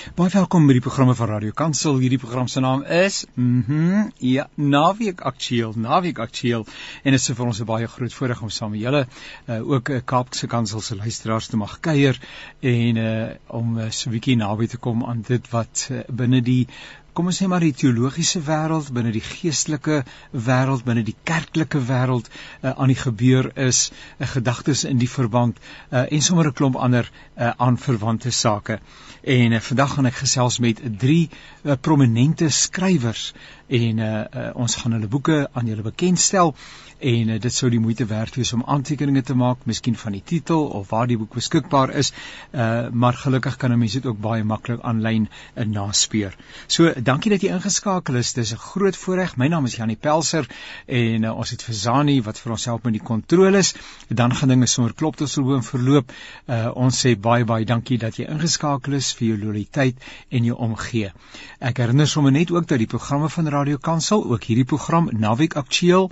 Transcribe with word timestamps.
Baie 0.00 0.30
welkom 0.32 0.64
by 0.64 0.72
die 0.72 0.80
programme 0.80 1.12
van 1.12 1.28
Radio 1.28 1.52
Kansel. 1.52 1.98
Hierdie 2.00 2.18
program 2.18 2.46
se 2.48 2.60
naam 2.64 2.80
is 2.82 3.18
mhm 3.34 3.80
mm 3.80 4.06
ja, 4.24 4.46
Naweek 4.56 5.20
Aktueel, 5.28 5.74
Naweek 5.76 6.18
Aktueel 6.24 6.64
en 7.02 7.12
dit 7.12 7.20
is 7.20 7.28
vir 7.28 7.46
ons 7.46 7.60
'n 7.60 7.66
baie 7.68 7.86
groot 7.86 8.14
voorreg 8.14 8.40
om 8.42 8.48
saam 8.48 8.70
met 8.70 8.80
julle 8.80 9.02
uh, 9.04 9.60
ook 9.60 9.90
'n 9.90 9.92
uh, 9.92 10.04
Kaapse 10.04 10.46
Kansel 10.46 10.80
se 10.80 10.96
luisteraars 10.96 11.46
te 11.46 11.56
mag 11.56 11.80
kuier 11.80 12.20
en 12.60 12.96
uh, 12.96 13.28
om 13.46 13.78
uh, 13.78 13.90
so 13.90 14.08
'n 14.08 14.12
bietjie 14.16 14.36
naby 14.36 14.66
te 14.66 14.78
kom 14.78 15.04
aan 15.04 15.20
dit 15.20 15.50
wat 15.50 15.88
uh, 15.90 16.00
binne 16.08 16.40
die 16.40 16.66
kom 17.20 17.28
ons 17.28 17.36
sê 17.42 17.46
maar 17.52 17.60
die 17.60 17.76
teologiese 17.76 18.40
wêreld, 18.46 18.86
binne 18.96 19.10
die 19.12 19.20
geestelike 19.20 19.98
wêreld, 20.32 20.86
binne 20.86 21.02
die 21.04 21.16
kerklike 21.28 21.82
wêreld 21.84 22.30
uh, 22.30 22.70
aan 22.70 22.88
die 22.88 22.96
gebeur 22.96 23.50
is, 23.60 23.90
uh, 24.16 24.24
gedagtes 24.30 24.86
in 24.88 24.96
die 25.02 25.08
verband 25.10 25.60
uh, 25.60 26.06
en 26.06 26.24
sommer 26.24 26.48
'n 26.48 26.56
klomp 26.56 26.78
ander 26.80 27.10
uh, 27.10 27.50
aanverwante 27.66 28.32
sake. 28.32 28.78
En 29.20 29.52
uh, 29.52 29.60
vandag 29.60 29.94
gaan 29.98 30.08
ek 30.08 30.16
gesels 30.22 30.58
met 30.64 30.80
drie 31.04 31.28
uh, 31.28 31.76
prominente 31.76 32.48
skrywers 32.48 33.34
en 33.70 33.98
uh, 33.98 34.06
uh, 34.34 34.50
ons 34.58 34.74
gaan 34.82 34.92
hulle 34.96 35.08
boeke 35.10 35.48
aan 35.52 35.68
julle 35.70 35.82
bekendstel 35.86 36.54
en 37.00 37.28
uh, 37.32 37.38
dit 37.40 37.54
sou 37.54 37.70
die 37.72 37.80
moeite 37.80 38.04
werd 38.10 38.34
wees 38.36 38.52
om 38.52 38.62
aantekeninge 38.66 39.22
te 39.22 39.34
maak, 39.38 39.62
miskien 39.68 39.96
van 39.96 40.12
die 40.12 40.22
titel 40.26 40.66
of 40.80 40.90
waar 40.90 41.06
die 41.08 41.16
boek 41.20 41.36
beskikbaar 41.38 41.94
is. 42.02 42.12
Uh 42.52 42.68
maar 42.90 43.14
gelukkig 43.14 43.56
kan 43.56 43.72
'n 43.72 43.78
mens 43.78 43.92
dit 43.92 44.06
ook 44.06 44.18
baie 44.20 44.44
maklik 44.44 44.80
aanlyn 44.82 45.28
uh, 45.28 45.64
naspeur. 45.64 46.36
So 46.66 46.92
dankie 47.00 47.30
dat 47.30 47.42
jy 47.42 47.52
ingeskakel 47.54 48.16
is. 48.16 48.32
Dis 48.32 48.52
'n 48.52 48.56
groot 48.56 48.96
voorreg. 48.96 49.36
My 49.36 49.48
naam 49.48 49.64
is 49.64 49.76
Janie 49.76 49.96
Pelser 49.96 50.46
en 50.86 51.22
uh, 51.22 51.36
ons 51.36 51.50
het 51.50 51.62
vir 51.62 51.74
Zani 51.74 52.22
wat 52.22 52.38
vir 52.38 52.52
ons 52.52 52.64
help 52.64 52.84
met 52.84 52.92
die 52.92 53.02
kontroles. 53.02 53.74
Dan 54.08 54.34
gaan 54.34 54.48
dinge 54.48 54.66
sommer 54.66 54.94
klop 54.94 55.16
tot 55.16 55.30
so 55.30 55.42
boom 55.42 55.62
verloop. 55.62 56.12
Uh 56.46 56.70
ons 56.74 57.06
sê 57.06 57.16
baie 57.16 57.44
baie 57.44 57.64
dankie 57.64 57.98
dat 57.98 58.16
jy 58.16 58.26
ingeskakel 58.26 58.92
is 58.92 59.12
vir 59.14 59.28
jou 59.28 59.38
loyaliteit 59.38 59.96
en 60.28 60.44
jou 60.44 60.56
omgee. 60.56 61.12
Ek 61.60 61.78
herinner 61.78 62.08
sommer 62.08 62.32
net 62.32 62.50
ook 62.50 62.68
dat 62.68 62.78
die 62.78 62.86
programme 62.86 63.28
van 63.28 63.48
Radio 63.60 63.76
Kansel, 63.76 64.24
ook 64.24 64.44
hierdie 64.48 64.64
program 64.64 65.08
Naweek 65.12 65.54
Aktueel 65.54 66.10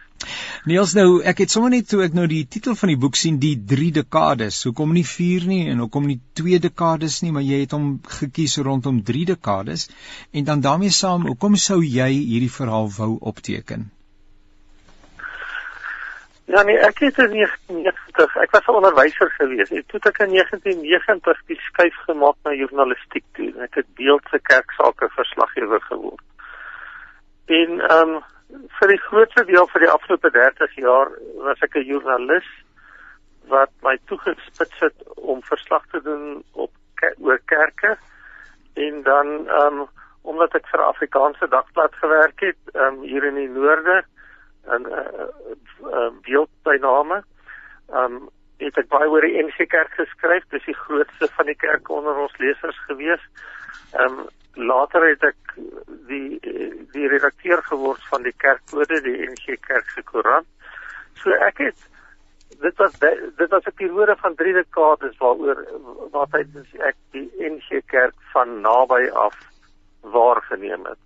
Niels, 0.65 0.93
nou 0.95 1.21
ek 1.23 1.37
het 1.37 1.51
sommer 1.53 1.71
net 1.71 1.87
toe 1.87 2.01
ek 2.03 2.13
nou 2.13 2.25
die 2.27 2.43
titel 2.55 2.75
van 2.75 2.91
die 2.91 2.97
boek 2.99 3.15
sien, 3.15 3.37
die 3.39 3.55
3 3.73 3.91
dekades. 3.97 4.57
Hoekom 4.67 4.91
nie 4.93 5.05
4 5.07 5.45
nie 5.47 5.69
en 5.71 5.79
hoekom 5.79 6.09
nie 6.09 6.19
2 6.41 6.59
dekades 6.59 7.21
nie, 7.21 7.31
maar 7.31 7.45
jy 7.47 7.61
het 7.61 7.71
hom 7.71 8.01
gekies 8.19 8.57
rondom 8.67 8.99
3 9.11 9.23
dekades 9.31 9.87
en 10.33 10.43
dan 10.43 10.61
daarmee 10.61 10.91
saam, 10.91 11.23
hoekom 11.31 11.55
sou 11.55 11.79
jy 11.79 12.11
hierdie 12.11 12.51
verhaal 12.51 12.91
wou 12.97 13.17
opteken? 13.31 13.87
Ja 16.51 16.63
nee, 16.63 16.79
ek 16.83 16.99
het 16.99 17.17
in 17.23 17.31
1990, 17.39 18.35
ek 18.43 18.51
was 18.51 18.67
'n 18.67 18.79
onderwyser 18.81 19.31
gewees. 19.37 19.71
En 19.71 19.83
toe 19.87 19.99
ek 20.03 20.19
in 20.19 20.33
1990 20.35 21.45
die 21.47 21.61
skuif 21.69 21.95
gemaak 22.09 22.35
na 22.43 22.53
journalistiek 22.53 23.23
toe. 23.33 23.53
Ek 23.63 23.75
het 23.75 23.87
beeldse 23.95 24.39
kerksake 24.41 25.09
verslaggewer 25.15 25.81
geword. 25.81 26.23
En 27.49 27.79
ehm 27.81 28.09
um, 28.09 28.19
vir 28.77 28.91
die 28.93 29.01
grootste 29.01 29.43
deel 29.45 29.67
van 29.67 29.81
die 29.81 29.89
afgelope 29.89 30.29
30 30.33 30.75
jaar 30.75 31.09
was 31.45 31.61
ek 31.65 31.75
'n 31.77 31.85
joernalis 31.85 32.49
wat 33.53 33.71
my 33.81 33.97
toegespits 34.05 34.79
het 34.79 34.97
om 35.15 35.41
verslag 35.43 35.85
te 35.91 36.01
doen 36.01 36.43
op 36.51 36.71
oor 37.17 37.39
kerke. 37.45 37.97
En 38.73 39.01
dan 39.03 39.47
ehm 39.47 39.79
um, 39.79 39.87
omdat 40.21 40.53
ek 40.53 40.67
vir 40.67 40.81
Afrikaanse 40.85 41.47
dagblad 41.47 41.93
gewerk 41.95 42.39
het 42.39 42.61
ehm 42.73 42.85
um, 42.85 43.01
hier 43.01 43.23
in 43.23 43.35
die 43.35 43.49
noorde 43.49 44.03
en 44.65 44.85
uh, 44.85 45.27
uh, 45.93 46.11
beeldbyname 46.21 47.23
ehm 47.89 48.13
um, 48.13 48.29
het 48.57 48.77
ek 48.77 48.89
baie 48.89 49.09
oor 49.09 49.21
die 49.21 49.41
NG 49.43 49.65
Kerk 49.67 49.93
geskryf. 49.93 50.43
Dis 50.49 50.65
die 50.65 50.81
grootste 50.85 51.27
van 51.37 51.45
die 51.45 51.55
kerke 51.55 51.93
onder 51.93 52.15
ons 52.15 52.37
lesers 52.37 52.79
gewees. 52.85 53.21
ehm 53.21 53.58
um, 53.99 54.27
later 54.53 55.07
het 55.09 55.23
ek 55.23 55.53
die 56.09 56.39
die 56.93 57.07
redakteur 57.07 57.61
geword 57.63 58.01
van 58.09 58.23
die 58.23 58.35
kerkkode 58.37 59.01
die 59.05 59.17
NG 59.29 59.59
Kerk 59.67 59.89
se 59.89 60.03
koerant. 60.03 60.47
So 61.21 61.31
ek 61.47 61.61
het 61.67 61.87
dit 62.59 62.81
was 62.81 62.97
dit 62.99 63.49
was 63.49 63.65
'n 63.65 63.77
periode 63.81 64.15
van 64.19 64.35
3 64.35 64.53
dekades 64.53 65.17
waaroor 65.17 65.65
waartyd 66.11 66.47
ek 66.79 66.95
die 67.11 67.29
NG 67.39 67.81
Kerk 67.85 68.15
van 68.33 68.61
naby 68.61 69.09
af 69.13 69.35
waargeneem 70.01 70.85
het. 70.85 71.01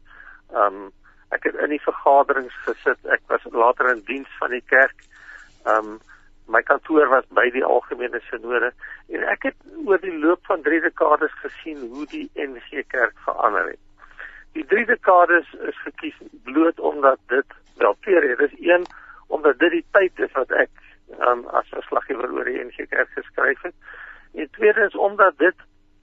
Um 0.53 0.91
ek 1.33 1.43
het 1.49 1.55
in 1.55 1.69
die 1.73 1.81
vergaderings 1.81 2.55
gesit. 2.65 2.99
Ek 3.09 3.21
was 3.27 3.45
later 3.51 3.89
in 3.89 4.03
diens 4.05 4.29
van 4.39 4.53
die 4.53 4.63
kerk. 4.69 4.95
Um 5.65 5.99
my 6.47 6.61
kantoor 6.61 7.07
was 7.09 7.25
by 7.29 7.49
die 7.55 7.63
algemene 7.63 8.19
sinode 8.29 8.71
en 9.09 9.25
ek 9.31 9.49
het 9.49 9.57
oor 9.85 10.01
die 10.03 10.15
loop 10.17 10.45
van 10.49 10.61
3 10.61 10.81
dekades 10.83 11.33
gesien 11.41 11.81
hoe 11.93 12.05
die 12.11 12.29
NG 12.35 12.83
Kerk 12.87 13.15
verander 13.25 13.71
het. 13.71 13.81
Die 14.53 14.65
3 14.65 14.85
dekades 14.85 15.49
is 15.69 15.81
gekies 15.85 16.17
bloot 16.43 16.79
omdat 16.79 17.19
dit 17.27 17.57
wel 17.81 17.95
twee 18.01 18.19
redes. 18.19 18.55
Een 18.59 18.85
omdat 19.27 19.59
dit 19.59 19.71
die 19.79 19.85
tyd 19.91 20.19
is 20.27 20.33
wat 20.37 20.51
ek 20.51 20.71
um, 21.19 21.47
as 21.57 21.69
verslaggewer 21.73 22.31
oor 22.31 22.49
die 22.49 22.59
NG 22.63 22.87
Kerk 22.89 23.09
geskryf 23.15 23.61
het. 23.61 23.75
En 24.33 24.49
tweede 24.51 24.85
is 24.85 24.95
omdat 24.95 25.37
dit 25.37 25.55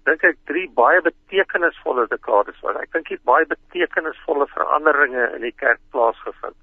dink 0.09 0.25
ek 0.25 0.39
drie 0.49 0.67
baie 0.77 1.01
betekenisvolle 1.05 2.07
dekades 2.11 2.59
was. 2.65 2.79
Ek 2.81 2.93
dink 2.95 3.11
dit 3.13 3.23
baie 3.29 3.47
betekenisvolle 3.49 4.47
veranderinge 4.55 5.29
in 5.37 5.45
die 5.45 5.55
kerk 5.61 5.81
plaasgevind. 5.95 6.57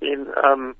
En 0.00 0.26
ehm 0.32 0.52
um, 0.52 0.74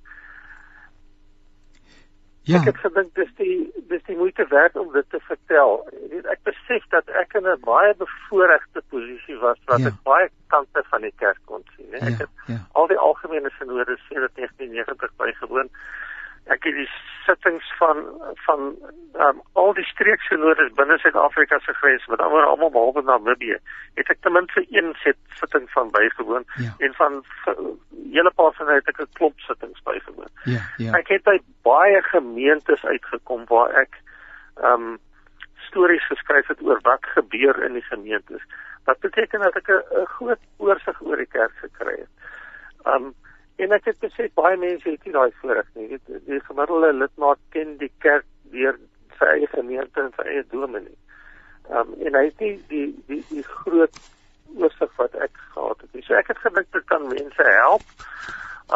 Ja. 2.47 2.61
Ek 2.61 2.69
het 2.71 2.77
gedink 2.79 3.09
dis 3.19 3.31
die 3.41 3.57
dis 3.91 4.03
die 4.07 4.17
moeite 4.17 4.45
werd 4.51 4.77
om 4.79 4.93
dit 4.95 5.07
te 5.11 5.19
vertel. 5.27 5.81
Weet 6.11 6.27
ek 6.31 6.45
besef 6.47 6.85
dat 6.95 7.09
ek 7.23 7.35
in 7.35 7.47
'n 7.51 7.59
baie 7.65 7.95
bevoordeelde 7.99 8.83
posisie 8.91 9.39
was 9.43 9.59
wat 9.67 9.83
ja. 9.83 9.91
ek 9.91 9.99
baie 10.07 10.29
kante 10.55 10.83
van 10.91 11.03
die 11.03 11.15
kerk 11.19 11.41
kon 11.51 11.65
sien. 11.77 11.91
Ek 11.91 12.03
ja, 12.03 12.17
het 12.23 12.29
ja. 12.47 12.59
al 12.73 12.87
die 12.87 12.99
algemene 12.99 13.51
sinode 13.59 13.99
sedert 14.09 14.35
1990 14.39 15.11
bygewoon 15.17 15.71
ek 16.47 16.65
het 16.65 16.75
die 16.79 16.89
sittings 17.27 17.67
van 17.79 18.03
van 18.47 18.61
um, 19.25 19.41
al 19.53 19.73
die 19.75 19.87
streeksenodes 19.89 20.73
binne 20.79 20.99
Suid-Afrika 21.03 21.59
se 21.65 21.75
grens 21.81 22.07
met 22.07 22.21
almal 22.23 22.47
almal 22.51 22.71
behalwe 22.71 23.03
Namibië 23.03 23.59
het 23.99 24.13
ek 24.15 24.21
ten 24.23 24.37
minste 24.37 24.63
een 24.71 24.93
sit 25.03 25.19
sitting 25.41 25.67
van 25.75 25.91
bygewoon 25.91 26.47
ja. 26.63 26.75
en 26.79 26.95
van 27.01 27.19
hele 28.13 28.33
paar 28.35 28.53
van 28.59 28.67
hulle 28.67 28.79
het 28.79 28.93
ek 28.95 29.01
'n 29.01 29.19
klomp 29.19 29.41
sittings 29.41 29.83
bygewoon. 29.83 30.31
Ja, 30.45 30.63
ja. 30.77 30.93
Ek 30.99 31.09
het 31.09 31.25
by 31.25 31.39
baie 31.63 32.03
gemeentes 32.13 32.85
uitgekom 32.85 33.45
waar 33.51 33.75
ek 33.83 33.99
ehm 34.63 34.73
um, 34.73 34.99
stories 35.69 36.07
geskryf 36.07 36.47
het 36.47 36.63
oor 36.63 36.79
wat 36.83 37.05
gebeur 37.19 37.63
in 37.65 37.73
die 37.73 37.87
gemeentes. 37.91 38.43
Wat 38.85 39.01
beteken 39.01 39.41
dat 39.41 39.57
ek 39.57 39.69
'n 39.69 40.07
groot 40.07 40.43
oorsig 40.57 41.03
oor 41.03 41.17
die 41.17 41.33
kerk 41.39 41.57
gekry 41.61 41.97
het. 41.99 42.15
Um, 42.87 43.15
En 43.57 43.73
ek 43.73 43.89
het 43.89 43.99
besef 44.05 44.33
baie 44.37 44.57
mense 44.61 44.89
het 44.91 45.05
nie 45.05 45.15
daai 45.15 45.33
voorreg 45.41 45.69
nie. 45.75 45.89
Dit 45.89 46.27
die 46.29 46.41
gemiddelde 46.49 46.93
lidmaat 46.93 47.41
ken 47.55 47.77
die 47.81 47.93
kerk 48.05 48.27
deur 48.53 48.77
sy 49.19 49.31
eie 49.33 49.49
gemeente 49.53 50.03
en 50.03 50.13
sy 50.17 50.27
eie 50.29 50.45
dominee. 50.53 50.99
Ehm 51.71 51.81
um, 51.81 51.95
en 52.07 52.19
hy 52.21 52.25
het 52.29 52.45
nie 52.45 52.53
die 52.73 52.89
die 53.09 53.23
die 53.31 53.47
groot 53.47 53.97
oorsig 54.57 54.93
wat 55.01 55.17
ek 55.25 55.41
gehad 55.55 55.81
het 55.81 55.97
nie. 55.97 56.05
So 56.07 56.19
ek 56.19 56.29
het 56.33 56.45
gedink 56.45 56.69
dit 56.77 56.87
kan 56.93 57.09
mense 57.09 57.49
help 57.49 58.07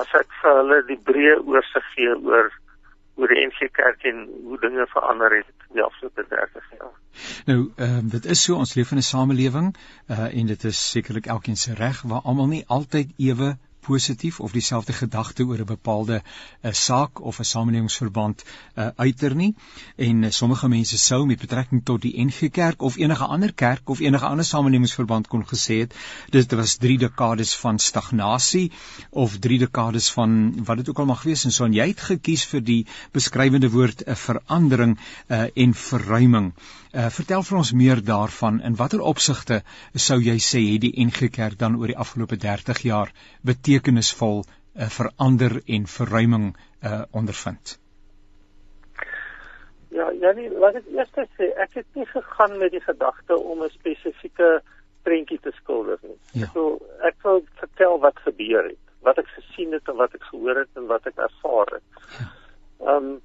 as 0.00 0.17
ek 0.19 0.32
vir 0.41 0.59
hulle 0.62 0.81
die 0.88 0.99
breë 1.11 1.37
oorsig 1.44 1.87
gee 1.94 2.17
oor 2.17 2.50
oor 3.21 3.32
die 3.35 3.41
NG 3.44 3.69
Kerk 3.77 4.05
en 4.09 4.27
hoe 4.49 4.59
dinge 4.62 4.87
verander 4.94 5.35
het 5.37 5.49
die 5.77 5.82
afgelope 5.85 6.25
30 6.31 6.71
jaar. 6.79 6.93
Nou, 7.50 7.59
ehm 7.77 7.97
um, 7.99 8.12
dit 8.17 8.29
is 8.35 8.44
so 8.44 8.56
ons 8.56 8.75
leef 8.79 8.93
in 8.94 9.03
'n 9.03 9.11
samelewing 9.12 9.75
uh 10.09 10.29
en 10.31 10.47
dit 10.47 10.65
is 10.65 10.85
sekerlik 10.91 11.27
elkeen 11.27 11.56
se 11.56 11.75
reg 11.75 12.03
waar 12.03 12.25
almal 12.25 12.49
nie 12.49 12.65
altyd 12.67 13.12
ewe 13.19 13.56
positief 13.81 14.41
of 14.41 14.53
dieselfde 14.53 14.93
gedagte 14.93 15.44
oor 15.44 15.59
'n 15.59 15.65
bepaalde 15.65 16.23
uh, 16.23 16.73
saak 16.73 17.21
of 17.21 17.38
'n 17.38 17.44
samelewingverband 17.44 18.44
uh, 18.44 18.88
uiter 18.97 19.35
nie. 19.35 19.55
En 19.97 20.23
uh, 20.23 20.31
sommige 20.31 20.69
mense 20.69 20.99
sou 20.99 21.27
met 21.27 21.38
betrekking 21.38 21.85
tot 21.85 22.03
die 22.03 22.25
NG 22.25 22.50
Kerk 22.50 22.82
of 22.82 22.97
enige 22.97 23.25
ander 23.25 23.53
kerk 23.53 23.88
of 23.88 24.00
enige 24.00 24.27
ander 24.27 24.44
samelewingverband 24.44 25.27
kon 25.27 25.47
gesê 25.47 25.79
het 25.79 25.94
dit 26.31 26.53
was 26.53 26.77
3 26.77 26.99
dekades 26.99 27.55
van 27.56 27.79
stagnasie 27.79 28.73
of 29.11 29.38
3 29.38 29.59
dekades 29.59 30.11
van 30.11 30.65
wat 30.65 30.77
dit 30.77 30.88
ook 30.88 30.99
al 30.99 31.11
mag 31.12 31.23
wees 31.23 31.44
en 31.44 31.53
so 31.53 31.65
en 31.65 31.73
jy 31.73 31.88
het 31.88 32.00
gekies 32.00 32.44
vir 32.44 32.61
die 32.61 32.87
beskrywende 33.12 33.71
woord 33.71 34.03
'n 34.06 34.11
uh, 34.11 34.17
verandering 34.17 34.99
uh, 35.29 35.47
en 35.55 35.75
verruiming. 35.75 36.53
Uh, 36.56 36.80
vertel 36.92 37.42
vir 37.46 37.58
ons 37.58 37.72
meer 37.72 38.00
daarvan 38.02 38.60
in 38.66 38.76
watter 38.76 39.00
opsigte 39.00 39.62
sou 39.94 40.19
jy 40.20 40.38
sê 40.42 40.62
het 40.72 40.81
die 40.82 40.94
NG 41.04 41.31
Kerk 41.31 41.58
dan 41.58 41.76
oor 41.78 41.87
die 41.87 41.98
afgelope 42.04 42.37
30 42.37 42.82
jaar 42.82 43.12
betekenisvol 43.46 44.42
uh, 44.42 44.88
verander 44.88 45.60
en 45.66 45.87
verruiming 45.87 46.56
uh, 46.82 47.02
ondervind? 47.10 47.78
Ja, 49.90 50.10
ja 50.10 50.32
nee, 50.32 50.50
wat 50.58 50.78
ek 50.78 50.90
eers 50.94 51.14
sê, 51.14 51.50
ek 51.62 51.78
het 51.81 51.87
nie 51.98 52.06
gegaan 52.10 52.58
met 52.58 52.75
die 52.75 52.82
gedagte 52.82 53.38
om 53.38 53.62
'n 53.62 53.70
spesifieke 53.70 54.60
prentjie 55.02 55.38
te 55.40 55.52
skilder 55.62 55.98
nie. 56.02 56.19
Ja. 56.43 56.50
So 56.54 56.78
ek 57.06 57.16
wil 57.22 57.43
vertel 57.62 57.98
wat 57.98 58.19
gebeur 58.26 58.69
het, 58.69 58.82
wat 59.06 59.19
ek 59.19 59.31
gesien 59.38 59.72
het 59.72 59.88
en 59.88 59.96
wat 59.96 60.14
ek 60.14 60.22
gehoor 60.31 60.62
het 60.62 60.70
en 60.75 60.86
wat 60.86 61.06
ek 61.06 61.19
ervaar 61.19 61.75
het. 61.78 61.86
Ja. 62.19 62.28
Ehm 62.86 63.10
um, 63.10 63.20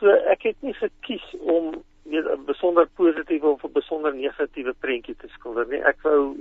so 0.00 0.12
ek 0.32 0.42
het 0.42 0.62
nie 0.62 0.74
gekies 0.74 1.24
om 1.40 1.74
besonder 2.60 2.88
positiewe 2.94 3.46
of 3.46 3.64
'n 3.64 3.72
besonder 3.72 4.14
negatiewe 4.14 4.74
prentjie 4.80 5.16
te 5.16 5.28
skilder 5.28 5.66
nie. 5.68 5.82
Ek 5.82 5.96
wou 6.02 6.36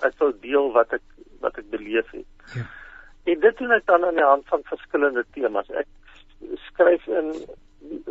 ek 0.00 0.14
wou 0.18 0.32
deel 0.40 0.72
wat 0.72 0.92
ek 0.92 1.02
wat 1.40 1.58
ek 1.58 1.70
beleef 1.70 2.10
het. 2.10 2.26
Ja. 2.54 2.66
En 3.24 3.40
dit 3.40 3.58
doen 3.58 3.72
ek 3.72 3.86
dan 3.86 4.04
aan 4.04 4.14
die 4.14 4.24
hand 4.24 4.46
van 4.46 4.62
verskillende 4.62 5.24
temas. 5.32 5.70
Ek 5.70 5.86
skryf 6.70 7.06
in 7.06 7.34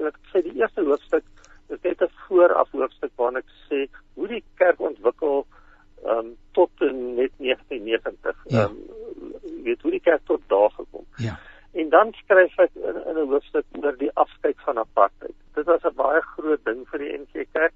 ek 0.05 0.17
sê 0.31 0.43
die 0.43 0.59
eerste 0.59 0.83
hoofstuk 0.83 1.23
is 1.69 1.81
net 1.83 2.01
'n 2.01 2.11
vooraf 2.27 2.71
hoofstuk 2.71 3.11
waarin 3.15 3.37
ek 3.37 3.51
sê 3.69 3.87
hoe 4.15 4.27
die 4.27 4.43
kerk 4.55 4.79
ontwikkel 4.79 5.45
um, 6.05 6.35
tot 6.51 6.71
net 6.79 7.31
1990. 7.37 8.35
Ja. 8.47 8.63
Um, 8.65 8.83
weet 9.63 9.81
hoe 9.81 9.91
die 9.91 10.03
kerk 10.03 10.21
tot 10.25 10.41
daar 10.47 10.71
gekom. 10.71 11.05
Ja. 11.15 11.39
En 11.71 11.89
dan 11.89 12.13
skryf 12.13 12.57
ek 12.57 12.71
in, 12.75 12.95
in 13.05 13.17
'n 13.17 13.29
hoofstuk 13.31 13.65
oor 13.71 13.97
die 13.97 14.11
afskeid 14.13 14.57
van 14.65 14.77
apartheid. 14.77 15.35
Dit 15.57 15.65
was 15.65 15.83
'n 15.83 15.95
baie 15.95 16.21
groot 16.21 16.63
ding 16.65 16.87
vir 16.89 16.99
die 16.99 17.13
NG 17.17 17.45
Kerk 17.51 17.73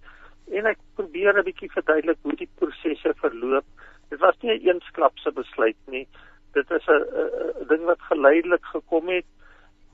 en 0.58 0.66
ek 0.66 0.80
probeer 0.96 1.38
'n 1.38 1.44
bietjie 1.50 1.72
verduidelik 1.72 2.18
hoe 2.22 2.36
die 2.36 2.50
prosesse 2.56 3.14
verloop. 3.24 3.66
Dit 4.10 4.20
was 4.20 4.36
nie 4.42 4.52
'n 4.52 4.68
eensklapse 4.68 5.32
besluit 5.32 5.82
nie. 5.86 6.08
Dit 6.54 6.72
is 6.72 6.88
'n 6.88 7.68
ding 7.68 7.84
wat 7.84 8.02
geleidelik 8.02 8.66
gekom 8.66 9.08
het 9.08 9.26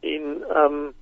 en 0.01 0.23
ehm 0.49 0.73
um, 0.73 0.93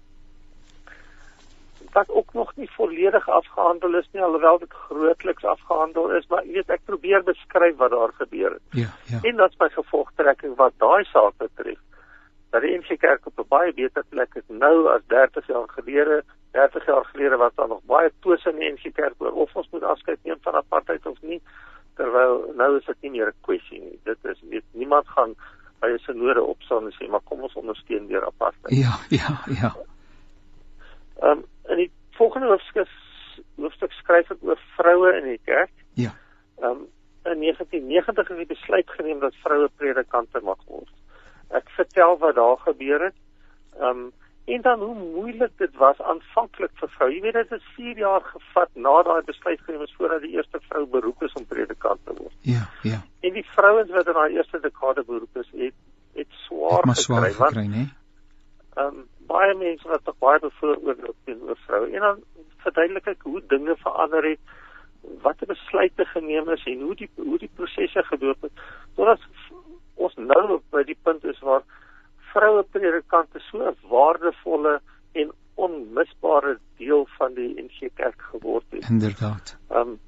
wat 1.94 2.10
ook 2.10 2.34
nog 2.34 2.56
nie 2.56 2.70
volledig 2.72 3.30
afgehandel 3.76 4.00
is 4.00 4.08
nie 4.14 4.22
alhoewel 4.22 4.60
dit 4.60 4.74
grootliks 4.74 5.44
afgehandel 5.44 6.12
is, 6.16 6.28
maar 6.28 6.46
jy 6.46 6.54
weet 6.54 6.70
ek 6.70 6.86
probeer 6.86 7.24
beskryf 7.24 7.76
wat 7.78 7.92
daar 7.92 8.14
gebeur 8.20 8.52
het. 8.52 8.62
Ja, 8.72 8.92
ja. 9.10 9.20
En 9.24 9.36
dat's 9.36 9.58
my 9.60 9.70
gevolgtrekking 9.70 10.56
wat 10.56 10.74
daai 10.78 11.04
saak 11.12 11.38
betref 11.38 11.80
dat 12.52 12.62
die 12.62 12.78
NG 12.78 12.98
Kerk 13.00 13.26
op 13.26 13.40
'n 13.40 13.48
baie 13.50 13.74
beter 13.74 14.04
plek 14.10 14.36
is 14.36 14.48
nou 14.48 14.88
as 14.88 15.02
30 15.08 15.48
jaar 15.48 15.68
gelede. 15.68 16.24
30 16.52 16.86
jaar 16.86 17.06
gelede 17.06 17.38
was 17.38 17.52
daar 17.56 17.68
nog 17.68 17.82
baie 17.84 18.12
twis 18.22 18.46
in 18.46 18.56
die 18.56 18.72
NG 18.72 18.94
Kerk 18.94 19.16
oor 19.18 19.34
of 19.34 19.56
ons 19.56 19.68
moet 19.72 19.84
afskeid 19.84 20.20
neem 20.24 20.38
van 20.42 20.56
apartheid 20.56 21.06
of 21.06 21.22
nie. 21.22 21.42
Terwyl 21.96 22.54
nou 22.56 22.78
is 22.78 22.86
dit 22.86 23.02
nie 23.02 23.12
meer 23.12 23.28
'n 23.28 23.42
kwessie 23.42 23.82
nie. 23.82 24.00
Dit 24.04 24.18
is 24.24 24.40
weet 24.50 24.64
niemand 24.72 25.08
gaan 25.08 25.36
by 25.80 25.88
'n 25.88 26.00
sinode 26.00 26.42
opstaan 26.42 26.86
en 26.86 26.94
sê 26.94 27.10
maar 27.10 27.24
kom 27.24 27.42
ons 27.42 27.54
ondersteun 27.54 28.08
weer 28.08 28.26
apartheid. 28.26 28.78
Ja, 28.78 28.96
ja, 29.10 29.42
ja. 29.62 29.76
Ehm 31.20 31.32
um, 31.32 31.46
in 31.68 31.78
die 31.78 31.92
volgende 32.12 32.48
hoofstuk 32.48 32.88
skryf 34.06 34.30
ek 34.38 34.46
oor 34.46 34.62
vroue 34.78 35.16
in 35.18 35.34
die 35.34 35.42
kerk. 35.50 35.74
Ja. 36.00 36.14
Ehm 36.62 36.86
um, 36.86 36.86
in 37.26 37.42
1990 37.42 38.30
is 38.30 38.38
die 38.38 38.54
besluit 38.54 38.90
geneem 38.94 39.20
dat 39.20 39.34
vroue 39.42 39.70
predikante 39.82 40.40
mag 40.46 40.62
word 40.70 40.94
ek 41.50 41.70
vertel 41.70 42.18
wat 42.18 42.36
daar 42.36 42.58
gebeur 42.58 43.04
het. 43.04 43.18
Ehm 43.80 43.90
um, 43.90 44.12
en 44.46 44.62
dan 44.62 44.80
hoe 44.80 44.96
moeilik 44.96 45.52
dit 45.58 45.76
was 45.76 46.02
aanvanklik 46.02 46.70
vir 46.80 46.90
vrou. 46.90 47.08
Jy 47.10 47.22
weet 47.22 47.34
dit 47.34 47.50
het 47.50 47.64
4 47.76 47.98
jaar 47.98 48.22
gevat 48.22 48.70
na 48.74 49.02
daai 49.04 49.24
besluit 49.26 49.62
geneem 49.62 49.82
is 49.82 49.94
voordat 49.98 50.22
die 50.22 50.36
eerste 50.36 50.60
vrou 50.68 50.86
beroep 50.86 51.24
is 51.24 51.34
om 51.34 51.46
predikant 51.46 52.00
te 52.06 52.14
word. 52.18 52.36
Ja, 52.42 52.70
ja. 52.82 53.00
En 53.20 53.34
die 53.34 53.46
vrouens 53.56 53.90
wat 53.92 54.08
in 54.08 54.14
daai 54.14 54.36
eerste 54.36 54.60
dekade 54.62 55.04
beroep 55.08 55.42
is, 55.42 55.50
het 55.52 55.74
het 56.14 56.38
swaar 56.46 56.86
het 56.86 57.00
gekry, 57.00 57.32
gekry 57.32 57.38
want 57.38 57.56
ehm 57.56 58.86
um, 58.86 59.08
baie 59.36 59.56
mense 59.62 59.92
wat 59.92 60.04
tog 60.08 60.18
baie 60.24 60.40
bevooroordeel 60.44 61.16
teenoor 61.28 61.60
vroue. 61.68 61.92
En 61.96 62.08
dan 62.08 62.22
verduidelik 62.66 63.08
ek 63.14 63.28
hoe 63.30 63.42
dinge 63.54 63.76
verander 63.84 64.30
het 64.32 64.56
watter 65.22 65.48
besluite 65.48 66.06
geneem 66.06 66.50
is 66.50 66.64
en 66.66 66.82
hoe 66.82 66.96
die 66.96 67.10
hoe 67.16 67.38
die 67.38 67.52
prosesse 67.60 68.04
gedoop 68.10 68.48
het 68.48 68.64
totdat 68.96 69.22
ons 69.96 70.16
nou 70.18 70.60
by 70.74 70.84
die 70.88 70.98
punt 71.08 71.24
is 71.30 71.40
waar 71.46 71.62
vroue 72.32 72.64
predikante 72.76 73.42
so 73.50 73.62
'n 73.70 73.78
waardevolle 73.92 74.80
en 75.22 75.32
onmisbare 75.56 76.58
deel 76.78 77.08
van 77.18 77.34
die 77.34 77.52
NG 77.62 77.90
Kerk 77.96 78.22
geword 78.32 78.66
het. 78.70 78.90
Inderdaad. 78.90 79.58
Ehm 79.70 79.80
um, 79.80 80.00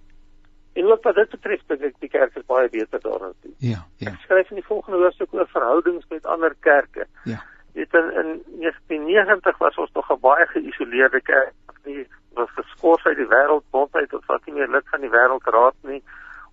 en 0.78 0.86
ook 0.92 1.04
wat 1.04 1.16
dit 1.16 1.30
betref, 1.30 1.62
dink 1.68 1.82
ek 1.82 1.96
die 2.00 2.10
kerk 2.10 2.36
is 2.36 2.46
baie 2.46 2.70
beter 2.70 3.02
daarin. 3.02 3.34
Ja, 3.58 3.80
ja. 3.98 4.12
Ek 4.12 4.20
skryf 4.26 4.50
in 4.50 4.60
die 4.60 4.66
volgende 4.68 5.00
hoofstuk 5.02 5.34
oor 5.34 5.48
verhoudings 5.50 6.06
met 6.10 6.26
ander 6.26 6.54
kerke. 6.60 7.08
Ja. 7.24 7.40
Dit 7.78 7.94
in, 7.94 8.08
in 8.22 8.30
1990 8.60 9.58
was 9.58 9.76
ons 9.78 9.92
nog 9.94 10.10
'n 10.12 10.20
baie 10.20 10.46
geïsoleerde 10.54 11.22
kerk. 11.22 11.54
Nie 11.84 12.08
was 12.34 12.50
geskort 12.56 13.06
uit 13.06 13.18
die 13.18 13.32
wêreldbond 13.34 13.94
uit 13.94 14.14
of 14.14 14.26
wat 14.26 14.46
nie 14.46 14.56
meer 14.56 14.70
lid 14.70 14.90
van 14.90 15.02
die 15.02 15.14
wêreldraad 15.14 15.78
nie. 15.82 16.04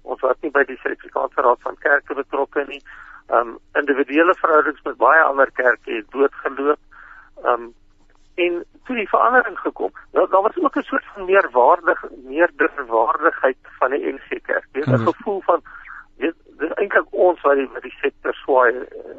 Ons 0.02 0.20
was 0.20 0.36
nie 0.40 0.50
by 0.50 0.64
die 0.64 0.76
Suid-Afrikaanse 0.76 1.40
Raad 1.40 1.60
van 1.60 1.76
Kerke 1.78 2.14
betrokke 2.14 2.64
nie 2.68 2.82
um 3.32 3.58
individuele 3.72 4.34
verhoudings 4.34 4.82
met 4.82 4.96
baie 4.96 5.22
ander 5.22 5.50
kerke 5.52 5.92
het 5.92 6.10
doodgeloop. 6.10 6.78
Um 7.44 7.72
en 8.34 8.64
toe 8.84 8.96
die 8.96 9.08
verandering 9.08 9.58
gekom, 9.62 9.92
nou 10.12 10.24
daar 10.30 10.42
was 10.42 10.56
ook 10.58 10.76
'n 10.76 10.82
soort 10.82 11.04
van 11.14 11.24
meerwaardig 11.24 12.04
meerderwaardigheid 12.24 13.56
van 13.78 13.90
die 13.90 14.12
NG 14.12 14.42
Kerk. 14.42 14.66
Dit 14.72 14.86
'n 14.86 15.06
gevoel 15.06 15.40
van 15.40 15.62
dis 16.58 16.74
eintlik 16.80 17.16
ons 17.26 17.40
wat 17.42 17.58
die 17.58 17.66
wat 17.72 17.82
die 17.82 17.94
sektor 18.00 18.34
swaai 18.40 18.72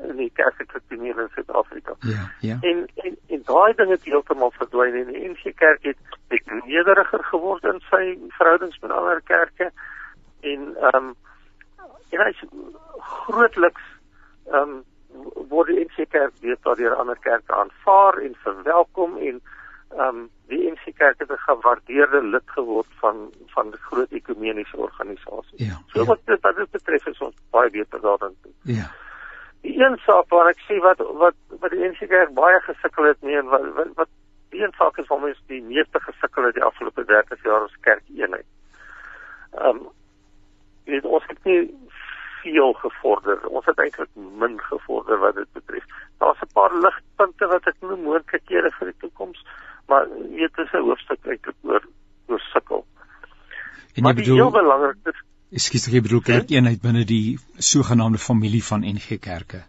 in 0.09 0.17
die 0.19 0.31
kerklike 0.39 0.81
toneel 0.87 1.19
in 1.25 1.29
Suid-Afrika. 1.33 1.95
Ja, 1.99 2.30
ja. 2.39 2.57
En 2.61 2.85
en 3.04 3.18
en 3.27 3.44
daai 3.49 3.73
dinge 3.73 3.97
het 3.97 4.07
heeltemal 4.09 4.54
verdwyn 4.57 4.95
en 5.01 5.11
die 5.11 5.23
NG 5.30 5.54
Kerk 5.61 5.83
het 5.83 6.18
het 6.33 6.51
nederiger 6.65 7.23
geword 7.31 7.63
in 7.63 7.81
sy 7.89 8.04
verhoudings 8.37 8.80
met 8.81 8.92
ander 8.92 9.21
kerke 9.21 9.71
en 10.42 10.73
ehm 10.75 10.95
um, 10.95 11.13
en 12.09 12.25
hy's 12.27 12.44
grootliks 13.11 13.87
ehm 14.51 14.75
um, 14.75 14.83
word 15.49 15.71
die 15.71 15.83
NG 15.85 16.07
Kerk 16.09 16.33
weer 16.42 16.57
deur 16.63 16.95
ander 16.95 17.19
kerke 17.19 17.54
aanvaar 17.54 18.18
en 18.23 18.35
verwelkom 18.47 19.18
en 19.18 19.42
ehm 19.97 20.07
um, 20.07 20.30
die 20.47 20.71
NG 20.71 20.94
Kerk 20.97 21.19
het 21.19 21.31
'n 21.31 21.45
gewaardeerde 21.47 22.21
lid 22.23 22.47
geword 22.57 22.92
van 22.99 23.31
van 23.45 23.69
die 23.71 23.80
groot 23.80 24.11
ekumeniese 24.11 24.78
organisasie. 24.78 25.66
Ja. 25.66 25.81
So 25.87 25.99
ja. 25.99 26.06
wat 26.06 26.19
dit 26.25 26.42
wat 26.42 26.56
dit 26.56 26.71
betref 26.71 27.06
is 27.06 27.19
ons 27.19 27.35
baie 27.49 27.69
beter 27.69 28.02
daarin. 28.02 28.35
Ja. 28.61 28.92
Die 29.61 29.80
een 29.80 29.97
saak 29.97 30.30
waar 30.30 30.47
ek 30.47 30.59
sê 30.68 30.80
wat 30.80 30.97
wat 30.97 31.35
wat 31.59 31.71
die 31.71 31.87
NG 31.87 32.07
Kerk 32.07 32.33
baie 32.33 32.59
gesukkel 32.59 33.04
het 33.04 33.21
mee 33.21 33.37
en 33.37 33.45
wat 33.45 33.73
wat, 33.73 33.87
wat 33.95 34.09
die 34.49 34.64
een 34.64 34.73
saak 34.78 34.97
is 34.97 35.07
waarmee 35.07 35.33
ons 35.33 35.44
die 35.47 35.61
meeste 35.61 35.99
gesukkel 35.99 36.44
het 36.44 36.54
die 36.54 36.64
afgelope 36.64 37.06
30 37.06 37.44
jaar 37.44 37.61
as 37.61 37.80
kerk 37.81 38.04
eenheid. 38.16 38.45
Ehm 39.52 39.68
um, 39.68 39.87
dit 40.85 41.06
ons 41.06 41.23
het 41.28 41.44
nie 41.44 41.61
veel 42.45 42.73
gevorder. 42.73 43.47
Ons 43.47 43.66
het 43.66 43.80
eintlik 43.80 44.09
min 44.16 44.59
gevorder 44.61 45.18
wat 45.23 45.35
dit 45.35 45.52
betref. 45.57 45.85
Daar's 46.21 46.42
'n 46.42 46.54
paar 46.54 46.73
ligpunte 46.85 47.47
wat 47.47 47.68
ek 47.68 47.80
noem 47.80 48.04
moontlikhede 48.04 48.71
vir 48.78 48.92
die 48.92 48.99
toekoms, 48.99 49.45
maar 49.87 50.07
weet 50.09 50.56
dis 50.56 50.73
'n 50.73 50.85
hoofstuk 50.87 51.25
eintlik 51.25 51.56
oor 51.61 51.83
oor 52.27 52.39
sukkel. 52.39 52.85
En 53.95 54.04
jy 54.04 54.13
bedoel 54.13 54.35
heel 54.35 54.51
belangrik 54.51 54.97
is 55.06 55.23
Ekskuus, 55.56 55.85
ek 55.87 56.04
bedoel 56.07 56.23
kerk 56.25 56.49
eenheid 56.51 56.81
binne 56.83 57.06
die 57.07 57.37
sogenaamde 57.63 58.19
familie 58.19 58.63
van 58.65 58.81
NG 58.83 59.19
Kerke. 59.23 59.61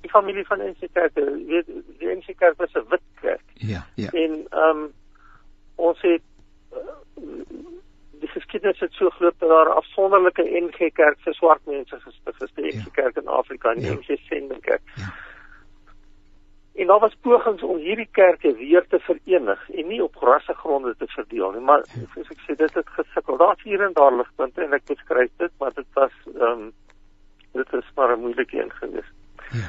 Die 0.00 0.10
familie 0.10 0.44
van 0.46 0.62
NG 0.62 0.88
Kerke, 0.94 1.24
weet 1.50 1.68
die 1.98 2.14
NG 2.14 2.36
Kerk 2.38 2.60
is 2.64 2.74
'n 2.74 2.86
wit 2.88 3.02
kerk. 3.20 3.42
Ja, 3.54 3.82
ja. 3.94 4.10
En 4.10 4.46
ehm 4.50 4.78
um, 4.78 4.92
ons 5.74 6.00
het 6.00 6.22
die 8.22 8.28
geskiedenis 8.28 8.80
het 8.80 8.92
so 8.92 9.10
geloop 9.10 9.34
dat 9.38 9.48
daar 9.48 9.68
'n 9.68 9.78
afsonderlike 9.82 10.42
NG 10.42 10.92
Kerk 10.92 11.18
vir 11.24 11.34
swart 11.34 11.66
mense 11.66 12.00
gestig 12.00 12.40
is, 12.40 12.52
die 12.54 12.64
NG 12.64 12.84
ja. 12.84 12.92
Kerk 12.92 13.16
in 13.16 13.28
Afrika 13.28 13.72
en 13.72 13.80
die 13.80 13.90
ja. 13.90 13.94
NG 13.94 14.18
Sending 14.28 14.62
Kerk. 14.62 14.82
Ja. 14.94 15.12
En 16.74 16.86
daar 16.86 17.00
was 17.00 17.16
pogings 17.20 17.62
om 17.62 17.76
hierdie 17.76 18.08
kerke 18.10 18.54
weer 18.56 18.86
te 18.88 18.98
verenig 18.98 19.70
en 19.70 19.88
nie 19.88 20.02
op 20.02 20.14
rassegronde 20.14 20.94
te 20.98 21.06
verdeel 21.06 21.50
nie, 21.52 21.60
maar 21.60 21.84
ja. 21.84 22.06
soos 22.14 22.30
ek 22.32 22.40
sê, 22.46 22.56
dit 22.56 22.74
het 22.74 22.92
gesukkel. 22.96 23.36
Daar's 23.36 23.62
hier 23.62 23.84
en 23.84 23.92
daar 23.92 24.14
ligpunte 24.16 24.64
en 24.64 24.72
ek 24.72 24.86
beskryf 24.88 25.30
dit, 25.36 25.52
maar 25.60 25.74
dit 25.76 25.88
was 25.98 26.14
ehm 26.32 26.48
um, 26.48 26.70
dit 27.52 27.72
is 27.76 27.88
maar 27.94 28.16
'n 28.16 28.20
moeilike 28.20 28.62
een 28.62 28.72
gewees. 28.72 29.08
Ja. 29.52 29.68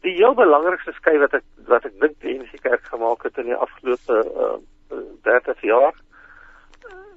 Die 0.00 0.14
heel 0.14 0.34
belangrikste 0.34 0.92
skei 0.92 1.18
wat 1.18 1.34
ek 1.34 1.44
wat 1.66 1.84
ek 1.84 2.00
dink 2.00 2.20
die 2.20 2.38
NG 2.38 2.60
Kerk 2.62 2.84
gemaak 2.86 3.22
het 3.22 3.38
in 3.38 3.50
die 3.50 3.58
afgelope 3.66 4.22
uh, 4.36 5.02
30 5.22 5.60
jaar 5.60 5.94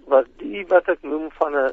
was 0.06 0.26
die 0.38 0.66
wat 0.68 0.90
ek 0.90 1.02
noem 1.02 1.30
van 1.38 1.54
'n 1.56 1.70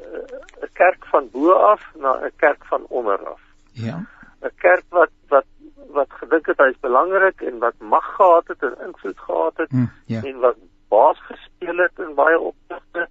'n 0.61 0.71
kerk 0.73 1.05
van 1.05 1.29
bo 1.31 1.51
af 1.51 1.81
na 1.95 2.11
'n 2.25 2.31
kerk 2.37 2.65
van 2.65 2.85
onder 2.89 3.19
af. 3.25 3.41
Ja. 3.73 4.05
'n 4.41 4.55
Kerk 4.55 4.85
wat 4.89 5.11
wat 5.27 5.45
wat 5.87 6.11
gedink 6.21 6.45
het 6.45 6.57
hy 6.57 6.69
is 6.73 6.79
belangrik 6.79 7.41
en 7.41 7.59
wat 7.59 7.73
mag 7.79 8.15
gehad 8.15 8.47
het 8.47 8.63
en 8.63 8.85
invloed 8.85 9.19
gehad 9.19 9.57
het 9.57 9.69
hm, 9.69 9.85
ja. 10.05 10.21
en 10.23 10.39
wat 10.39 10.55
baas 10.89 11.19
gespeel 11.21 11.77
het 11.77 11.91
in 11.97 12.13
baie 12.15 12.39
opsigte. 12.39 13.07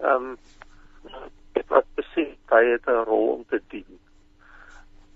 Ehm 0.00 0.12
um, 0.14 0.36
dit 1.52 1.68
wat 1.68 1.86
besef 1.94 2.36
hy 2.48 2.64
het 2.72 2.86
'n 2.86 3.04
rol 3.04 3.32
om 3.32 3.44
te 3.48 3.62
dien. 3.68 3.98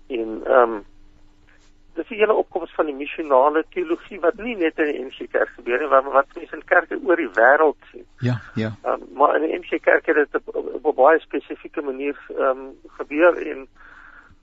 En 0.07 0.41
ehm 0.45 0.73
um, 0.73 0.83
dis 1.93 2.07
die 2.07 2.17
hele 2.17 2.33
opkoms 2.33 2.73
van 2.73 2.85
die 2.85 2.95
missionale 2.95 3.65
teologie 3.69 4.19
wat 4.19 4.39
nie 4.41 4.55
net 4.57 4.79
in 4.81 4.89
die 4.91 5.03
NG 5.05 5.29
Kerk 5.31 5.49
gebeur 5.57 5.79
nie, 5.79 5.87
maar 5.87 6.03
wat 6.03 6.35
mense 6.35 6.55
in 6.55 6.65
kerke 6.65 6.99
oor 7.03 7.15
die 7.15 7.29
wêreld 7.37 7.77
sien. 7.91 8.05
Ja, 8.17 8.41
ja. 8.55 8.73
Um, 8.85 9.05
maar 9.13 9.35
in 9.35 9.45
die 9.45 9.59
NG 9.59 9.81
Kerk 9.81 10.05
het 10.05 10.15
dit 10.15 10.35
op, 10.35 10.55
op 10.55 10.85
'n 10.85 10.95
baie 10.95 11.19
spesifieke 11.19 11.81
manier 11.81 12.17
ehm 12.29 12.49
um, 12.49 12.71
gebeur 12.97 13.37
en 13.51 13.67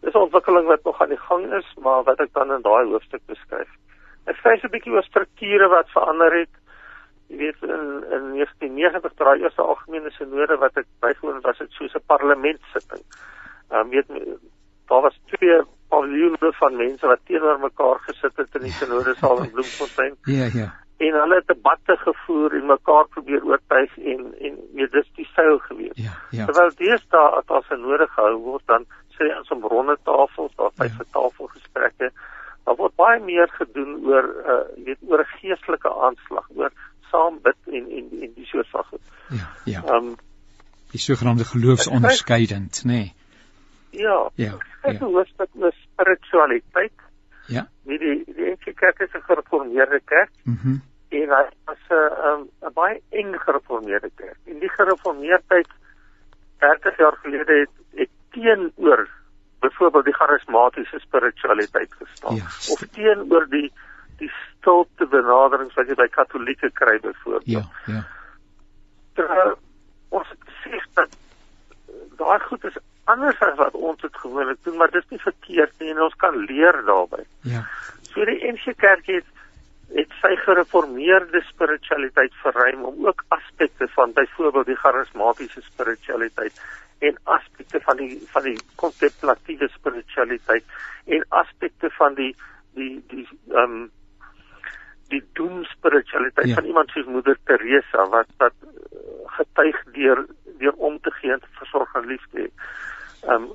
dis 0.00 0.14
'n 0.14 0.26
ontwikkeling 0.26 0.66
wat 0.66 0.84
nog 0.84 1.00
aan 1.02 1.08
die 1.08 1.24
gang 1.28 1.52
is, 1.52 1.68
maar 1.78 2.02
wat 2.02 2.20
ek 2.20 2.32
dan 2.32 2.52
in 2.52 2.62
daai 2.62 2.86
hoofstuk 2.86 3.22
beskryf. 3.26 3.68
Ek 4.26 4.36
skryf 4.36 4.62
'n 4.64 4.70
bietjie 4.70 4.92
oor 4.92 5.02
strukture 5.02 5.68
wat 5.68 5.90
verander 5.90 6.38
het. 6.38 6.54
Jy 7.28 7.36
weet 7.36 7.62
in 7.62 8.04
in 8.16 8.24
1990 8.34 9.12
ter 9.14 9.24
daai 9.24 9.42
eerste 9.42 9.62
algemene 9.62 10.10
sinode 10.10 10.56
wat 10.56 10.76
ek 10.76 10.86
bygewoon 11.00 11.40
was, 11.40 11.58
dit 11.58 11.70
soos 11.70 11.94
'n 11.94 12.06
parlementsitting. 12.06 13.04
Ehm 13.70 13.80
um, 13.80 13.90
weet 13.90 14.08
daar 14.90 15.02
was 15.02 15.20
twee 15.26 15.62
paviljoene 15.88 16.52
van 16.52 16.76
mense 16.76 17.06
wat 17.06 17.20
teenoor 17.24 17.58
mekaar 17.60 17.98
gesit 18.06 18.36
het 18.36 18.54
in 18.54 18.66
die 18.68 18.76
sinodesaal 18.78 19.42
in 19.44 19.50
Bloemfontein. 19.50 20.16
Ja, 20.38 20.46
ja. 20.54 20.68
En 21.00 21.14
hulle 21.16 21.34
het 21.34 21.46
debatte 21.46 21.96
gevoer 21.96 22.54
en 22.54 22.66
mekaar 22.66 23.06
probeer 23.08 23.44
oortuig 23.44 23.98
en 23.98 24.34
en 24.46 24.58
weet 24.74 24.92
dis 24.92 25.12
die 25.16 25.24
styl 25.32 25.58
gewees. 25.58 25.96
Ja, 26.06 26.12
ja. 26.30 26.44
Terwyl 26.44 26.74
deesdae 26.76 27.42
as 27.46 27.70
'n 27.70 27.80
nodig 27.80 28.10
gehou 28.14 28.36
word 28.48 28.66
dan 28.66 28.84
sê 29.20 29.28
ons 29.38 29.50
om 29.50 29.62
ronde 29.68 29.96
tafels, 30.04 30.54
daar 30.56 30.72
vyf 30.80 30.96
Ja. 30.98 31.04
tafelgesprekke. 31.12 32.10
Daar 32.64 32.76
word 32.76 32.96
baie 32.96 33.20
meer 33.20 33.48
gedoen 33.58 34.00
oor 34.06 34.24
uh 34.24 34.76
jy 34.76 34.84
weet 34.84 34.98
oor 35.10 35.20
'n 35.20 35.32
geestelike 35.40 35.92
aanslag, 36.06 36.46
oor 36.56 36.72
saam 37.10 37.38
bid 37.42 37.56
en 37.66 37.84
en 37.90 38.06
en 38.22 38.32
die 38.34 38.46
soort 38.46 38.68
van 38.70 38.84
goed. 38.84 39.00
Ja, 39.28 39.48
ja. 39.64 39.82
Ehm 39.84 39.94
um, 40.08 40.16
Die 40.92 41.00
sogenaamde 41.00 41.44
geloofsonderskeidend, 41.44 42.82
nê. 42.84 42.88
Nee. 42.92 43.14
ja, 43.90 44.30
Ja, 44.34 44.58
ja. 44.82 44.98
hoor 44.98 45.26
dat 45.36 45.48
oor 45.54 45.72
spiritualiteit. 45.72 46.92
Ja. 47.46 47.66
Nie 47.84 47.98
die 47.98 48.24
die 48.34 48.50
NG 48.54 48.74
Kerk 48.74 49.00
is 49.00 49.12
'n 49.14 49.22
gereformeerde 49.22 50.00
kerk 50.04 50.30
Mhm. 50.44 50.74
en 51.10 51.28
hy 51.28 51.44
was 51.66 51.78
'n 51.90 51.94
um, 52.28 52.48
'n 52.62 52.72
baie 52.74 53.00
eng 53.10 53.34
gereformeerde 53.38 54.10
kerk. 54.16 54.38
En 54.46 54.58
die 54.58 54.68
gereformeerdheid 54.68 55.68
30 56.58 56.96
jaar 56.98 57.16
gelede 57.22 57.52
het, 57.60 57.70
het 57.94 58.10
teenoor 58.30 59.08
byvoorbeeld 59.60 60.04
die 60.04 60.14
charismatiese 60.14 60.98
spiritualiteit 60.98 61.94
gestaan 61.94 62.34
Ja. 62.34 62.44
of 62.44 62.84
teenoor 62.92 63.46
die 63.48 63.72
die 64.20 64.30
stilte 64.58 65.06
benaderings 65.06 65.74
wat 65.74 65.88
jy 65.88 65.94
by 65.96 66.08
katolieke 66.12 66.70
kry 66.76 66.98
byvoorbeeld. 67.00 67.44
Ja, 67.86 67.94
ja. 67.94 68.02
Terwyl 69.16 69.54
ons 70.08 70.28
het 70.28 70.44
besef 70.44 70.84
dat 70.94 71.16
daai 72.20 72.40
goed 72.40 72.64
is 72.64 72.76
anders 73.04 73.40
as 73.40 73.56
wat 73.56 73.74
ons 73.74 74.00
dit 74.00 74.16
gewoonlik 74.22 74.58
doen, 74.64 74.76
maar 74.76 74.90
dis 74.90 75.08
nie 75.08 75.20
verkeerd 75.22 75.72
nie 75.80 75.90
en 75.90 76.02
ons 76.06 76.16
kan 76.20 76.36
leer 76.36 76.82
daarbey. 76.86 77.24
Ja. 77.48 77.64
So 78.12 78.24
die 78.28 78.40
NG 78.52 78.74
Kerk 78.76 79.06
het 79.06 79.24
het 79.90 80.12
sy 80.20 80.36
gereformeerde 80.44 81.40
spiritualiteit 81.48 82.34
verruim 82.44 82.84
om 82.84 83.06
ook 83.06 83.24
aspekte 83.34 83.88
van 83.96 84.12
byvoorbeeld 84.14 84.66
die 84.66 84.76
charismatiese 84.78 85.62
spiritualiteit 85.66 86.60
en 87.00 87.18
aspekte 87.24 87.80
van 87.80 87.96
die 87.96 88.18
van 88.32 88.42
die 88.42 88.58
kontemplatiewe 88.82 89.68
spiritualiteit 89.68 90.64
en 91.06 91.24
aspekte 91.28 91.90
van 91.98 92.14
die 92.14 92.34
die 92.78 92.92
die 93.12 93.26
ehm 93.48 93.62
um, 93.80 93.90
die 95.10 95.22
doen 95.32 95.64
spiritualiteit 95.64 96.46
Ja. 96.46 96.54
van 96.54 96.64
iemand 96.64 96.90
soos 96.90 97.06
moeder 97.06 97.36
Teresa 97.44 98.08
wat 98.08 98.28
wat 98.36 98.54
eh, 98.62 98.98
getuig 99.38 99.82
deur 99.92 100.26
deur 100.58 100.72
om 100.72 101.00
te 101.00 101.10
gee 101.10 101.32
en 101.32 101.40
te 101.40 101.50
versorg 101.58 101.94
en 101.94 102.06
lief 102.06 102.24
te 102.30 102.44
hê. 102.44 102.48
Ehm 103.26 103.34
um, 103.42 103.50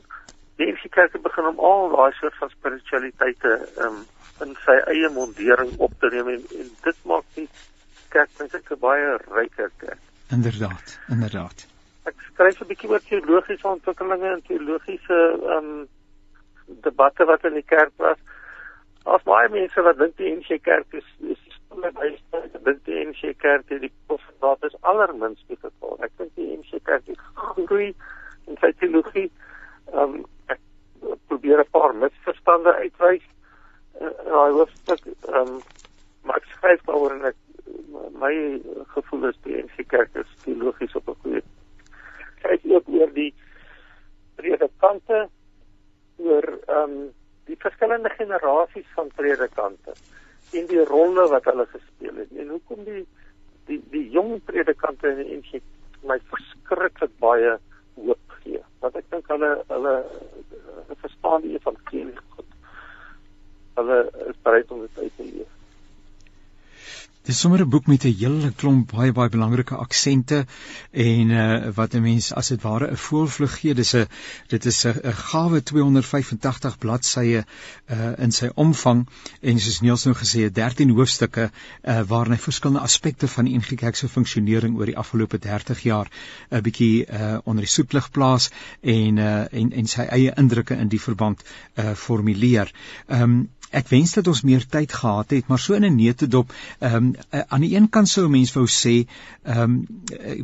die 0.55 0.71
NG 0.71 0.89
Kerk 0.89 1.13
het 1.13 1.21
begin 1.21 1.45
om 1.45 1.59
al 1.59 1.89
daai 1.95 2.11
soort 2.19 2.35
van 2.41 2.49
spiritualiteite 2.49 3.53
ehm 3.77 3.85
um, 3.85 4.03
in 4.43 4.55
sy 4.65 4.75
eie 4.91 5.09
mondering 5.09 5.77
op 5.77 5.93
te 5.99 6.09
neem 6.11 6.27
en, 6.27 6.43
en 6.59 6.69
dit 6.83 6.97
maak 7.05 7.23
die 7.35 7.47
kerk 8.09 8.29
net 8.39 8.71
'n 8.71 8.79
baie 8.79 9.17
ryker 9.31 9.71
kerk. 9.77 10.01
Inderdaad, 10.31 10.99
inderdaad. 11.07 11.67
Ek 12.05 12.15
skryf 12.29 12.61
'n 12.61 12.67
bietjie 12.69 12.89
oor 12.89 13.03
teologiese 13.09 13.67
ontwikkelinge 13.67 14.31
en 14.31 14.41
teologiese 14.47 15.19
ehm 15.35 15.69
um, 15.69 15.87
debatte 16.85 17.25
wat 17.25 17.45
in 17.45 17.53
die 17.53 17.69
kerk 17.73 17.93
was. 17.97 18.19
Daar's 19.05 19.23
baie 19.23 19.49
mense 19.49 19.81
wat 19.85 19.97
dink 19.97 20.17
die 20.17 20.31
NG 20.35 20.59
Kerk 20.65 20.93
is 20.99 21.07
is 21.33 21.41
met 21.81 21.93
baie 21.93 22.13
dink 22.67 22.83
die 22.85 23.01
NG 23.05 23.33
Kerk 23.37 23.69
het 23.73 23.81
die 23.81 23.91
profeet 24.05 24.67
is 24.69 24.77
allermins 24.81 25.43
geval. 25.47 25.97
Ek 26.05 26.13
dink 26.17 26.31
die 26.35 26.57
NG 26.57 26.81
Kerk 26.89 27.09
het 27.11 27.25
groei 27.33 27.91
in 28.45 28.61
sy 28.61 28.71
teologie. 28.79 29.27
Ehm 29.93 30.15
um, 30.19 30.25
ek 30.53 30.61
probeer 31.29 31.61
'n 31.65 31.73
paar 31.77 31.93
misverstande 32.05 32.73
uitwys 32.81 33.25
in 33.99 34.13
in 34.13 34.31
daai 34.31 34.53
hoofstuk. 34.59 35.05
Ehm 35.09 35.41
um, 35.41 35.59
maar 36.25 36.41
ek 36.41 36.49
skryf 36.53 36.81
daaroor 36.85 37.17
en 37.17 37.29
ek 37.33 37.37
my 38.21 38.33
gevoel 38.93 39.29
is 39.33 39.37
die 39.43 39.61
NG 39.61 39.85
Kerk 39.93 40.17
is 40.25 40.33
teologies 40.45 40.95
op 41.01 41.09
'n 41.09 41.21
goeie 41.21 41.45
kyk 42.45 42.65
ook 42.71 42.89
oor 42.99 43.13
die 43.13 43.31
predikante 44.39 45.27
oor 46.17 46.49
ehm 46.55 46.97
um, 46.97 46.97
die 47.45 47.57
verskillende 47.61 48.09
generasies 48.17 48.87
van 48.97 49.11
predikante 49.13 49.93
en 50.57 50.65
die 50.71 50.83
rolle 50.89 51.27
wat 51.29 51.45
hulle 51.45 51.65
gespeel 51.69 52.15
het. 52.21 52.31
En 52.41 52.47
hoekom 52.55 52.83
die 52.87 53.03
die 53.69 53.77
die 53.93 54.05
jong 54.13 54.39
predikante 54.49 55.11
in 55.11 55.19
die 55.21 55.37
NG 55.37 55.61
my 56.09 56.17
verskriklik 56.31 57.13
baie 57.21 57.51
hoop 57.99 58.37
gee? 58.41 58.61
Want 58.81 58.97
ek 59.01 59.11
dink 59.13 59.29
hulle 59.33 59.51
hulle 59.73 59.95
verstaan 61.03 61.45
die 61.45 61.53
evangelie 61.59 62.25
goed. 62.37 62.57
Hulle 63.77 63.99
is 64.31 64.41
bereid 64.47 64.73
om 64.73 64.81
dit 64.87 65.03
uit 65.03 65.15
te 65.19 65.29
leef 65.29 65.53
Dis 67.25 67.39
sommer 67.39 67.61
'n 67.61 67.69
boek 67.69 67.87
met 67.87 68.03
'n 68.05 68.13
hele 68.17 68.51
klomp 68.53 68.91
baie 68.91 69.11
baie 69.11 69.29
belangrike 69.29 69.75
aksente 69.75 70.45
en 70.91 71.29
uh 71.29 71.71
wat 71.73 71.95
'n 71.95 72.01
mens 72.01 72.33
as 72.33 72.47
dit 72.47 72.61
ware 72.61 72.91
'n 72.91 72.97
voelvlug 72.97 73.59
gee. 73.59 73.73
Dis 73.73 73.95
'n 73.95 74.05
dit 74.47 74.65
is 74.65 74.85
'n 74.85 75.13
gawe 75.29 75.63
285 75.63 76.77
bladsye 76.77 77.41
uh 77.89 78.13
in 78.17 78.31
sy 78.31 78.49
omvang 78.55 79.07
en 79.41 79.59
soos 79.59 79.81
Niels 79.81 80.05
nou 80.05 80.13
gesê 80.15 80.43
het 80.43 80.53
13 80.53 80.89
hoofstukke 80.89 81.49
uh 81.83 82.01
waarin 82.07 82.33
hy 82.33 82.37
verskillende 82.37 82.83
aspekte 82.83 83.27
van 83.27 83.45
die 83.45 83.57
NG 83.57 83.75
Kerk 83.75 83.95
se 83.95 84.07
funksionering 84.07 84.77
oor 84.77 84.85
die 84.85 84.97
afgelope 84.97 85.39
30 85.39 85.81
jaar 85.81 86.07
'n 86.51 86.61
bietjie 86.61 87.05
uh 87.09 87.37
onder 87.43 87.63
die 87.63 87.73
soetlig 87.73 88.11
plaas 88.11 88.49
en 88.81 89.17
uh 89.17 89.45
en 89.51 89.71
en 89.71 89.87
sy 89.87 90.01
eie 90.01 90.33
indrukke 90.37 90.75
in 90.75 90.87
die 90.87 91.01
verband 91.01 91.41
uh 91.75 91.95
formuleer. 91.95 92.71
Ehm 93.07 93.21
um, 93.21 93.49
ek 93.75 93.89
wens 93.91 94.15
dat 94.17 94.27
ons 94.31 94.41
meer 94.47 94.63
tyd 94.71 94.93
gehad 94.93 95.33
het, 95.35 95.47
maar 95.51 95.59
so 95.59 95.73
in 95.73 95.85
'n 95.85 95.95
neutedop, 95.95 96.53
ehm 96.79 96.95
um, 96.95 97.13
aan 97.47 97.61
die 97.61 97.75
een 97.75 97.89
kant 97.89 98.09
sou 98.09 98.25
'n 98.25 98.31
mens 98.31 98.53
wou 98.53 98.65
sê, 98.67 99.07
ehm 99.43 99.61
um, 99.61 99.87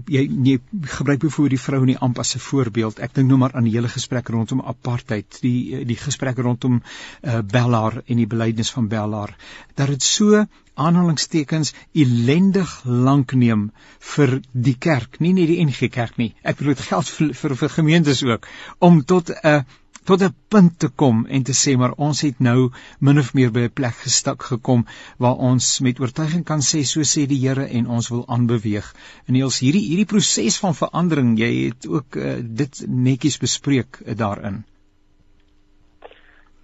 jy, 0.08 0.24
jy 0.44 0.60
gebruik 0.98 1.20
byvoorbeeld 1.20 1.58
die 1.58 1.66
vrou 1.66 1.82
in 1.82 1.94
die 1.94 2.02
amp 2.08 2.20
as 2.20 2.36
'n 2.36 2.40
voorbeeld. 2.40 3.00
Ek 3.00 3.14
dink 3.14 3.28
nou 3.28 3.38
maar 3.38 3.54
aan 3.54 3.64
die 3.64 3.76
hele 3.76 3.90
gesprek 3.90 4.30
rondom 4.30 4.62
apartheid, 4.62 5.38
die 5.42 5.86
die 5.86 5.96
gesprek 5.96 6.38
rondom 6.38 6.82
uh, 7.22 7.40
Bellaar 7.42 8.02
en 8.06 8.18
die 8.18 8.28
belydenis 8.28 8.72
van 8.72 8.88
Bellaar, 8.88 9.36
dat 9.76 9.88
dit 9.88 10.04
so 10.04 10.46
aanhalingstekens 10.74 11.74
ellendig 11.94 12.82
lank 12.86 13.34
neem 13.34 13.72
vir 14.16 14.40
die 14.52 14.76
kerk, 14.80 15.20
nie 15.20 15.34
net 15.34 15.48
die 15.52 15.60
NG 15.66 15.90
Kerk 15.92 16.18
nie. 16.18 16.34
Ek 16.44 16.58
bedoel 16.58 16.76
dit 16.76 16.88
geld 16.88 17.10
vir 17.10 17.34
vir, 17.42 17.56
vir 17.56 17.70
gemeentes 17.70 18.24
ook 18.24 18.48
om 18.80 19.04
tot 19.04 19.30
'n 19.30 19.48
uh, 19.48 19.62
tot 20.03 20.22
'n 20.22 20.36
punt 20.48 20.79
te 20.79 20.89
kom 20.89 21.25
en 21.25 21.43
te 21.43 21.53
sê 21.53 21.77
maar 21.77 21.93
ons 21.98 22.22
het 22.22 22.39
nou 22.39 22.72
min 23.00 23.20
of 23.20 23.34
meer 23.34 23.51
by 23.51 23.65
'n 23.67 23.74
plek 23.79 23.98
gestak 24.05 24.43
gekom 24.43 24.86
waar 25.17 25.38
ons 25.50 25.79
met 25.79 26.00
oortuiging 26.00 26.46
kan 26.46 26.62
sê 26.72 26.81
so 26.84 27.01
sê 27.01 27.27
die 27.27 27.41
Here 27.48 27.65
en 27.65 27.88
ons 27.88 28.10
wil 28.10 28.24
aanbeweeg. 28.27 28.93
En 29.27 29.34
Niels 29.34 29.60
hierdie 29.60 29.86
hierdie 29.89 30.12
proses 30.13 30.60
van 30.60 30.74
verandering, 30.74 31.38
jy 31.39 31.53
het 31.67 31.88
ook 31.88 32.15
uh, 32.15 32.36
dit 32.43 32.84
netjies 32.88 33.38
bespreek 33.38 34.01
uh, 34.05 34.17
daarin. 34.17 34.63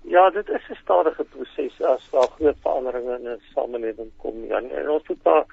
Ja, 0.02 0.30
dit 0.30 0.50
is 0.50 0.70
'n 0.70 0.76
stadige 0.82 1.24
proses 1.24 1.82
as 1.82 2.10
daar 2.12 2.30
groot 2.38 2.58
veranderinge 2.62 3.16
in 3.20 3.28
'n 3.28 3.42
samelewing 3.54 4.12
kom. 4.18 4.46
Ja, 4.46 4.62
en 4.62 4.90
ons 4.90 5.08
moet 5.08 5.24
daar 5.24 5.46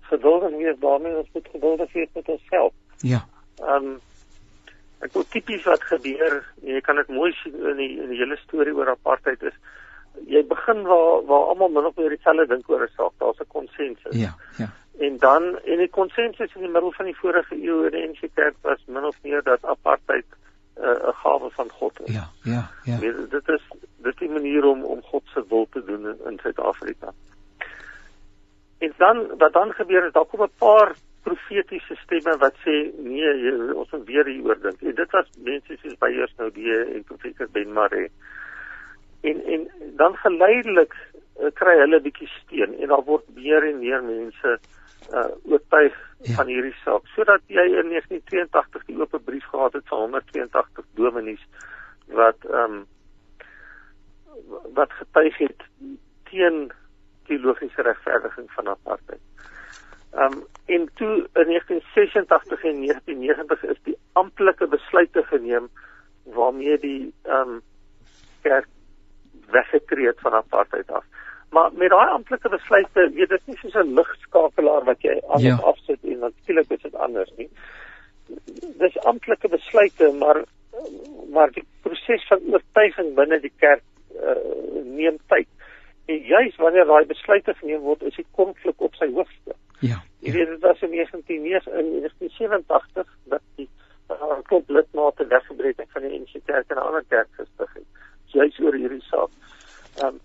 geduldig 0.00 0.50
wees 0.56 0.78
daarmee, 0.80 1.16
ons 1.16 1.28
moet 1.32 1.48
geduldig 1.52 1.92
wees 1.92 2.08
met 2.14 2.28
onsself. 2.28 2.72
Ja. 2.96 3.28
Ehm 3.56 3.84
um, 3.84 4.00
ek 5.00 5.12
wil 5.12 5.24
tipies 5.30 5.64
wat 5.64 5.82
gebeur, 5.82 6.40
jy 6.62 6.80
kan 6.80 6.96
dit 6.96 7.08
mooi 7.08 7.32
sien 7.42 7.54
in 7.54 7.76
die 7.76 7.92
in 8.02 8.08
die 8.10 8.18
hele 8.18 8.36
storie 8.36 8.74
oor 8.74 8.90
apartheid 8.90 9.42
is 9.42 9.54
jy 10.26 10.42
begin 10.46 10.82
waar 10.82 11.22
waar 11.26 11.50
almal 11.52 11.68
min 11.68 11.86
of 11.86 11.96
meer 11.96 12.10
dieselfde 12.14 12.46
dink 12.46 12.70
oor 12.70 12.82
'n 12.82 12.90
saak, 12.96 13.12
daar's 13.18 13.40
'n 13.40 13.46
konsensus. 13.48 14.16
Ja, 14.16 14.34
ja. 14.58 14.68
En 14.98 15.18
dan 15.18 15.58
en 15.64 15.78
die 15.78 15.88
konsensus 15.88 16.54
in 16.54 16.60
die 16.60 16.70
middel 16.70 16.92
van 16.92 17.04
die 17.04 17.16
vorige 17.16 17.54
eeu 17.54 17.84
in 17.86 17.92
die 17.92 18.08
NG 18.08 18.30
Kerk 18.34 18.56
was 18.62 18.82
min 18.86 19.04
of 19.04 19.16
meer 19.22 19.42
dat 19.42 19.64
apartheid 19.64 20.26
eh, 20.74 20.82
'n 20.82 21.08
uh, 21.08 21.14
gawe 21.22 21.50
van 21.50 21.70
God 21.70 22.00
is. 22.04 22.14
Ja, 22.14 22.28
ja, 22.42 22.70
ja. 22.84 22.98
Weet, 22.98 23.30
dit 23.30 23.48
is 23.48 23.62
dit 23.96 24.20
is 24.20 24.28
'n 24.28 24.32
manier 24.32 24.64
om 24.64 24.84
om 24.84 25.02
God 25.02 25.22
se 25.34 25.44
wil 25.48 25.66
te 25.70 25.84
doen 25.84 26.06
in, 26.06 26.18
in 26.26 26.38
Suid-Afrika. 26.42 27.12
En 28.78 28.92
dan 28.96 29.26
wat 29.38 29.52
dan 29.52 29.72
gebeur 29.72 30.06
is 30.06 30.12
daar 30.12 30.24
kom 30.24 30.42
'n 30.42 30.50
paar 30.58 30.94
profetiese 31.28 31.96
stemme 32.02 32.34
wat 32.42 32.56
sê 32.64 32.74
nee, 32.96 33.30
jy, 33.42 33.52
ons 33.76 33.92
moet 33.92 34.08
weer 34.08 34.30
hieroor 34.30 34.58
dink. 34.64 34.82
En 34.82 34.96
dit 35.00 35.14
was 35.16 35.30
mense 35.50 35.78
soos 35.82 36.00
by 36.02 36.10
eers 36.16 36.34
nou 36.40 36.48
die 36.56 36.72
en 36.80 37.04
profeet 37.10 37.52
Ben 37.52 37.72
Mare. 37.76 38.08
En 39.28 39.40
en 39.54 39.68
dan 40.00 40.16
geleidelik 40.24 40.94
uh, 40.96 41.52
kry 41.60 41.76
hulle 41.82 42.00
bietjie 42.04 42.30
steun 42.38 42.76
en 42.78 42.92
daar 42.94 43.06
word 43.06 43.26
meer 43.36 43.70
en 43.70 43.80
meer 43.84 44.04
mense 44.04 44.58
uh 45.08 45.28
oortuig 45.48 45.94
ja. 46.26 46.34
van 46.36 46.50
hierdie 46.50 46.74
saak 46.82 47.06
sodat 47.14 47.40
jy 47.48 47.62
in 47.80 47.92
1982 47.94 48.82
die 48.90 48.96
oop 48.98 49.14
brief 49.24 49.46
gehad 49.52 49.72
het 49.78 49.86
van 49.88 50.02
182 50.10 50.84
dominees 51.00 51.44
wat 52.20 52.48
ehm 52.50 52.80
um, 52.80 52.86
wat 54.76 54.92
getuig 55.00 55.38
het 55.38 55.64
teen 56.30 56.68
teologiese 57.28 57.82
regverdiging 57.82 58.50
van 58.52 58.68
apartheid. 58.68 59.20
Ehm 60.12 60.32
um, 60.32 60.46
en 60.66 60.90
toe 60.94 61.28
in 61.32 61.46
1986 61.46 62.64
en 62.64 62.80
1990 62.80 63.62
is 63.64 63.78
die 63.82 63.98
amptelike 64.12 64.66
besluite 64.66 65.22
geneem 65.22 65.68
waarmee 66.22 66.78
die 66.78 67.14
ehm 67.22 67.48
um, 67.48 67.62
kerk 68.42 68.66
weggetree 69.50 70.06
het 70.06 70.20
van 70.20 70.32
apartheid 70.32 70.90
af. 70.90 71.04
Maar 71.50 71.70
met 71.72 71.90
daai 71.90 72.08
amptelike 72.08 72.48
besluite, 72.48 73.10
weet 73.14 73.28
dit 73.28 73.46
nie 73.46 73.56
soos 73.56 73.74
'n 73.74 73.94
ligskakelaar 73.94 74.84
wat 74.84 75.02
jy 75.02 75.20
aan 75.28 75.42
ja. 75.42 75.56
afsit 75.56 75.98
en 76.02 76.18
natuurlik 76.18 76.70
is 76.70 76.82
dit 76.82 76.94
anders 76.94 77.30
nie. 77.36 77.50
Dis 78.78 78.98
amptelike 78.98 79.48
besluite, 79.48 80.12
maar 80.12 80.44
maar 81.30 81.50
die 81.50 81.64
proses 81.82 82.26
van 82.26 82.40
oortuiging 82.52 83.14
binne 83.14 83.40
die 83.40 83.52
kerk 83.56 83.82
uh, 84.14 84.36
neem 84.84 85.16
tyd. 85.26 85.48
En 86.06 86.16
juis 86.16 86.56
wanneer 86.56 86.84
daai 86.84 87.06
besluite 87.06 87.54
geneem 87.54 87.80
word, 87.80 88.02
is 88.02 88.16
die 88.16 88.26
konflik 88.30 88.80
op 88.80 88.94
sy 88.94 89.10
hoogste. 89.12 89.56
Ja. 89.78 90.02
Jy 90.18 90.32
weet 90.32 90.48
dit 90.48 90.60
was 90.60 90.82
in 90.82 90.90
1987 90.90 93.06
dat 93.24 93.40
die 93.56 93.68
uh, 94.10 94.38
klop 94.42 94.68
lidmate 94.68 95.26
weggebreek 95.26 95.76
het 95.76 95.88
van 95.92 96.02
die 96.02 96.20
NG 96.20 96.40
Kerk 96.44 96.70
en 96.70 96.76
'n 96.76 96.86
ander 96.86 97.04
kerk 97.08 97.28
gestig 97.36 97.72
het. 97.74 97.84
Juis 98.24 98.60
oor 98.60 98.74
hierdie 98.74 99.04
saak. 99.10 99.30
Ehm 99.96 100.06
um, 100.06 100.20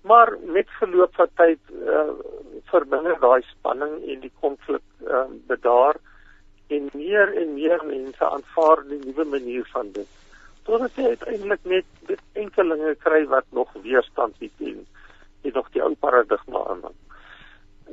maar 0.00 0.36
met 0.42 0.68
verloop 0.78 1.14
van 1.14 1.28
tyd 1.34 1.58
uh, 1.86 2.12
verminder 2.64 3.20
daai 3.20 3.42
spanning 3.42 4.08
en 4.08 4.20
die 4.20 4.32
konflik 4.40 4.82
ehm 5.06 5.14
uh, 5.14 5.24
bedaar 5.46 5.96
en 6.66 6.88
meer 6.92 7.36
en 7.36 7.54
meer 7.54 7.84
mense 7.86 8.24
aanvaar 8.24 8.88
die 8.88 9.00
nuwe 9.04 9.24
manier 9.24 9.68
van 9.72 9.92
dit. 9.92 10.08
Totdat 10.62 10.94
jy 10.94 11.04
uiteindelik 11.04 11.64
net 11.64 11.84
enkelinge 12.32 12.94
kry 12.94 13.26
wat 13.26 13.44
nog 13.50 13.72
weerstand 13.82 14.38
bied 14.38 14.52
teen 14.56 14.86
dit 15.42 15.54
nog 15.54 15.68
die 15.74 15.82
ou 15.82 15.94
paradigma 15.94 16.64
aanhang. 16.68 16.96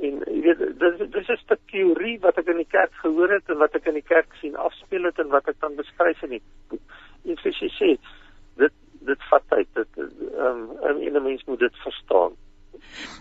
En 0.06 0.18
jy 0.26 0.40
weet 0.46 0.60
dis 0.80 1.10
dis 1.14 1.28
is 1.34 1.44
'n 1.50 1.60
teorie 1.72 2.18
wat 2.24 2.38
ek 2.38 2.50
in 2.54 2.62
die 2.62 2.72
kerk 2.76 2.94
gehoor 3.02 3.32
het 3.34 3.48
en 3.48 3.58
wat 3.58 3.74
ek 3.74 3.86
in 3.86 3.98
die 3.98 4.08
kerk 4.14 4.34
sien 4.40 4.56
afspeel 4.56 5.04
het 5.10 5.18
en 5.18 5.28
wat 5.28 5.48
ek 5.48 5.60
dan 5.60 5.76
beskryf 5.76 6.22
in 6.22 6.36
die 6.36 6.42
boek. 6.68 6.98
En 7.24 7.36
soos 7.42 7.58
jy 7.60 7.70
sê, 7.78 7.90
dit 8.56 8.74
dit 9.10 9.24
vat 9.30 9.48
tyd. 9.48 9.68
Dit 9.74 9.98
ehm 9.98 10.62
um, 10.90 11.00
'n 11.16 11.22
mens 11.22 11.44
moet 11.44 11.58
dit 11.58 11.82
verstaan. 11.84 12.36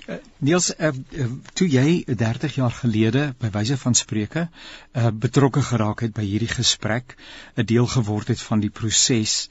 Uh, 0.08 0.16
Niels, 0.38 0.70
uh, 0.80 0.92
uh, 1.22 1.26
toe 1.54 1.68
jy 1.68 2.04
30 2.06 2.56
jaar 2.56 2.72
gelede 2.72 3.24
by 3.42 3.50
wyse 3.56 3.78
van 3.78 3.94
spreuke 3.94 4.48
uh, 4.48 5.10
betrokke 5.26 5.64
geraak 5.70 6.04
het 6.06 6.14
by 6.14 6.24
hierdie 6.24 6.52
gesprek, 6.52 7.18
'n 7.56 7.66
deel 7.66 7.88
geword 7.96 8.28
het 8.28 8.42
van 8.42 8.60
die 8.64 8.70
proses, 8.70 9.50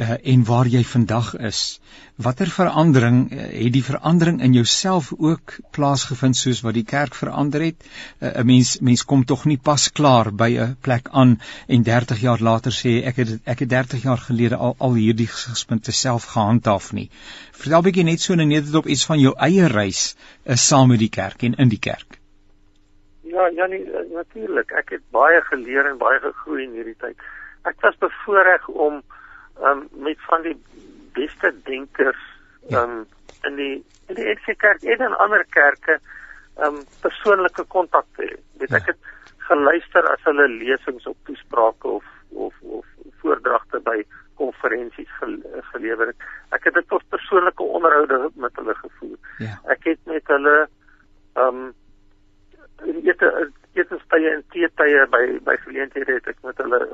uh, 0.00 0.16
en 0.32 0.44
waar 0.44 0.66
jy 0.66 0.82
vandag 0.84 1.32
is. 1.48 1.80
Watter 2.16 2.50
verandering 2.50 3.18
uh, 3.32 3.46
het 3.52 3.72
die 3.74 3.84
verandering 3.84 4.40
in 4.42 4.52
jouself 4.52 5.12
ook 5.18 5.56
plaasgevind 5.76 6.36
soos 6.36 6.62
wat 6.66 6.74
die 6.74 6.84
kerk 6.84 7.14
verander 7.14 7.64
het? 7.66 7.88
Eh, 8.18 8.28
'n 8.28 8.40
uh, 8.40 8.44
Mens 8.44 8.78
mens 8.80 9.04
kom 9.04 9.24
tog 9.24 9.44
nie 9.44 9.58
pas 9.70 9.88
klaar 9.92 10.32
by 10.32 10.50
'n 10.58 10.76
plek 10.80 11.08
aan 11.10 11.40
en 11.66 11.82
30 11.82 12.20
jaar 12.20 12.40
later 12.40 12.72
sê 12.72 13.04
ek 13.06 13.16
het 13.16 13.28
ek 13.44 13.58
het 13.58 13.70
30 13.70 14.02
jaar 14.02 14.22
gelede 14.28 14.56
al 14.56 14.74
al 14.78 14.94
hierdie 14.94 15.28
gespunte 15.28 15.92
self 15.92 16.24
gehandhaaf 16.24 16.92
nie. 16.92 17.10
Vertel 17.52 17.82
bietjie 17.82 18.04
net 18.04 18.20
so 18.20 18.34
net 18.34 18.64
dit 18.64 18.74
op 18.74 18.86
iets 18.86 19.06
van 19.06 19.18
jou 19.18 19.34
eie 19.36 19.66
reis 19.66 20.16
is 20.44 20.52
uh, 20.52 20.56
saam 20.56 20.88
met 20.88 20.98
die 20.98 21.14
kerk 21.20 21.42
en 21.42 21.54
in 21.54 21.68
die 21.68 21.78
kerk. 21.90 22.18
Ja, 23.22 23.46
ja 23.46 23.66
nee, 23.66 23.84
natuurlik. 24.12 24.70
Ek 24.72 24.90
het 24.90 25.02
baie 25.10 25.40
geleer 25.50 25.90
en 25.90 25.98
baie 25.98 26.20
gegroei 26.20 26.64
in 26.64 26.72
hierdie 26.72 26.96
tyd. 26.98 27.16
Ek 27.62 27.80
was 27.80 27.96
bevoorreg 28.00 28.68
om 28.68 29.02
um, 29.64 29.88
met 29.92 30.20
van 30.28 30.42
die 30.42 30.56
beste 31.12 31.52
denkers 31.64 32.20
um, 32.70 33.06
in 33.42 33.56
die 33.56 33.74
in 34.08 34.14
die 34.14 34.24
EFC 34.24 34.56
kerk 34.58 34.82
en 34.82 35.04
in 35.08 35.16
ander 35.24 35.44
kerke 35.54 35.98
um 36.66 36.80
persoonlike 37.02 37.64
kontak 37.74 38.06
te 38.16 38.26
hê. 38.26 38.36
Weet 38.60 38.72
ja. 38.74 38.80
ek 38.80 38.92
het 38.92 39.10
geluister 39.48 40.06
as 40.12 40.24
hulle 40.26 40.48
lesings 40.58 41.06
op 41.06 41.18
toesprake 41.28 41.88
of 41.98 42.06
of 42.46 42.54
of 42.78 42.86
voordragte 43.22 43.80
by 43.86 44.00
konferensies 44.38 45.10
gelewer 45.72 46.12
het. 46.12 46.26
Ek 46.54 46.68
het 46.68 46.74
dit 46.78 46.88
tot 46.88 47.04
persoonlike 47.14 47.62
onderhoude 47.62 48.30
met 48.34 48.58
hulle 48.60 48.74
gevoer. 48.80 49.16
Ja. 49.42 49.58
Ek 49.74 49.86
het 49.92 50.00
met 50.10 50.34
hulle 50.34 50.56
um 51.44 51.70
in 52.86 53.00
ete 53.06 53.30
etenstye 53.74 54.30
en 54.36 54.44
teetye 54.54 55.06
by 55.14 55.24
by 55.46 55.56
geleenthede 55.64 56.18
het 56.18 56.30
ek 56.34 56.42
met 56.46 56.58
hulle 56.62 56.84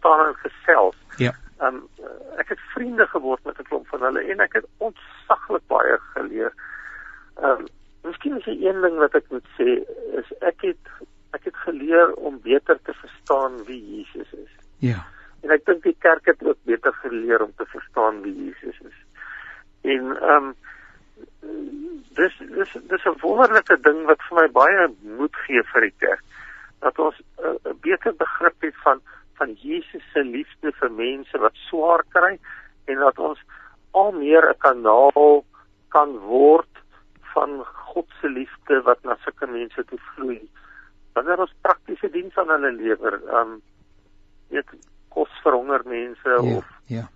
gestaan 0.00 0.26
en 0.26 0.34
gesels. 0.34 0.96
Ja. 1.16 1.34
Um 1.60 1.88
ek 2.36 2.48
het 2.48 2.60
vriende 2.74 3.06
geword 3.06 3.44
met 3.44 3.58
'n 3.58 3.62
klomp 3.62 3.86
van 3.88 4.02
hulle 4.02 4.20
en 4.20 4.40
ek 4.40 4.52
het 4.52 4.66
ontsaglik 4.78 5.66
baie 5.66 5.98
geleer. 6.14 6.52
Um 7.42 7.66
miskien 8.02 8.36
is 8.36 8.44
die 8.44 8.68
een 8.68 8.80
ding 8.80 8.96
wat 8.96 9.14
ek 9.14 9.24
moet 9.28 9.46
sê 9.58 9.84
is 10.18 10.32
ek 10.40 10.60
het 10.60 10.84
ek 11.30 11.44
het 11.44 11.56
geleer 11.56 12.12
om 12.14 12.40
beter 12.40 12.78
te 12.82 12.92
verstaan 12.92 13.64
wie 13.64 13.96
Jesus 13.96 14.32
is. 14.32 14.52
Ja. 14.78 15.06
En 15.42 15.50
ek 15.50 15.64
dink 15.64 15.82
die 15.82 15.96
kerk 15.98 16.24
het 16.26 16.42
ook 16.42 16.58
beter 16.64 16.92
geleer 16.92 17.42
om 17.42 17.52
te 17.56 17.66
verstaan 17.66 18.22
wie 18.22 18.44
Jesus 18.44 18.80
is. 18.80 18.98
En 19.82 20.16
um 20.22 20.54
dis 22.14 22.34
dis 22.38 22.72
dis 22.88 23.04
'n 23.04 23.20
wonderlike 23.20 23.80
ding 23.80 24.04
wat 24.04 24.22
vir 24.28 24.36
my 24.40 24.48
baie 24.48 24.88
moed 25.02 25.36
gee 25.36 25.62
vir 25.62 25.80
die 25.80 25.96
kerk 25.98 26.24
dat 26.80 26.98
ons 26.98 27.16
'n 27.20 27.56
uh, 27.68 27.72
beter 27.80 28.14
begrip 28.16 28.60
het 28.60 28.76
van 28.82 29.00
van 29.40 29.56
Jesus 29.62 30.04
se 30.12 30.22
liefde 30.24 30.72
vir 30.80 30.92
mense 30.92 31.40
wat 31.44 31.56
swaar 31.68 32.04
kry 32.14 32.34
en 32.92 33.00
dat 33.04 33.18
ons 33.18 33.40
al 33.96 34.12
meer 34.12 34.44
'n 34.50 34.58
kanaal 34.66 35.44
kan 35.88 36.18
word 36.28 36.84
van 37.34 37.64
God 37.92 38.08
se 38.20 38.28
liefde 38.28 38.82
wat 38.88 39.02
na 39.04 39.16
sulke 39.24 39.46
mense 39.46 39.84
toe 39.84 39.98
vloei. 40.12 40.42
Wanneer 41.14 41.40
ons 41.40 41.56
praktiese 41.62 42.10
diens 42.10 42.36
aan 42.38 42.52
hulle 42.54 42.72
lewer, 42.72 43.16
um 43.40 43.62
weet 44.50 44.70
kos 45.08 45.32
vir 45.42 45.56
honger 45.58 45.82
mense 45.86 46.30
ja, 46.36 46.56
of 46.56 46.66
ja. 46.86 47.08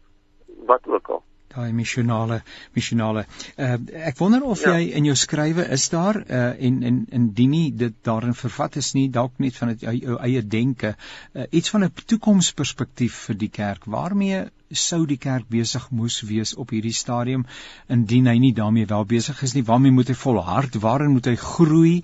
wat 0.67 0.87
ook 0.87 1.09
al 1.09 1.23
daai 1.55 1.73
missionale 1.73 2.41
missionale. 2.75 3.27
Uh, 3.57 3.77
ek 4.11 4.19
wonder 4.19 4.43
of 4.43 4.65
ja. 4.65 4.75
jy 4.77 4.91
in 4.99 5.09
jou 5.11 5.17
skrywe 5.19 5.69
is 5.77 5.87
daar 5.93 6.19
uh, 6.25 6.43
en 6.69 6.83
en 6.83 6.99
indien 7.21 7.55
nie 7.55 7.71
dit 7.85 7.95
daarin 8.07 8.35
vervat 8.35 8.77
is 8.81 8.93
nie 8.95 9.09
dalk 9.13 9.39
net 9.39 9.57
van 9.61 9.75
dit 9.75 9.87
jou 9.87 10.19
eie 10.19 10.43
denke 10.43 10.95
uh, 10.95 11.47
iets 11.51 11.71
van 11.71 11.85
'n 11.85 11.93
toekomsperspektief 12.07 13.25
vir 13.29 13.39
die 13.39 13.53
kerk. 13.61 13.87
Waarmee 13.87 14.45
sou 14.75 15.05
die 15.07 15.19
kerk 15.21 15.47
besig 15.49 15.87
moes 15.91 16.21
wees 16.27 16.55
op 16.59 16.73
hierdie 16.75 16.95
stadium 16.95 17.45
indien 17.89 18.27
hy 18.27 18.39
nie 18.43 18.53
daarmee 18.53 18.87
wel 18.91 19.05
besig 19.05 19.43
is 19.43 19.55
nie? 19.55 19.63
Waarmee 19.63 19.93
moet 19.93 20.11
hy 20.11 20.19
volhard? 20.19 20.75
Waarin 20.83 21.15
moet 21.15 21.31
hy 21.31 21.37
groei? 21.37 21.95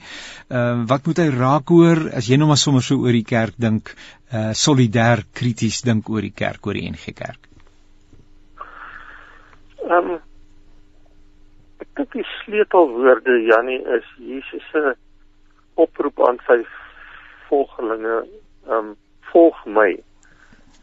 Uh, 0.49 0.85
wat 0.87 1.07
moet 1.07 1.19
hy 1.19 1.29
raak 1.35 1.69
hoor 1.69 2.11
as 2.15 2.31
jy 2.31 2.39
nou 2.39 2.49
maar 2.53 2.63
sommer 2.63 2.83
so 2.83 3.03
oor 3.03 3.17
die 3.17 3.27
kerk 3.27 3.59
dink 3.59 3.95
uh, 4.31 4.51
solidêr 4.55 5.25
krities 5.33 5.83
dink 5.83 6.09
oor 6.09 6.23
die 6.23 6.35
kerk 6.35 6.67
oor 6.67 6.79
die 6.79 6.89
NG 6.91 7.15
Kerk 7.15 7.50
Ehm 9.91 10.11
um, 10.11 10.19
ek 11.83 11.89
dink 11.99 12.13
die 12.15 12.27
sleutelwoorde 12.39 13.41
Jannie 13.43 13.81
is 13.97 14.07
Jesus 14.23 14.63
se 14.71 14.93
oproep 15.83 16.21
aan 16.29 16.39
sy 16.47 16.61
volgelinge, 17.49 18.21
ehm 18.69 18.93
um, 18.93 18.93
volg 19.33 19.59
my. 19.67 19.89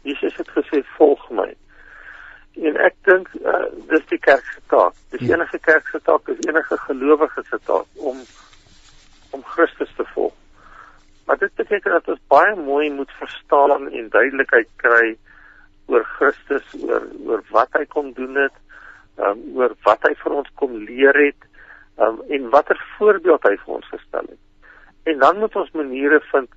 Jesus 0.04 0.36
het 0.36 0.50
gesê 0.56 0.82
volg 0.98 1.24
my. 1.40 1.48
En 2.68 2.76
ek 2.84 2.98
dink 3.08 3.32
uh, 3.40 3.64
dis 3.88 4.04
die 4.12 4.20
kerk 4.28 4.44
se 4.52 4.60
taak. 4.74 5.00
Dis 5.14 5.24
ja. 5.24 5.38
enige 5.38 5.62
kerk 5.70 5.88
se 5.88 6.02
taak, 6.04 6.28
is 6.28 6.44
enige 6.44 6.80
gelowige 6.84 7.46
se 7.48 7.62
taak 7.70 8.04
om 8.12 8.20
om 9.36 9.48
Christus 9.54 9.90
te 9.96 10.04
volg. 10.12 10.36
Maar 11.24 11.40
dit 11.40 11.54
beteken 11.54 11.96
dat 11.96 12.08
ons 12.12 12.24
baie 12.32 12.54
mooi 12.60 12.92
moet 12.92 13.10
verstaan 13.24 13.88
en 13.88 14.12
duidelikheid 14.12 14.68
kry 14.84 15.16
oor 15.88 16.04
Christus, 16.16 16.72
oor 16.84 17.08
oor 17.24 17.44
wat 17.56 17.76
hy 17.80 17.86
kom 17.92 18.12
doen 18.16 18.36
het, 18.44 18.64
um, 19.18 19.42
oor 19.58 19.74
wat 19.86 20.04
hy 20.06 20.14
vir 20.22 20.36
ons 20.40 20.50
kom 20.60 20.76
leer 20.88 21.16
het, 21.18 21.48
um, 21.98 22.20
en 22.28 22.50
watter 22.54 22.80
voorbeeld 22.96 23.46
hy 23.48 23.56
vir 23.64 23.74
ons 23.78 23.90
gestel 23.94 24.28
het. 24.28 24.72
En 25.10 25.18
dan 25.18 25.38
moet 25.42 25.56
ons 25.56 25.70
maniere 25.76 26.20
vind 26.30 26.50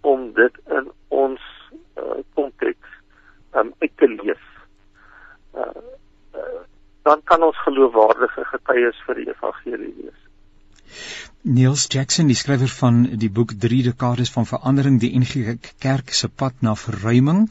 om 0.00 0.30
dit 0.32 0.60
in 0.78 0.90
ons 1.08 1.40
uh, 2.00 2.20
konteks 2.34 2.96
um, 3.54 3.72
uit 3.78 3.92
te 3.96 4.08
leef. 4.08 4.42
Uh, 5.54 5.84
uh, 6.34 6.60
dan 7.02 7.22
kan 7.24 7.42
ons 7.42 7.62
geloofwaardige 7.64 8.44
getuies 8.52 8.98
vir 9.06 9.20
die 9.20 9.28
evangelie 9.32 9.92
wees. 10.00 10.20
Niels 11.42 11.86
Jackson, 11.88 12.28
die 12.28 12.36
skrywer 12.36 12.68
van 12.68 12.96
die 13.16 13.30
boek 13.32 13.54
3 13.56 13.76
dekades 13.86 14.28
van 14.34 14.44
verandering, 14.44 14.98
die 15.00 15.08
NG 15.16 15.54
Kerk 15.80 16.10
se 16.12 16.28
pad 16.28 16.58
na 16.60 16.74
verruiming. 16.76 17.46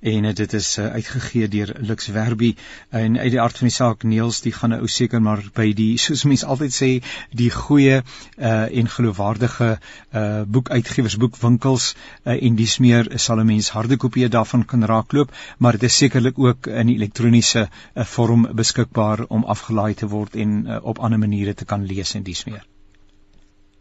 En 0.00 0.28
dit 0.34 0.52
is 0.56 0.68
uh, 0.78 0.86
uitgegee 0.94 1.48
deur 1.52 1.74
Lux 1.84 2.06
Werby. 2.14 2.54
En 2.88 3.18
uit 3.18 3.34
die 3.34 3.40
aard 3.40 3.58
van 3.60 3.68
die 3.68 3.74
saak 3.74 4.06
Niels, 4.08 4.38
die 4.40 4.54
gaan 4.56 4.72
nou 4.72 4.88
seker 4.88 5.20
maar 5.20 5.42
by 5.58 5.66
die 5.76 5.98
soos 6.00 6.24
mense 6.24 6.48
altyd 6.48 6.72
sê, 6.72 6.88
die 7.28 7.50
goeie 7.52 7.98
uh, 8.00 8.50
en 8.72 8.88
geloofwaardige 8.94 9.68
uh, 9.76 10.22
boekuitgewers, 10.48 11.18
boekwinkels 11.20 11.90
uh, 11.92 12.38
en 12.38 12.56
dis 12.56 12.78
meer 12.80 13.10
sal 13.20 13.42
'n 13.42 13.50
mens 13.50 13.68
harde 13.76 13.98
kopieë 14.00 14.30
daarvan 14.32 14.64
kan 14.64 14.88
raakloop, 14.92 15.34
maar 15.58 15.76
dit 15.76 15.90
is 15.90 15.98
sekerlik 16.04 16.38
ook 16.38 16.70
in 16.72 16.88
elektroniese 16.94 17.68
uh, 17.68 18.04
vorm 18.16 18.48
beskikbaar 18.62 19.26
om 19.28 19.44
afgelaai 19.44 19.92
te 19.94 20.08
word 20.08 20.40
en 20.40 20.56
uh, 20.64 20.80
op 20.80 20.98
ander 20.98 21.20
maniere 21.20 21.54
te 21.54 21.68
kan 21.68 21.84
lees 21.84 22.14
en 22.14 22.24
dis 22.24 22.44
meer. 22.48 22.64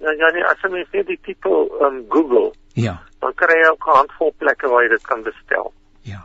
Ja, 0.06 0.12
ja, 0.12 0.28
nee, 0.36 0.44
as 0.46 0.62
jy 0.62 0.70
net 0.70 1.08
die 1.08 1.18
titel 1.26 1.65
um 1.82 2.04
Google. 2.13 2.52
Ja. 2.78 3.00
Dan 3.24 3.34
kry 3.34 3.58
jy 3.58 3.72
ook 3.72 3.88
'n 3.88 3.98
handvol 3.98 4.34
plekke 4.38 4.70
waar 4.70 4.84
jy 4.84 4.89
dit 4.89 5.08
kan 5.08 5.24
bestel. 5.24 5.74
Ja. 6.04 6.22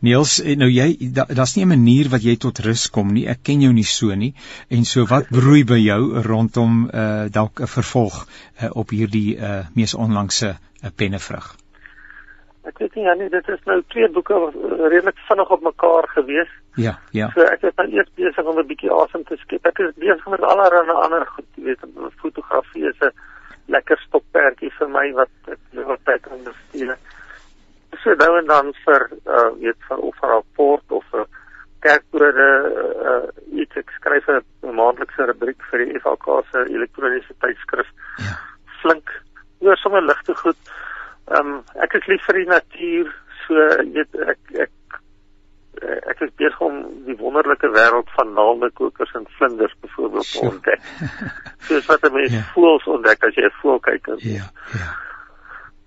Niels, 0.00 0.40
eh, 0.40 0.56
nou 0.56 0.68
jy 0.68 1.12
daar's 1.14 1.54
nie 1.56 1.64
'n 1.64 1.68
manier 1.68 2.08
wat 2.08 2.22
jy 2.22 2.36
tot 2.36 2.58
rus 2.58 2.90
kom 2.90 3.12
nie. 3.12 3.28
Ek 3.28 3.42
ken 3.42 3.60
jou 3.60 3.72
nie 3.72 3.84
so 3.84 4.14
nie. 4.14 4.34
En 4.68 4.84
so 4.84 5.06
wat 5.06 5.28
broei 5.28 5.64
by 5.64 5.78
jou 5.78 6.22
rondom 6.22 6.90
uh 6.92 7.28
dalk 7.30 7.60
'n 7.60 7.66
vervolg 7.66 8.26
uh, 8.62 8.70
op 8.72 8.90
hierdie 8.90 9.36
uh 9.36 9.66
mees 9.74 9.94
onlangse 9.94 10.58
uh, 10.82 10.90
pennevrug? 10.96 11.61
Ek 12.62 12.78
weet 12.78 12.94
nie, 12.94 13.04
Janie, 13.04 13.28
dit 13.28 13.48
is 13.48 13.62
nou 13.66 13.82
twee 13.90 14.08
boeke 14.14 14.38
wat 14.38 14.54
redelik 14.92 15.18
vinnig 15.28 15.50
op 15.50 15.62
mekaar 15.66 16.06
gewees. 16.14 16.50
Ja, 16.78 16.94
ja. 17.10 17.28
So 17.34 17.42
ek 17.42 17.64
is 17.66 17.74
nou 17.76 17.88
eers 17.90 18.12
besig 18.14 18.44
om 18.44 18.58
'n 18.58 18.66
bietjie 18.66 18.92
asem 18.92 19.24
te 19.24 19.36
skep. 19.36 19.66
Ek 19.66 19.78
is 19.78 19.94
besig 19.96 20.26
met 20.26 20.40
allerlei 20.40 20.94
ander 20.94 21.26
goed, 21.26 21.48
jy 21.56 21.64
weet, 21.64 21.82
fotografie 22.22 22.86
is 22.88 23.00
'n 23.00 23.10
lekker 23.66 23.98
stokperdjie 24.06 24.70
vir 24.78 24.88
my 24.88 25.12
wat 25.12 25.34
ek 25.48 25.58
wat 25.86 26.04
tyd 26.04 26.22
kan 26.22 26.44
bestuur. 26.44 26.96
So 28.02 28.14
nou 28.14 28.38
en 28.38 28.46
dan 28.46 28.72
vir 28.84 29.10
uh 29.26 29.50
weet 29.58 29.80
vir 29.88 29.98
of 29.98 30.22
'n 30.22 30.32
rapport 30.34 30.92
of 30.98 31.04
vir 31.10 31.26
kerkbrode 31.80 32.48
uh 33.10 33.26
iets 33.60 33.76
ek 33.76 33.90
skryf 33.98 34.28
'n 34.28 34.74
maandelikse 34.74 35.26
rubriek 35.26 35.62
vir 35.70 35.84
die 35.84 35.98
FLK 36.00 36.44
se 36.50 36.64
elektroniese 36.68 37.34
tydskrif. 37.40 37.90
Ja. 38.16 38.38
Flink. 38.80 39.10
Oor 39.60 39.76
sommer 39.76 40.02
ligte 40.02 40.34
goed. 40.34 40.58
Ehm 41.30 41.52
um, 41.52 41.58
ek 41.74 41.94
is 41.94 42.06
lief 42.06 42.24
vir 42.26 42.40
die 42.40 42.48
natuur, 42.50 43.12
so 43.46 43.54
weet 43.94 44.22
ek 44.26 44.56
ek 44.66 44.70
ek 45.82 46.20
is 46.26 46.32
besig 46.38 46.60
om 46.60 46.82
die 47.06 47.16
wonderlike 47.18 47.68
wêreld 47.74 48.10
van 48.16 48.34
naalmekokers 48.36 49.14
en 49.18 49.26
vlinders 49.38 49.74
byvoorbeeld 49.80 50.32
te 50.32 50.40
ontdek. 50.48 50.82
Soos 51.68 51.86
wat 51.86 52.04
'n 52.04 52.12
mens 52.12 52.32
ja. 52.32 52.42
voels 52.54 52.84
ontdek 52.84 53.24
as 53.24 53.34
jy 53.34 53.46
'n 53.46 53.58
voël 53.62 53.80
kyk. 53.80 54.06
Ja, 54.18 54.46
ja. 54.78 54.90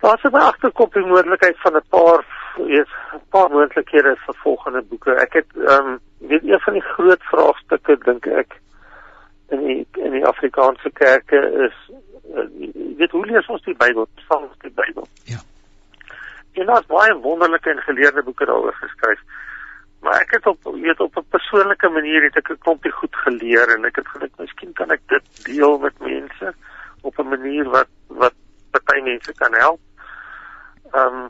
Daar's 0.02 0.24
'n 0.24 0.36
agterkop 0.36 0.94
die 0.94 1.06
moontlikheid 1.06 1.58
van 1.62 1.76
'n 1.76 1.88
paar 1.90 2.26
weet 2.58 2.92
'n 3.14 3.24
paar 3.30 3.50
moontlikhede 3.50 4.16
vir 4.26 4.36
volgende 4.44 4.82
boeke. 4.82 5.12
Ek 5.12 5.34
het 5.34 5.50
ehm 5.56 5.88
um, 5.88 6.00
weet 6.20 6.44
een 6.44 6.60
van 6.60 6.74
die 6.74 6.88
groot 6.96 7.24
vraagstukke 7.24 7.98
dink 8.04 8.26
ek 8.26 8.60
in 9.50 9.66
die 9.66 9.88
in 10.04 10.12
die 10.12 10.26
Afrikaanse 10.26 10.90
kerke 10.94 11.42
is 11.68 11.78
uh, 12.34 12.48
weet 12.98 13.12
hoe 13.12 13.26
lees 13.26 13.48
ons 13.48 13.64
die 13.64 13.76
Bybel? 13.78 14.08
Ons 14.30 14.58
die 14.62 14.74
Bybel? 14.74 15.08
Ja. 15.24 15.42
En 16.54 16.66
daar's 16.66 16.86
baie 16.86 17.16
wonderlike 17.20 17.70
en 17.70 17.82
geleerde 17.84 18.24
boeke 18.24 18.46
daaroor 18.46 18.74
geskryf. 18.74 19.20
Maar 20.06 20.22
ek 20.22 20.32
het 20.38 20.46
op 20.46 20.64
weet 20.64 21.00
op 21.00 21.18
'n 21.18 21.30
persoonlike 21.30 21.90
manier 21.90 22.24
het 22.24 22.38
ek 22.38 22.50
'n 22.50 22.64
klompie 22.66 22.92
goed 22.92 23.16
geleer 23.16 23.76
en 23.76 23.86
ek 23.86 23.96
het 23.96 24.08
gedink 24.08 24.38
miskien 24.38 24.74
kan 24.74 24.92
ek 24.92 25.02
dit 25.08 25.46
deel 25.46 25.78
met 25.78 26.00
mense 26.00 26.54
op 27.02 27.20
'n 27.20 27.28
manier 27.28 27.70
wat 27.70 27.90
wat 28.08 28.34
party 28.72 29.02
mense 29.02 29.34
kan 29.34 29.54
help. 29.54 29.80
Ehm 30.92 31.14
um, 31.14 31.30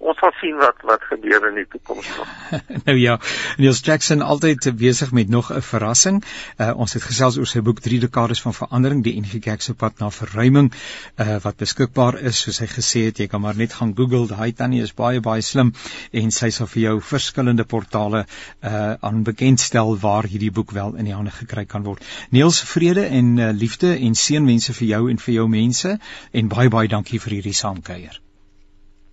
ons 0.00 0.16
sal 0.20 0.32
sien 0.40 0.56
wat 0.60 0.80
wat 0.88 1.02
gebeur 1.10 1.46
in 1.50 1.58
die 1.60 1.66
toekoms 1.68 2.08
nog. 2.16 2.28
nou 2.88 2.96
ja, 2.96 3.16
Niels 3.60 3.82
Jackson 3.84 4.22
altyd 4.24 4.68
besig 4.80 5.12
met 5.16 5.28
nog 5.28 5.50
'n 5.52 5.62
verrassing. 5.62 6.22
Uh, 6.56 6.72
ons 6.76 6.92
het 6.96 7.02
gesels 7.02 7.36
oor 7.38 7.46
sy 7.46 7.60
boek 7.60 7.80
3 7.84 8.00
dekades 8.06 8.40
van 8.40 8.54
verandering, 8.54 9.02
die 9.04 9.20
NG 9.20 9.40
Kerk 9.44 9.62
se 9.62 9.74
pad 9.74 9.98
na 10.00 10.10
verruiming, 10.10 10.72
uh, 11.16 11.36
wat 11.44 11.56
beskikbaar 11.56 12.18
is, 12.30 12.40
soos 12.40 12.58
hy 12.58 12.66
gesê 12.66 13.04
het, 13.08 13.18
jy 13.18 13.26
kan 13.26 13.40
maar 13.40 13.56
net 13.56 13.72
gaan 13.72 13.92
Google, 13.96 14.26
daai 14.26 14.52
tannie 14.52 14.82
is 14.82 14.94
baie 14.94 15.20
baie 15.20 15.42
slim 15.42 15.74
en 16.12 16.30
sy 16.30 16.50
sal 16.50 16.66
vir 16.66 16.82
jou 16.82 16.96
verskillende 17.00 17.64
portale 17.64 18.24
uh 18.62 18.78
aan 19.00 19.22
bekendstel 19.22 19.98
waar 19.98 20.24
hierdie 20.24 20.50
boek 20.50 20.72
wel 20.72 20.96
in 20.96 21.04
die 21.04 21.14
hande 21.14 21.30
gekry 21.30 21.64
kan 21.64 21.84
word. 21.84 22.04
Niels, 22.30 22.62
vrede 22.72 23.06
en 23.06 23.36
uh, 23.38 23.52
liefde 23.52 23.92
en 23.98 24.14
seënwense 24.14 24.72
vir 24.72 24.88
jou 24.88 25.10
en 25.10 25.18
vir 25.18 25.34
jou 25.34 25.46
mense 25.48 25.98
en 26.32 26.48
baie 26.48 26.68
baie 26.68 26.88
dankie 26.88 27.20
vir 27.20 27.38
hierdie 27.38 27.56
saamkuier. 27.62 28.20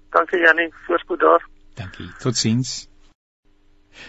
Dankie 0.10 0.40
Jannie, 0.40 0.74
voorspoed 0.86 1.20
daar. 1.20 1.48
Dankie. 1.74 2.10
Totsiens. 2.18 2.88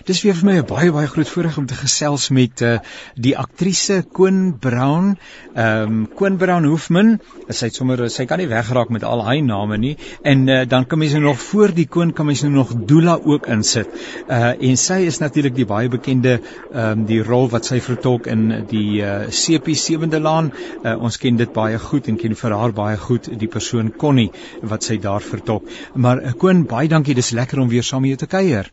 Dis 0.08 0.22
weer 0.22 0.34
vir 0.34 0.46
my 0.46 0.56
'n 0.58 0.66
baie 0.68 0.92
baie 0.92 1.06
groot 1.06 1.28
voorreg 1.28 1.58
om 1.58 1.66
te 1.66 1.74
gesels 1.74 2.28
met 2.30 2.60
uh, 2.62 2.78
die 3.14 3.34
aktrise 3.36 4.04
Koen 4.12 4.58
Brown. 4.58 5.16
Ehm 5.54 5.82
um, 5.82 6.06
Koen 6.14 6.36
Brown 6.36 6.64
Hoofman, 6.64 7.18
sy 7.48 7.68
het 7.68 7.74
sommer 7.74 8.10
sy 8.10 8.26
kan 8.30 8.38
nie 8.38 8.48
weggeraak 8.48 8.88
met 8.94 9.04
al 9.04 9.24
haar 9.24 9.42
name 9.42 9.78
nie. 9.78 9.96
En 10.22 10.46
uh, 10.48 10.62
dan 10.68 10.86
kan 10.86 10.98
mens 10.98 11.12
nou 11.12 11.22
nog 11.22 11.40
voor 11.40 11.74
die 11.74 11.86
Koen 11.86 12.12
kan 12.12 12.26
mens 12.26 12.42
nou 12.42 12.52
nog 12.52 12.74
Dula 12.86 13.18
ook 13.24 13.46
insit. 13.46 13.88
Uh 14.28 14.54
en 14.68 14.76
sy 14.76 15.00
is 15.06 15.18
natuurlik 15.18 15.54
die 15.54 15.66
baie 15.66 15.88
bekende 15.88 16.38
ehm 16.38 16.98
um, 16.98 17.04
die 17.06 17.22
rol 17.22 17.48
wat 17.48 17.64
sy 17.64 17.80
vertolk 17.80 18.26
in 18.26 18.64
die 18.70 19.02
uh 19.02 19.28
CP 19.28 19.74
Sewende 19.74 20.20
Laan. 20.20 20.52
Uh, 20.84 20.96
ons 21.02 21.18
ken 21.18 21.36
dit 21.36 21.52
baie 21.52 21.78
goed 21.78 22.08
en 22.08 22.16
ken 22.16 22.36
vir 22.36 22.56
haar 22.60 22.72
baie 22.72 22.96
goed 22.96 23.30
die 23.38 23.48
persoon 23.48 23.92
Connie 23.96 24.30
wat 24.62 24.82
sy 24.82 24.98
daar 24.98 25.22
vertolk. 25.22 25.68
Maar 25.94 26.22
uh, 26.22 26.32
Koen, 26.38 26.66
baie 26.66 26.88
dankie. 26.88 27.14
Dis 27.14 27.30
lekker 27.30 27.58
om 27.58 27.68
weer 27.68 27.82
saam 27.82 28.02
met 28.02 28.16
jou 28.16 28.26
te 28.26 28.32
kuier. 28.36 28.72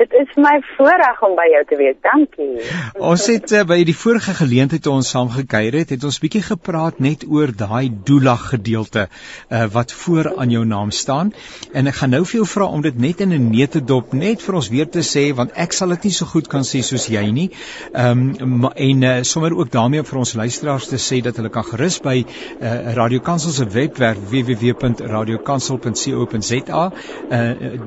Dit 0.00 0.14
is 0.16 0.30
my 0.40 0.54
voorreg 0.78 1.18
om 1.26 1.34
by 1.36 1.44
jou 1.52 1.60
te 1.68 1.76
wees. 1.76 1.96
Dankie. 2.00 2.64
Ons 3.04 3.26
het 3.28 3.52
uh, 3.52 3.68
by 3.68 3.84
die 3.84 3.92
vorige 3.92 4.32
geleentheid 4.38 4.80
toe 4.86 4.94
ons 4.96 5.10
saam 5.12 5.28
gekuier 5.28 5.74
het, 5.76 5.90
het 5.92 6.04
ons 6.08 6.16
bietjie 6.22 6.40
gepraat 6.46 7.02
net 7.04 7.26
oor 7.28 7.52
daai 7.52 7.92
doula 8.08 8.32
gedeelte 8.40 9.10
uh, 9.10 9.66
wat 9.74 9.92
voor 9.92 10.40
aan 10.40 10.48
jou 10.54 10.64
naam 10.64 10.88
staan. 10.96 11.34
En 11.76 11.84
ek 11.90 11.98
gaan 11.98 12.14
nou 12.16 12.24
vir 12.24 12.38
jou 12.38 12.46
vra 12.48 12.64
om 12.72 12.80
dit 12.86 12.96
net 12.96 13.20
in 13.20 13.36
'n 13.36 13.50
neutedop 13.50 14.14
net 14.16 14.40
vir 14.46 14.54
ons 14.62 14.70
weer 14.72 14.88
te 14.88 15.04
sê 15.04 15.36
want 15.36 15.52
ek 15.52 15.76
sal 15.76 15.92
dit 15.92 16.08
nie 16.08 16.16
so 16.16 16.24
goed 16.32 16.48
kan 16.48 16.64
sê 16.64 16.80
soos 16.80 17.12
jy 17.12 17.28
nie. 17.28 17.52
Ehm 17.92 18.40
um, 18.40 18.72
en 18.72 19.02
uh, 19.04 19.20
sommer 19.22 19.52
ook 19.52 19.70
daarmee 19.70 20.02
vir 20.02 20.18
ons 20.18 20.34
luisteraars 20.34 20.88
te 20.88 20.96
sê 20.96 21.20
dat 21.20 21.36
hulle 21.36 21.50
kan 21.52 21.64
gerus 21.74 22.00
by 22.00 22.24
uh, 22.24 22.94
Radio 22.96 23.20
Kansel 23.20 23.52
se 23.52 23.68
webwerf 23.68 24.16
www.radiokansel.co.za 24.32 26.88
uh, 26.88 26.92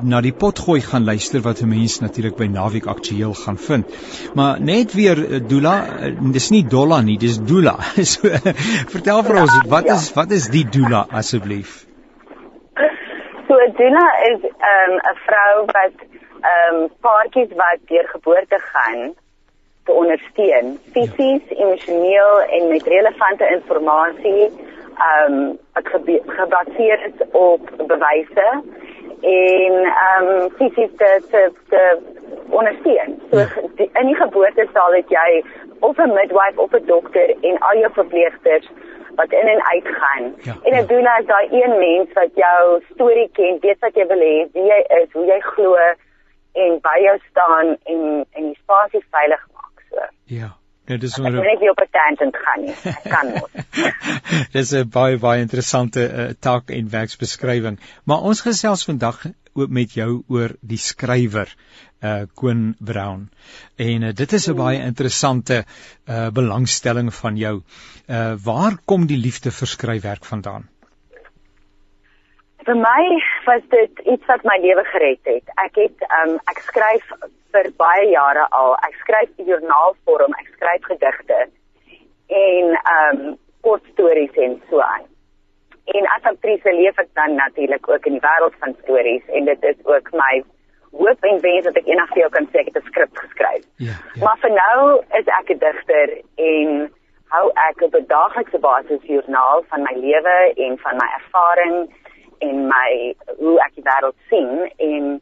na 0.04 0.22
die 0.22 0.34
potgooi 0.46 0.82
gaan 0.82 1.04
luister 1.10 1.42
wat 1.42 1.62
'n 1.66 1.70
mens 1.74 2.03
natuurlik 2.04 2.36
by 2.40 2.48
Naweek 2.52 2.88
Aktueel 2.92 3.34
gaan 3.34 3.58
vind. 3.58 3.96
Maar 4.38 4.62
net 4.62 4.94
weer 4.94 5.18
uh, 5.18 5.40
Dula, 5.48 5.76
uh, 6.10 6.12
dis 6.36 6.50
nie 6.54 6.64
Dolla 6.68 7.02
nie, 7.02 7.18
dis 7.18 7.40
Dula. 7.40 7.78
so 8.14 8.30
vertel 8.94 9.24
vir 9.30 9.42
ons, 9.46 9.58
wat 9.72 9.90
is 9.96 10.12
wat 10.18 10.36
is 10.36 10.50
die 10.54 10.66
Dula 10.78 11.06
asseblief? 11.22 11.84
So 13.48 13.60
Dula 13.80 14.08
is 14.32 14.40
ehm, 14.44 14.94
'n 14.94 15.14
um, 15.14 15.20
vrou 15.26 15.66
wat 15.72 16.06
ehm 16.44 16.76
um, 16.76 16.88
paartjies 17.02 17.52
wat 17.60 17.80
deur 17.92 18.08
geboorte 18.12 18.60
gaan 18.60 19.14
te 19.84 19.92
ondersteun, 19.92 20.78
fisies, 20.92 21.44
emosioneel 21.50 22.42
en 22.58 22.68
met 22.68 22.88
relevante 22.88 23.48
inligting 23.56 24.52
ehm 24.98 25.34
um, 25.34 25.58
wat 25.74 25.88
gebaseer 26.40 27.00
is 27.06 27.28
op 27.32 27.72
bewyse 27.88 28.48
en 29.24 29.74
ehm 29.84 30.28
um, 30.28 30.50
fisies 30.58 30.90
te 30.98 31.10
te, 31.32 31.52
te 31.70 31.82
ondersteun. 32.50 33.22
So 33.32 33.40
ja. 33.40 33.48
die, 33.76 33.90
in 33.94 34.06
die 34.12 34.16
geboortesaal 34.16 34.94
het 34.94 35.10
jy 35.10 35.44
of 35.80 35.98
'n 35.98 36.14
midwife 36.14 36.62
of 36.62 36.74
'n 36.74 36.86
dokter 36.86 37.36
en 37.42 37.58
al 37.60 37.78
jou 37.78 37.92
verpleegsters 37.94 38.70
wat 39.16 39.32
in 39.32 39.48
en 39.48 39.64
uit 39.64 39.88
gaan. 39.88 40.34
Ja, 40.42 40.56
en 40.64 40.74
ek 40.74 40.90
ja. 40.90 40.96
doen 40.96 41.08
as 41.08 41.26
daai 41.26 41.48
een 41.52 41.78
mens 41.78 42.14
wat 42.14 42.32
jou 42.36 42.82
storie 42.94 43.30
ken, 43.32 43.58
weet 43.62 43.80
wat 43.80 43.96
jy 43.96 44.08
wil 44.08 44.20
hê, 44.20 44.48
wie 44.54 44.66
jy 44.66 44.82
is, 45.02 45.12
hoe 45.12 45.26
jy 45.26 45.40
glo 45.40 45.76
en 46.54 46.80
by 46.82 46.98
jou 47.02 47.18
staan 47.30 47.78
en 47.84 48.26
en 48.32 48.44
die 48.52 48.60
spasie 48.62 49.06
veilig 49.10 49.48
maak 49.54 49.86
so. 49.90 50.02
Ja. 50.26 50.50
Ja, 50.86 50.98
dis 51.00 51.16
maar 51.18 51.38
ek 51.40 51.46
net 51.48 51.62
nie 51.64 51.70
op 51.72 51.80
'n 51.80 51.92
tangent 51.96 52.38
gaan 52.46 52.64
nie. 52.66 52.74
Ek 52.92 53.06
kan 53.12 53.30
mos. 53.36 53.52
dis 54.56 54.74
'n 54.80 54.90
baie 54.90 55.18
baie 55.18 55.46
interessante 55.46 56.04
uh, 56.08 56.26
taak 56.40 56.74
en 56.76 56.90
werksbeskrywing. 56.90 57.80
Maar 58.04 58.28
ons 58.32 58.42
gesels 58.42 58.84
vandag 58.90 59.24
ook 59.54 59.70
met 59.70 59.94
jou 59.94 60.24
oor 60.28 60.56
die 60.62 60.78
skrywer 60.78 61.56
uh 62.04 62.26
Koen 62.36 62.76
Brown. 62.80 63.30
En 63.76 64.04
uh, 64.04 64.12
dit 64.14 64.34
is 64.34 64.50
'n 64.50 64.56
baie 64.60 64.84
interessante 64.84 65.64
uh 66.08 66.30
belangstelling 66.30 67.14
van 67.14 67.38
jou. 67.38 67.56
Uh 68.08 68.36
waar 68.44 68.78
kom 68.86 69.08
die 69.08 69.18
liefde 69.18 69.52
vir 69.52 69.68
skryfwerk 69.68 70.26
vandaan? 70.26 70.73
Vir 72.66 72.76
my 72.80 73.04
was 73.46 73.64
dit 73.70 74.00
iets 74.08 74.26
wat 74.32 74.44
my 74.48 74.58
lewe 74.64 74.84
gered 74.92 75.20
het. 75.28 75.50
Ek 75.66 75.76
het 75.76 76.06
um 76.22 76.38
ek 76.52 76.62
skryf 76.70 77.10
vir 77.54 77.70
baie 77.82 78.06
jare 78.12 78.46
al. 78.60 78.76
Ek 78.88 78.96
skryf 79.02 79.30
in 79.38 79.50
joernaalvorm, 79.52 80.36
ek 80.40 80.54
skryf 80.56 80.88
gedigte 80.92 81.40
en 82.34 82.78
um 82.96 83.20
kort 83.68 83.84
stories 83.94 84.40
en 84.46 84.62
so 84.70 84.80
aan. 84.80 85.06
En 85.98 86.08
as 86.16 86.32
aktrise 86.32 86.72
leef 86.72 87.00
ek 87.00 87.12
dan 87.20 87.36
natuurlik 87.36 87.90
ook 87.90 88.06
in 88.08 88.18
die 88.18 88.24
wêreld 88.24 88.56
van 88.64 88.76
stories 88.84 89.24
en 89.28 89.46
dit 89.52 89.70
is 89.72 89.80
ook 89.86 90.12
my 90.16 90.34
hoop 90.94 91.26
en 91.28 91.40
wens 91.44 91.68
dat 91.68 91.80
ek 91.82 91.88
eendag 91.90 92.12
vir 92.14 92.24
jou 92.24 92.32
kan 92.36 92.48
sê 92.52 92.62
ek 92.62 92.72
het 92.72 92.78
'n 92.84 92.92
skrip 92.92 93.18
geskryf. 93.18 93.64
Ja, 93.78 93.96
ja. 94.16 94.24
Maar 94.24 94.38
vir 94.44 94.54
nou 94.56 95.04
is 95.20 95.28
ek 95.40 95.50
'n 95.50 95.60
digter 95.66 96.10
en 96.38 96.70
hou 97.36 97.48
ek 97.68 97.82
op 97.82 97.96
'n 97.96 98.08
daaglikse 98.08 98.60
basis 98.60 99.04
joernaal 99.04 99.64
van 99.70 99.82
my 99.84 99.96
lewe 100.08 100.38
en 100.66 100.78
van 100.86 100.96
my 101.02 101.10
ervaring 101.20 101.76
en 102.46 102.66
my 102.70 102.90
hoe 103.40 103.56
ek 103.66 103.78
die 103.78 103.86
wêreld 103.88 104.18
sien 104.32 104.52
en 104.88 105.14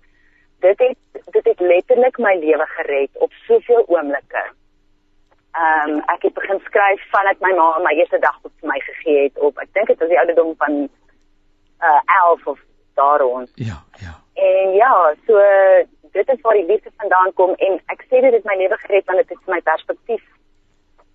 dit 0.65 0.83
het 0.85 1.21
dit 1.35 1.45
het 1.51 1.59
letterlik 1.59 2.17
my 2.17 2.33
lewe 2.39 2.67
gered 2.77 3.21
op 3.25 3.33
soveel 3.47 3.85
oomblikke. 3.87 4.43
Ehm 5.51 5.95
um, 5.95 6.01
ek 6.13 6.27
het 6.27 6.33
begin 6.33 6.59
skryf 6.65 7.05
vandat 7.13 7.39
my 7.45 7.53
ma 7.59 7.69
my 7.85 7.93
eerste 7.99 8.19
dagboek 8.25 8.53
vir 8.59 8.73
my 8.73 8.79
gegee 8.89 9.23
het 9.23 9.39
op 9.47 9.57
ek 9.63 9.73
dink 9.77 9.93
dit 9.93 10.03
was 10.03 10.11
die 10.13 10.19
ouderdom 10.23 10.53
van 10.63 10.77
uh 11.89 12.01
11 12.25 12.47
of 12.53 12.59
daar 12.99 13.19
rond. 13.19 13.51
Ja, 13.55 13.79
ja. 14.05 14.13
En 14.33 14.73
ja, 14.73 15.13
so 15.27 15.41
dit 16.11 16.29
is 16.29 16.41
waar 16.41 16.53
die 16.53 16.65
liefde 16.65 16.91
vandaan 16.97 17.33
kom 17.33 17.53
en 17.57 17.79
ek 17.85 18.05
sê 18.09 18.21
dit 18.21 18.33
het 18.33 18.45
my 18.45 18.55
lewe 18.55 18.77
gered 18.83 19.05
want 19.05 19.23
dit 19.23 19.29
het 19.29 19.43
vir 19.45 19.55
my 19.55 19.61
perspektief 19.61 20.23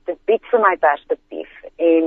dit 0.06 0.18
bied 0.30 0.44
vir 0.50 0.62
my 0.62 0.74
perspektief 0.84 1.50
en 1.76 2.06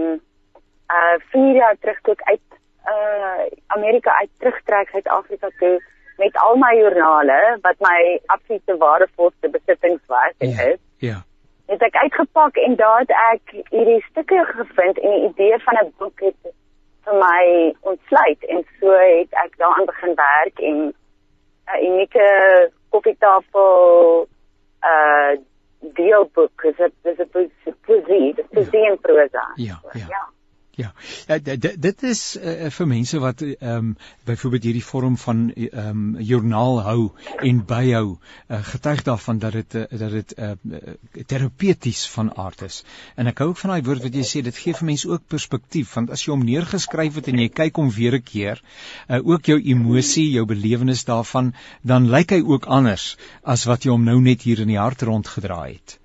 uh 1.00 1.18
vier 1.34 1.56
jaar 1.62 1.78
terug 1.80 2.00
toe 2.02 2.16
ek 2.18 2.24
uit 2.32 2.59
uh 2.94 3.46
Amerika 3.68 4.18
uit 4.20 4.30
terugtrek 4.38 4.90
Suid-Afrika 4.90 5.50
toe 5.60 5.78
met 6.18 6.38
al 6.38 6.56
my 6.56 6.74
joernale 6.80 7.58
wat 7.62 7.76
my 7.80 8.20
absolute 8.26 8.78
waardevolste 8.78 9.50
besittings 9.50 10.02
was 10.06 10.34
en 10.38 10.50
ja, 10.50 10.62
is. 10.62 10.80
Ja. 10.98 11.18
Het 11.66 11.82
ek 11.82 11.96
uitgepak 11.96 12.56
en 12.56 12.76
daar 12.76 13.00
het 13.00 13.14
ek 13.34 13.54
hierdie 13.70 14.02
stukke 14.10 14.46
gevind 14.54 15.00
en 15.00 15.10
die 15.10 15.30
idee 15.30 15.60
van 15.66 15.78
'n 15.84 15.94
boek 15.98 16.20
het 16.20 16.54
vir 17.06 17.16
my 17.26 17.76
ontsluit 17.92 18.46
en 18.46 18.66
so 18.80 18.92
het 18.92 19.38
ek 19.46 19.58
daaraan 19.58 19.86
begin 19.86 20.16
werk 20.16 20.60
en 20.60 20.78
'n 21.76 21.86
unieke 21.86 22.28
koffietafel 22.90 24.28
uh 24.92 25.38
deelboek 25.80 26.64
is 26.64 26.76
dit 26.76 26.94
is 27.04 27.20
'n 27.20 27.30
poesie, 27.86 28.34
dit 28.36 28.46
is 28.46 28.52
poesie 28.52 28.80
ja. 28.80 28.90
en 28.90 29.00
prosa. 29.00 29.52
Ja, 29.56 29.80
ja. 29.94 30.06
ja. 30.10 30.24
Ja, 30.80 30.94
ja 31.28 31.38
dit 31.60 32.04
is 32.08 32.22
uh, 32.40 32.70
vir 32.72 32.88
mense 32.88 33.20
wat 33.20 33.42
ehm 33.44 33.76
um, 33.76 33.90
byvoorbeeld 34.30 34.68
hierdie 34.70 34.86
vorm 34.86 35.18
van 35.18 35.42
ehm 35.56 35.90
um, 35.90 36.06
joernaal 36.30 36.80
hou 36.86 37.02
en 37.50 37.60
byhou, 37.72 38.06
uh, 38.16 38.60
getuig 38.70 39.04
daarvan 39.10 39.42
dat 39.44 39.58
dit 39.58 39.76
uh, 39.76 39.84
dat 40.04 40.16
dit 40.16 40.34
uh, 40.38 40.54
terapeuties 41.34 42.06
van 42.16 42.32
aard 42.46 42.64
is. 42.70 42.82
En 43.16 43.28
ek 43.34 43.44
hou 43.44 43.50
ook 43.52 43.62
van 43.64 43.76
daai 43.76 43.88
woord 43.90 44.08
wat 44.08 44.16
jy 44.16 44.26
sê, 44.32 44.46
dit 44.48 44.64
gee 44.64 44.78
vir 44.80 44.90
mense 44.94 45.12
ook 45.12 45.28
perspektief, 45.36 45.94
want 46.00 46.16
as 46.16 46.24
jy 46.26 46.34
hom 46.36 46.48
neergeskryf 46.48 47.20
het 47.20 47.32
en 47.34 47.44
jy 47.44 47.52
kyk 47.62 47.84
hom 47.84 47.92
weer 48.00 48.16
'n 48.16 48.28
keer, 48.32 48.64
uh, 49.10 49.20
ook 49.20 49.52
jou 49.52 49.60
emosie, 49.60 50.30
jou 50.32 50.46
belewenis 50.46 51.04
daarvan, 51.12 51.54
dan 51.84 52.08
lyk 52.16 52.38
hy 52.38 52.42
ook 52.46 52.72
anders 52.80 53.18
as 53.44 53.68
wat 53.68 53.84
jy 53.84 53.92
hom 53.92 54.08
nou 54.08 54.22
net 54.22 54.48
hier 54.48 54.64
in 54.64 54.72
die 54.72 54.80
hart 54.80 55.02
rondgedraai 55.02 55.74
het. 55.74 55.99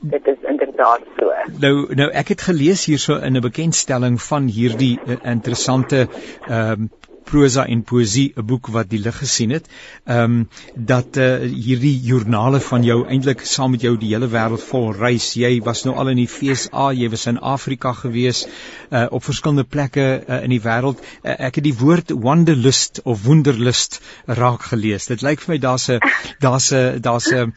Dit 0.00 0.26
is 0.26 0.36
inderdaad 0.48 1.00
so. 1.18 1.32
Nou 1.60 1.94
nou 1.94 2.10
ek 2.10 2.28
het 2.28 2.40
gelees 2.40 2.84
hierso 2.86 3.16
in 3.16 3.36
'n 3.36 3.40
bekendstelling 3.40 4.22
van 4.22 4.46
hierdie 4.46 4.98
uh, 5.04 5.16
interessante 5.22 6.06
ehm 6.46 6.70
um, 6.70 6.90
prosa 7.28 7.66
en 7.68 7.82
poesie 7.84 8.32
'n 8.36 8.46
boek 8.46 8.70
wat 8.74 8.88
die 8.90 9.00
lig 9.04 9.18
gesien 9.18 9.50
het. 9.50 9.68
Ehm 10.04 10.24
um, 10.24 10.48
dat 10.74 11.16
uh, 11.16 11.26
hierdie 11.66 11.96
joernale 12.08 12.60
van 12.60 12.84
jou 12.84 12.98
eintlik 13.06 13.40
saam 13.40 13.70
met 13.70 13.84
jou 13.84 13.96
die 13.96 14.12
hele 14.14 14.28
wêreld 14.32 14.64
vol 14.70 14.92
reis. 14.92 15.34
Jy 15.34 15.60
was 15.64 15.84
nou 15.84 15.96
al 15.96 16.08
in 16.14 16.22
die 16.22 16.28
FSA, 16.28 16.92
jy 16.92 17.10
was 17.10 17.26
in 17.26 17.38
Afrika 17.38 17.92
gewees, 17.92 18.46
uh, 18.90 19.06
op 19.10 19.24
verskillende 19.24 19.64
plekke 19.64 20.24
uh, 20.28 20.42
in 20.42 20.50
die 20.50 20.62
wêreld. 20.64 21.04
Uh, 21.22 21.36
ek 21.48 21.60
het 21.60 21.64
die 21.64 21.74
woord 21.74 22.10
wanderlust 22.10 23.00
of 23.04 23.24
wonderlust 23.24 24.00
raak 24.26 24.62
gelees. 24.72 25.06
Dit 25.06 25.22
lyk 25.22 25.44
vir 25.44 25.54
my 25.54 25.58
daar's 25.58 25.88
'n 25.90 26.00
daar's 26.40 26.72
'n 26.72 27.00
daar's 27.00 27.32
'n 27.32 27.52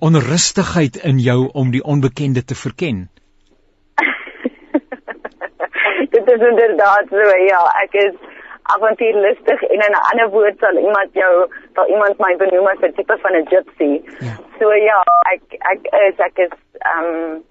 onrustigheid 0.00 0.96
in 0.96 1.18
jou 1.18 1.50
om 1.52 1.70
die 1.70 1.82
onbekende 1.82 2.44
te 2.44 2.54
verken. 2.54 3.08
dit 6.14 6.26
is 6.34 6.42
inderdaad 6.50 7.06
so 7.10 7.22
ja, 7.48 7.62
ek 7.82 7.94
is 8.06 8.14
avontuurlustig 8.74 9.62
en 9.62 9.80
in 9.86 9.94
'n 9.94 10.06
ander 10.10 10.28
woord 10.30 10.58
sal 10.58 10.76
iemand 10.78 11.10
jou 11.12 11.32
sal 11.74 11.86
iemand 11.94 12.18
my 12.18 12.36
benoem 12.36 12.66
as 12.66 12.82
'n 12.82 12.92
tipe 12.92 13.16
van 13.22 13.34
'n 13.36 13.48
gypsy. 13.52 13.92
Ja. 14.28 14.34
So 14.58 14.72
ja, 14.72 15.00
ek 15.34 15.42
ek 15.72 15.80
is 16.06 16.16
ek 16.28 16.38
is 16.46 16.54
ehm 16.78 17.04
um, 17.04 17.44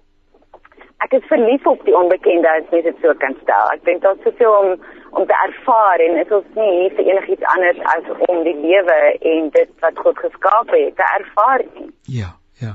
ek 1.05 1.13
is 1.17 1.25
verlief 1.29 1.65
op 1.67 1.81
die 1.85 1.95
onbekende 1.97 2.49
as 2.49 2.69
jy 2.71 2.81
dit 2.81 2.97
so 3.01 3.13
kan 3.23 3.35
stel. 3.41 3.71
Ek 3.73 3.83
dink 3.87 4.01
daar's 4.05 4.23
soveel 4.23 4.55
om 4.61 4.69
om 5.15 5.25
te 5.25 5.35
ervaar 5.47 6.01
en 6.05 6.17
dit 6.19 6.31
is 6.37 6.47
nie 6.59 6.71
hier 6.79 6.95
vir 6.95 7.05
enigiets 7.11 7.45
anders 7.55 7.79
as 7.93 8.07
om 8.27 8.41
die 8.47 8.55
lewe 8.63 8.97
en 9.33 9.49
dit 9.49 9.69
wat 9.85 10.01
God 10.05 10.17
geskaap 10.23 10.73
het 10.75 10.95
te 10.95 11.05
ervaar 11.19 11.63
nie. 11.75 11.91
Ja, 12.19 12.31
ja. 12.63 12.73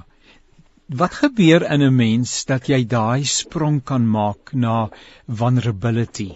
Wat 1.03 1.19
gebeur 1.23 1.67
in 1.73 1.83
'n 1.87 1.97
mens 1.97 2.45
dat 2.45 2.67
jy 2.67 2.87
daai 2.87 3.25
sprong 3.25 3.83
kan 3.85 4.09
maak 4.09 4.53
na 4.53 4.89
vulnerability? 5.27 6.31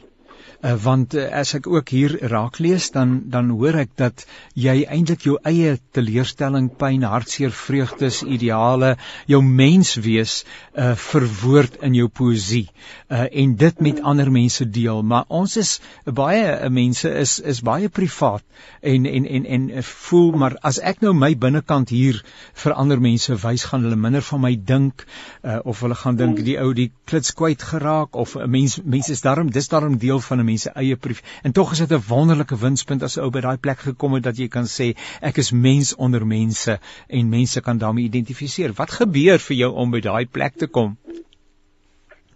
Uh, 0.64 0.74
want 0.84 1.14
uh, 1.14 1.26
as 1.40 1.54
ek 1.58 1.68
ook 1.68 1.92
hier 1.92 2.16
raak 2.32 2.58
lees 2.64 2.90
dan 2.94 3.14
dan 3.32 3.50
hoor 3.52 3.76
ek 3.82 3.92
dat 4.00 4.24
jy 4.56 4.76
eintlik 4.88 5.26
jou 5.28 5.36
eie 5.44 5.76
teleurstelling, 5.96 6.70
pyn, 6.80 7.04
hartseer, 7.04 7.52
vreugdes, 7.54 8.22
ideale, 8.22 8.94
jou 9.30 9.42
menswees 9.44 10.42
uh, 10.72 10.94
verwoord 11.10 11.80
in 11.86 11.96
jou 11.98 12.08
poësie 12.08 12.66
uh, 13.10 13.26
en 13.28 13.54
dit 13.60 13.80
met 13.80 14.00
ander 14.02 14.30
mense 14.32 14.64
deel. 14.70 15.02
Maar 15.02 15.28
ons 15.28 15.56
is 15.60 15.76
baie 16.04 16.44
uh, 16.54 16.70
mense 16.72 17.10
is 17.24 17.38
is 17.40 17.60
baie 17.64 17.88
privaat 17.88 18.44
en 18.80 19.06
en 19.06 19.26
en 19.26 19.46
en 19.58 19.68
voel 19.84 20.32
maar 20.40 20.56
as 20.62 20.80
ek 20.80 21.02
nou 21.04 21.12
my 21.16 21.32
binnekant 21.40 21.92
hier 21.92 22.20
vir 22.62 22.76
ander 22.80 23.00
mense 23.00 23.36
wys 23.44 23.66
gaan 23.70 23.84
hulle 23.86 23.98
minder 24.00 24.24
van 24.24 24.42
my 24.44 24.54
dink 24.56 25.04
uh, 25.42 25.58
of 25.64 25.80
hulle 25.84 25.98
gaan 25.98 26.18
dink 26.20 26.42
die 26.46 26.56
ou 26.60 26.72
die 26.76 26.90
klits 27.08 27.34
kwyt 27.36 27.62
geraak 27.62 28.16
of 28.16 28.36
'n 28.36 28.50
mens 28.50 28.78
mense 28.84 29.12
is 29.12 29.24
daarom 29.26 29.50
dis 29.50 29.68
daarom 29.68 29.98
deel 29.98 30.20
van 30.20 30.40
'n 30.40 30.46
mense 30.54 30.72
eie 30.78 30.96
brief. 30.96 31.22
En 31.42 31.52
tog 31.52 31.72
is 31.72 31.82
dit 31.82 31.92
'n 31.92 32.04
wonderlike 32.08 32.56
winspunt 32.56 33.02
as 33.02 33.16
'n 33.16 33.24
ou 33.24 33.30
by 33.30 33.40
daai 33.40 33.58
plek 33.58 33.78
gekom 33.78 34.14
het 34.14 34.22
dat 34.22 34.36
jy 34.38 34.48
kan 34.48 34.66
sê 34.78 34.86
ek 35.20 35.36
is 35.42 35.50
mens 35.52 35.94
onder 35.94 36.26
mense 36.26 36.78
en 37.08 37.28
mense 37.28 37.60
kan 37.60 37.78
daarmee 37.78 38.04
identifiseer. 38.04 38.72
Wat 38.76 38.90
gebeur 38.90 39.38
vir 39.38 39.56
jou 39.56 39.72
om 39.72 39.90
by 39.90 40.00
daai 40.00 40.26
plek 40.26 40.54
te 40.56 40.66
kom? 40.66 40.96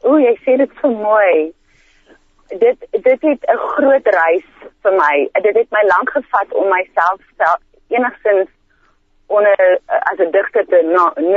O, 0.02 0.18
jy 0.18 0.35
sê 0.44 0.57
dit 0.57 0.70
so 0.81 0.90
mooi. 0.90 1.52
Dit 2.48 2.78
dit 2.90 3.20
het 3.31 3.42
'n 3.54 3.61
groot 3.74 4.07
reis 4.20 4.48
vir 4.83 4.92
my. 4.92 5.16
Dit 5.42 5.54
het 5.54 5.70
my 5.70 5.85
lank 5.94 6.11
gevat 6.11 6.54
om 6.54 6.68
myself 6.68 7.20
enigstens 7.88 8.48
onder 9.26 9.81
as 10.11 10.18
'n 10.18 10.31
digter 10.31 10.64
te 10.66 10.81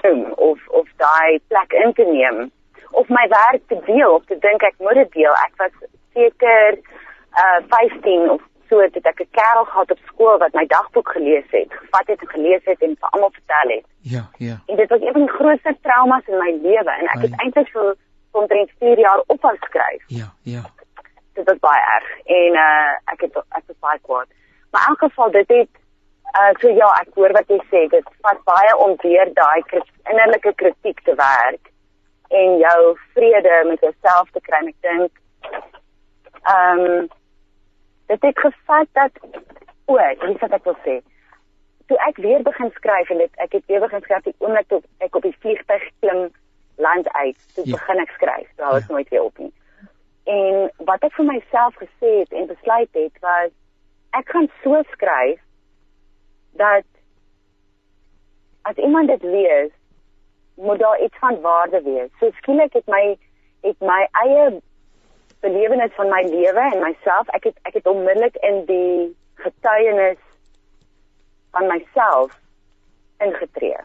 noem 0.02 0.32
of 0.50 0.60
of 0.68 0.88
daai 0.98 1.40
plek 1.48 1.72
in 1.84 1.94
te 1.94 2.04
neem 2.04 2.52
of 2.92 3.10
my 3.10 3.26
werk 3.28 3.62
te 3.68 3.80
deel 3.86 4.14
of 4.16 4.26
te 4.26 4.38
dink 4.40 4.62
ek 4.62 4.76
moet 4.78 4.94
dit 4.94 5.12
deel. 5.12 5.34
Ek 5.48 5.54
was 5.58 5.72
seker 6.14 6.80
uh 7.44 7.60
15 7.68 8.30
of 8.30 8.42
so 8.72 8.80
het 8.80 8.96
ek 9.12 9.20
'n 9.20 9.32
kerel 9.38 9.66
gehad 9.66 9.92
op 9.92 10.00
skool 10.10 10.38
wat 10.38 10.54
my 10.54 10.66
dagboek 10.66 11.10
gelees 11.12 11.50
het, 11.50 11.74
gevat 11.74 12.08
het 12.08 12.22
en 12.22 12.30
gelees 12.36 12.64
het 12.64 12.82
en 12.82 12.96
vir 13.00 13.10
almal 13.10 13.32
vertel 13.32 13.70
het. 13.76 13.86
Ja, 14.02 14.24
ja. 14.38 14.56
En 14.66 14.76
dit 14.76 14.90
was 14.90 15.02
een 15.02 15.12
van 15.12 15.26
die 15.26 15.36
grootste 15.38 15.78
traumas 15.82 16.28
in 16.28 16.38
my 16.38 16.52
lewe 16.68 16.92
en 17.00 17.08
ek 17.16 17.22
het 17.22 17.36
eintlik 17.42 17.70
vir 17.76 17.96
omtrent 18.32 18.72
4 18.80 19.00
jaar 19.00 19.24
ophou 19.28 19.56
skryf. 19.56 20.04
Ja, 20.08 20.28
ja. 20.44 20.64
Dit 21.34 21.46
was 21.46 21.60
baie 21.60 21.84
erg 21.96 22.10
en 22.26 22.54
uh 22.68 23.12
ek 23.14 23.22
het 23.22 23.36
ek 23.38 23.64
was 23.68 23.80
baie 23.80 24.00
kwaad. 24.02 24.30
Maar 24.72 24.82
in 24.82 24.88
elk 24.88 25.00
geval 25.00 25.32
dit 25.32 25.48
het 25.48 25.74
uh 26.40 26.54
so 26.60 26.68
ja, 26.70 26.90
ek 27.02 27.10
hoor 27.16 27.32
wat 27.32 27.48
jy 27.48 27.60
sê, 27.72 27.88
dit 27.90 28.08
vat 28.22 28.44
baie 28.44 28.78
om 28.78 28.96
weer 29.02 29.34
daai 29.34 29.64
innerlike 30.10 30.54
kritiek 30.56 31.00
te 31.04 31.16
werk 31.16 31.72
en 32.30 32.58
jou 32.58 32.98
vrede 33.14 33.64
met 33.68 33.80
jouself 33.80 34.32
te 34.32 34.40
kry. 34.42 34.64
Ek 34.68 34.80
dink 34.80 35.12
ehm 36.44 36.80
um, 36.80 37.08
dit 38.06 38.22
het 38.22 38.40
gevat 38.40 38.88
dat 38.92 39.12
o, 39.86 39.98
dis 40.26 40.40
wat 40.40 40.52
ek 40.52 40.64
wil 40.64 40.78
sê. 40.86 41.02
toe 41.88 41.98
ek 42.08 42.18
weer 42.18 42.42
begin 42.42 42.70
skryf 42.76 43.10
en 43.10 43.18
dit 43.18 43.32
ek 43.36 43.52
het 43.52 43.64
weer 43.68 43.80
begin 43.80 44.02
skryf 44.02 44.24
die 44.24 44.36
oomblik 44.40 44.68
toe 44.68 44.82
ek 44.98 45.16
op 45.16 45.22
die 45.22 45.36
vliegtuig 45.40 45.84
klim 46.00 46.30
land 46.78 47.10
uit, 47.14 47.38
toe 47.56 47.66
Ja. 47.68 47.72
begin 47.76 48.00
ek 48.00 48.10
skryf. 48.10 48.48
Daar 48.56 48.68
hou 48.68 48.78
Ja. 48.78 48.84
ek 48.84 48.90
nooit 48.90 49.10
weer 49.10 49.24
op 49.24 49.38
nie. 49.38 49.54
En 50.24 50.72
wat 50.78 51.04
ek 51.04 51.14
vir 51.14 51.26
myself 51.26 51.76
gesê 51.76 52.20
het 52.20 52.32
en 52.32 52.48
besluit 52.48 52.90
het 52.92 53.20
was 53.20 53.52
ek 54.12 54.30
gaan 54.30 54.50
so 54.64 54.82
skryf 54.92 55.40
dat 56.54 56.86
as 58.62 58.76
iemand 58.76 59.08
dit 59.08 59.24
lees, 59.24 59.72
moet 60.56 60.80
daar 60.80 61.02
iets 61.02 61.18
van 61.20 61.42
waarde 61.42 61.82
wees. 61.82 62.10
So 62.20 62.30
skielik 62.32 62.74
het 62.74 62.88
my 62.88 63.18
het 63.62 63.80
my 63.80 64.08
eie 64.12 64.62
belewenis 65.42 65.94
van 65.96 66.10
my 66.10 66.22
lewe 66.30 66.64
en 66.74 66.82
myself, 66.84 67.30
ek 67.38 67.44
het 67.50 67.58
ek 67.70 67.74
het 67.80 67.88
onmiddellik 67.88 68.36
in 68.46 68.66
die 68.66 69.18
getuienis 69.42 70.20
van 71.52 71.68
myself 71.68 72.38
ingetree. 73.20 73.78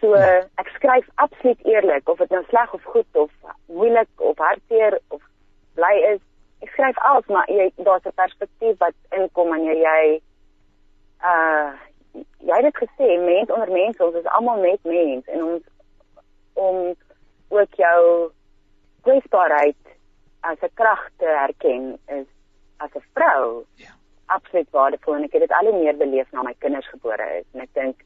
So 0.00 0.14
Ja. 0.16 0.44
ek 0.62 0.68
skryf 0.76 1.08
absoluut 1.14 1.64
eerlik 1.64 2.08
of 2.08 2.18
dit 2.18 2.30
nou 2.30 2.44
sleg 2.48 2.72
of 2.74 2.82
goed 2.84 3.06
of 3.12 3.30
moeilik 3.66 4.08
of 4.16 4.38
hartseer 4.38 5.00
of 5.08 5.22
bly 5.74 5.94
is. 6.12 6.20
Ek 6.62 6.68
skryf 6.70 6.98
alles 6.98 7.26
maar 7.26 7.50
jy 7.50 7.72
daar's 7.76 8.06
'n 8.06 8.14
perspektief 8.14 8.78
wat 8.78 8.94
inkom 9.10 9.48
wanneer 9.48 9.76
jy 9.76 10.20
uh 11.22 11.72
jy 12.38 12.54
het 12.54 12.62
dit 12.62 12.76
gesê 12.76 13.18
mens 13.24 13.50
onder 13.50 13.70
mense 13.70 14.04
ons 14.04 14.14
is 14.14 14.24
almal 14.36 14.60
net 14.60 14.78
mens 14.82 15.26
en 15.26 15.42
ons 15.44 15.62
om 16.54 16.94
ook 17.48 17.74
jou 17.74 18.30
kwesbaarheid 19.02 19.76
as 20.40 20.58
'n 20.62 20.70
krag 20.74 21.08
te 21.18 21.26
herken 21.26 21.98
is 22.06 22.26
as 22.78 22.90
'n 22.94 23.04
vrou 23.14 23.64
Ja. 23.76 23.90
absoluut 24.26 24.70
waardevol 24.70 25.14
en 25.14 25.24
ek 25.24 25.32
het 25.32 25.40
dit 25.40 25.52
al 25.52 25.70
hoe 25.70 25.78
meer 25.82 25.96
beleef 25.96 26.30
na 26.32 26.42
my 26.42 26.54
kinders 26.58 26.88
gebore 26.88 27.38
is 27.38 27.46
en 27.54 27.60
ek 27.60 27.72
dink 27.74 27.96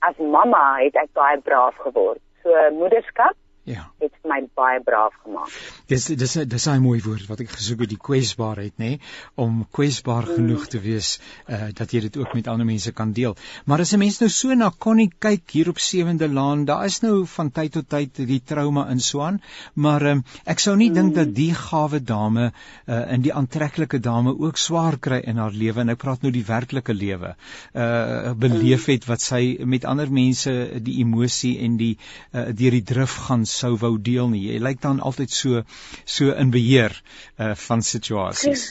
as 0.00 0.16
mamma 0.16 0.78
het 0.78 0.94
ek 0.96 1.12
baie 1.12 1.40
braaf 1.40 1.76
geword. 1.76 2.20
So 2.42 2.50
moederskap 2.70 3.34
Ja. 3.68 3.84
het 4.00 4.14
my 4.24 4.38
baie 4.56 4.80
braaf 4.84 5.14
gemaak. 5.24 5.52
Dis 5.90 6.06
dis 6.20 6.34
dis 6.48 6.66
'n 6.68 6.80
mooi 6.82 7.00
woord 7.04 7.26
wat 7.28 7.40
ek 7.40 7.50
gesoek 7.50 7.80
het, 7.84 7.90
die 7.90 8.00
kwesbaarheid, 8.08 8.74
nê, 8.78 8.88
nee? 8.88 9.00
om 9.34 9.66
kwesbaar 9.70 10.24
mm. 10.24 10.34
genoeg 10.36 10.66
te 10.72 10.80
wees 10.80 11.20
uh 11.48 11.68
dat 11.74 11.92
jy 11.92 12.00
dit 12.06 12.16
ook 12.16 12.34
met 12.34 12.48
ander 12.48 12.66
mense 12.66 12.92
kan 12.92 13.12
deel. 13.12 13.36
Maar 13.64 13.80
as 13.84 13.92
'n 13.92 13.98
mens 13.98 14.18
nou 14.20 14.30
so 14.30 14.54
na 14.54 14.70
Connie 14.78 15.10
kyk 15.18 15.50
hier 15.50 15.68
op 15.68 15.78
Sewende 15.78 16.28
Laan, 16.28 16.64
daar 16.64 16.84
is 16.84 17.00
nou 17.00 17.26
van 17.26 17.50
tyd 17.50 17.72
tot 17.72 17.88
tyd 17.88 18.16
die 18.16 18.42
trauma 18.44 18.88
in 18.90 19.00
Swaan, 19.00 19.40
maar 19.74 20.02
um, 20.02 20.24
ek 20.44 20.58
sou 20.58 20.76
nie 20.76 20.88
mm. 20.90 20.94
dink 20.94 21.14
dat 21.14 21.34
die 21.34 21.54
gawe 21.54 22.00
dame 22.00 22.52
uh 22.86 23.12
in 23.12 23.22
die 23.22 23.32
aantreklike 23.32 24.00
dame 24.00 24.38
ook 24.38 24.56
swaar 24.56 24.98
kry 24.98 25.20
in 25.24 25.36
haar 25.36 25.52
lewe 25.52 25.80
en 25.80 25.88
ek 25.88 25.98
praat 25.98 26.22
nou 26.22 26.32
die 26.32 26.44
werklike 26.44 26.94
lewe. 26.94 27.34
Uh 27.74 28.32
beleef 28.34 28.86
het 28.86 29.04
wat 29.06 29.20
sy 29.20 29.58
met 29.64 29.84
ander 29.84 30.10
mense 30.10 30.80
die 30.80 30.98
emosie 31.04 31.58
en 31.58 31.76
die 31.76 31.98
uh 32.32 32.48
deur 32.52 32.70
die 32.70 32.82
drif 32.82 33.16
gaan 33.28 33.46
sou 33.60 33.72
wou 33.82 33.94
deel 34.10 34.28
nie. 34.32 34.44
Jy 34.48 34.58
lyk 34.64 34.82
dan 34.84 35.00
altyd 35.10 35.34
so 35.34 35.62
so 36.04 36.34
in 36.44 36.50
beheer 36.54 36.96
uh 37.38 37.54
van 37.68 37.84
situasies. 37.92 38.66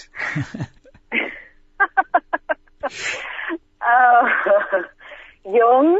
Uh 3.87 4.25
jong 5.59 5.97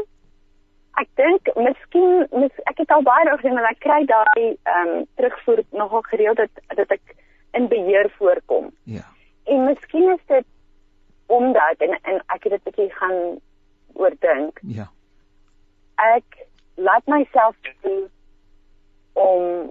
ek 1.00 1.08
dink 1.20 1.50
miskien 1.56 2.26
mis, 2.34 2.54
ek 2.70 2.82
het 2.82 2.92
al 2.94 3.04
baie 3.06 3.24
dae 3.28 3.36
gesien 3.38 3.56
maar 3.56 3.70
ek 3.70 3.80
kry 3.84 4.00
daai 4.08 4.44
ehm 4.44 4.82
um, 4.82 5.06
terugvoer 5.20 5.62
nogal 5.80 6.04
gereeld 6.10 6.42
dat 6.42 6.62
dat 6.80 6.94
ek 6.98 7.14
in 7.58 7.68
beheer 7.70 8.10
voorkom. 8.18 8.70
Ja. 8.84 9.06
En 9.44 9.64
miskien 9.64 10.10
is 10.14 10.24
dit 10.32 10.46
omdat 11.38 11.84
en 11.86 11.94
en 12.02 12.20
ek 12.34 12.48
het 12.48 12.52
dit 12.56 12.60
'n 12.60 12.70
bietjie 12.70 12.90
gaan 13.00 13.18
oordink. 13.94 14.60
Ja. 14.62 14.88
Ek 16.14 16.46
laat 16.74 17.06
myself 17.06 17.56
toe 17.82 18.08
om 19.18 19.70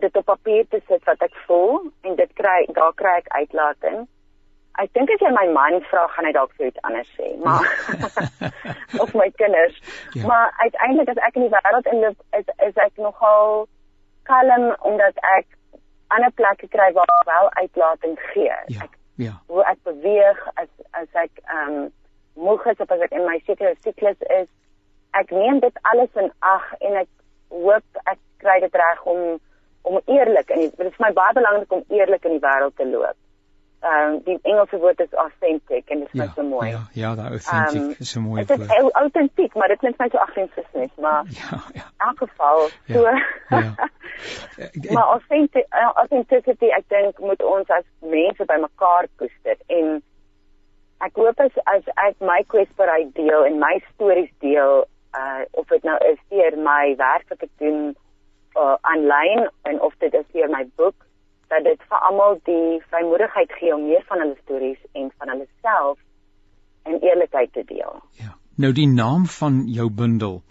dit 0.00 0.16
op 0.16 0.24
papier 0.30 0.64
te 0.72 0.80
sit 0.88 1.04
wat 1.08 1.22
ek 1.26 1.34
voel 1.46 1.90
en 2.08 2.16
dit 2.16 2.32
kry 2.38 2.64
daar 2.78 2.94
kry 2.96 3.16
ek 3.20 3.28
uitlating. 3.36 4.06
Ek 4.80 4.92
dink 4.96 5.10
as 5.12 5.20
jy 5.24 5.32
my 5.34 5.46
man 5.52 5.80
vra 5.90 6.06
gaan 6.14 6.28
hy 6.28 6.32
dalk 6.36 6.54
vir 6.56 6.70
iets 6.70 6.84
anders 6.88 7.10
sê, 7.18 7.32
maar 7.44 7.66
of 9.02 9.12
my 9.18 9.28
kinders. 9.40 9.76
Ja. 10.16 10.26
Maar 10.30 10.54
uiteindelik 10.62 11.12
as 11.12 11.22
ek 11.26 11.36
in 11.40 11.48
die 11.48 11.52
wêreld 11.56 11.90
inloop 11.92 12.38
is 12.38 12.54
is 12.68 12.80
ek 12.86 12.96
nogal 12.96 13.66
kalm 14.30 14.70
omdat 14.92 15.20
ek 15.36 15.50
ander 16.14 16.32
plekke 16.38 16.70
kry 16.72 16.88
waar 16.96 17.12
ek 17.18 17.28
wel 17.34 17.52
uitlating 17.62 18.16
gee. 18.32 18.56
Ja. 18.76 18.86
Ek 18.86 18.96
Ja. 19.20 19.32
hoe 19.46 19.64
ek 19.68 19.82
beweeg 19.84 20.38
as 20.54 20.68
as 20.96 21.08
ek 21.12 21.42
ehm 21.44 21.74
um, 21.74 21.88
moeg 22.40 22.62
is 22.72 22.78
of 22.80 22.90
as 22.94 23.02
ek 23.04 23.12
in 23.12 23.26
my 23.28 23.36
sekere 23.44 23.74
siklus 23.84 24.20
is. 24.36 24.48
Ek 25.18 25.30
neem 25.34 25.58
dit 25.60 25.80
alles 25.90 26.14
in 26.22 26.30
ag 26.38 26.70
en 26.78 26.96
ek 27.02 27.10
hoop 27.50 27.84
ek 28.04 28.18
kry 28.42 28.60
dit 28.60 28.74
reg 28.74 29.02
om 29.04 29.38
om 29.82 30.00
eerlik 30.06 30.50
en 30.50 30.58
dit 30.60 30.80
is 30.86 30.96
vir 30.96 31.06
my 31.06 31.12
baie 31.16 31.32
belangrik 31.32 31.72
om 31.72 31.84
eerlik 31.88 32.24
in 32.28 32.34
die 32.36 32.40
wêreld 32.44 32.76
te 32.76 32.86
loop. 32.86 33.16
Ehm 33.80 34.10
um, 34.12 34.18
die 34.26 34.38
Engelse 34.42 34.76
woord 34.76 35.00
is 35.00 35.12
authentic 35.16 35.88
en 35.88 35.98
dit 36.04 36.08
is 36.08 36.18
Ja. 36.18 36.24
net 36.24 36.34
so 36.36 36.42
mooi. 36.42 36.68
Ja, 36.70 36.80
ja, 36.92 37.14
daai 37.14 37.30
authentic 37.38 37.80
Ehm, 37.82 37.94
is 37.98 38.14
'n 38.16 38.20
mooi 38.20 38.44
Dit 38.44 38.58
is 38.60 38.92
autentiek, 38.92 39.54
maar 39.54 39.68
dit 39.68 39.78
klink 39.78 39.98
my 39.98 40.08
so 40.08 40.18
aggressief, 40.18 40.96
maar 40.98 41.24
Ja, 41.28 41.58
ja. 41.74 41.86
in 41.88 42.06
elk 42.08 42.18
geval 42.18 42.68
Ja, 42.86 42.94
so. 42.94 43.02
ja. 43.56 43.74
Ek- 44.58 44.90
maar 44.90 45.04
authentic, 45.16 45.66
uh, 45.72 45.90
authenticity 45.94 46.66
ek 46.66 46.84
dink 46.88 47.18
moet 47.18 47.42
ons 47.42 47.68
as 47.70 47.84
mense 48.00 48.44
bymekaar 48.44 49.06
koester 49.16 49.56
en 49.66 50.02
ek 51.00 51.14
hoop 51.16 51.40
as 51.40 51.52
as 51.64 51.82
ek 51.96 52.14
my 52.20 52.42
kwesbaarheid 52.46 53.14
deel 53.14 53.44
en 53.44 53.58
my 53.58 53.80
stories 53.94 54.30
deel 54.44 54.84
uh 55.18 55.42
of 55.50 55.66
dit 55.68 55.82
nou 55.82 55.96
is 56.12 56.18
deur 56.28 56.56
my 56.56 56.94
werk 56.96 57.28
wat 57.28 57.42
ek 57.42 57.54
doen 57.58 57.94
uh 58.58 58.76
aanlyn 58.80 59.48
en 59.62 59.80
of 59.80 59.94
dit 59.98 60.14
is 60.14 60.28
deur 60.32 60.50
my 60.50 60.64
boek 60.76 61.06
dat 61.50 61.64
dit 61.64 61.80
vir 61.88 62.04
almal 62.08 62.38
die 62.46 62.82
vrymoedigheid 62.90 63.52
gee 63.58 63.74
om 63.74 63.88
meer 63.88 64.04
van 64.06 64.22
hulle 64.22 64.36
stories 64.42 64.82
en 64.92 65.10
van 65.18 65.32
hulle 65.34 65.48
self 65.62 65.98
en 66.82 67.00
eerlikheid 67.00 67.52
te 67.52 67.64
deel. 67.66 67.98
Ja. 68.22 68.36
Nou 68.54 68.72
die 68.76 68.88
naam 68.88 69.26
van 69.26 69.64
jou 69.66 69.90
bundel 69.90 70.42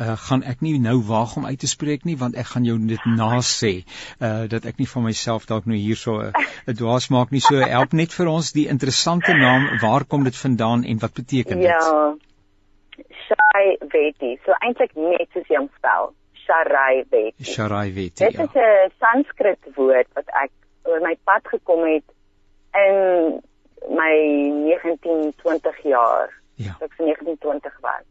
uh 0.00 0.16
gaan 0.16 0.42
ek 0.42 0.60
nie 0.64 0.78
nou 0.80 0.96
waag 1.08 1.36
om 1.36 1.46
uit 1.46 1.58
te 1.64 1.68
spreek 1.70 2.04
nie 2.08 2.16
want 2.20 2.36
ek 2.42 2.48
gaan 2.52 2.64
jou 2.68 2.76
dit 2.90 3.04
nasê 3.18 3.72
uh 4.18 4.48
dat 4.54 4.66
ek 4.70 4.80
nie 4.80 4.88
van 4.88 5.06
myself 5.06 5.46
dalk 5.50 5.68
nou 5.70 5.78
hierso 5.78 6.18
'n 6.20 6.32
uh, 6.32 6.74
dwaas 6.80 7.08
maak 7.16 7.30
nie 7.30 7.44
so 7.44 7.60
help 7.60 7.92
net 7.92 8.16
vir 8.18 8.32
ons 8.32 8.52
die 8.52 8.66
interessante 8.74 9.36
naam 9.44 9.68
waar 9.84 10.04
kom 10.04 10.24
dit 10.24 10.36
vandaan 10.36 10.84
en 10.84 10.98
wat 10.98 11.14
beteken 11.14 11.60
dit 11.60 11.68
Ja. 11.68 12.14
Shai 13.34 13.76
Veti. 13.92 14.38
So 14.44 14.54
eintlik 14.60 14.94
net 14.94 15.28
soos 15.32 15.48
jy 15.48 15.58
hom 15.60 15.70
spel. 15.76 16.12
Sharai 16.44 17.04
Veti. 17.10 17.44
Sharai 17.54 17.90
Veti 17.96 18.24
Dit 18.24 18.38
ja 18.38 18.44
is 18.44 18.54
'n 18.54 18.92
Sanskrit 18.98 19.62
woord 19.76 20.08
wat 20.14 20.28
ek 20.44 20.50
oor 20.84 21.00
my 21.00 21.16
pad 21.24 21.46
gekom 21.46 21.84
het 21.86 22.04
in 22.74 22.96
my 23.88 24.14
19 24.68 25.32
20 25.42 25.82
jaar. 25.82 26.32
ja 26.54 26.74
Toe 26.78 26.86
ek 26.86 26.94
so 26.96 27.04
1920 27.04 27.80
was. 27.80 28.06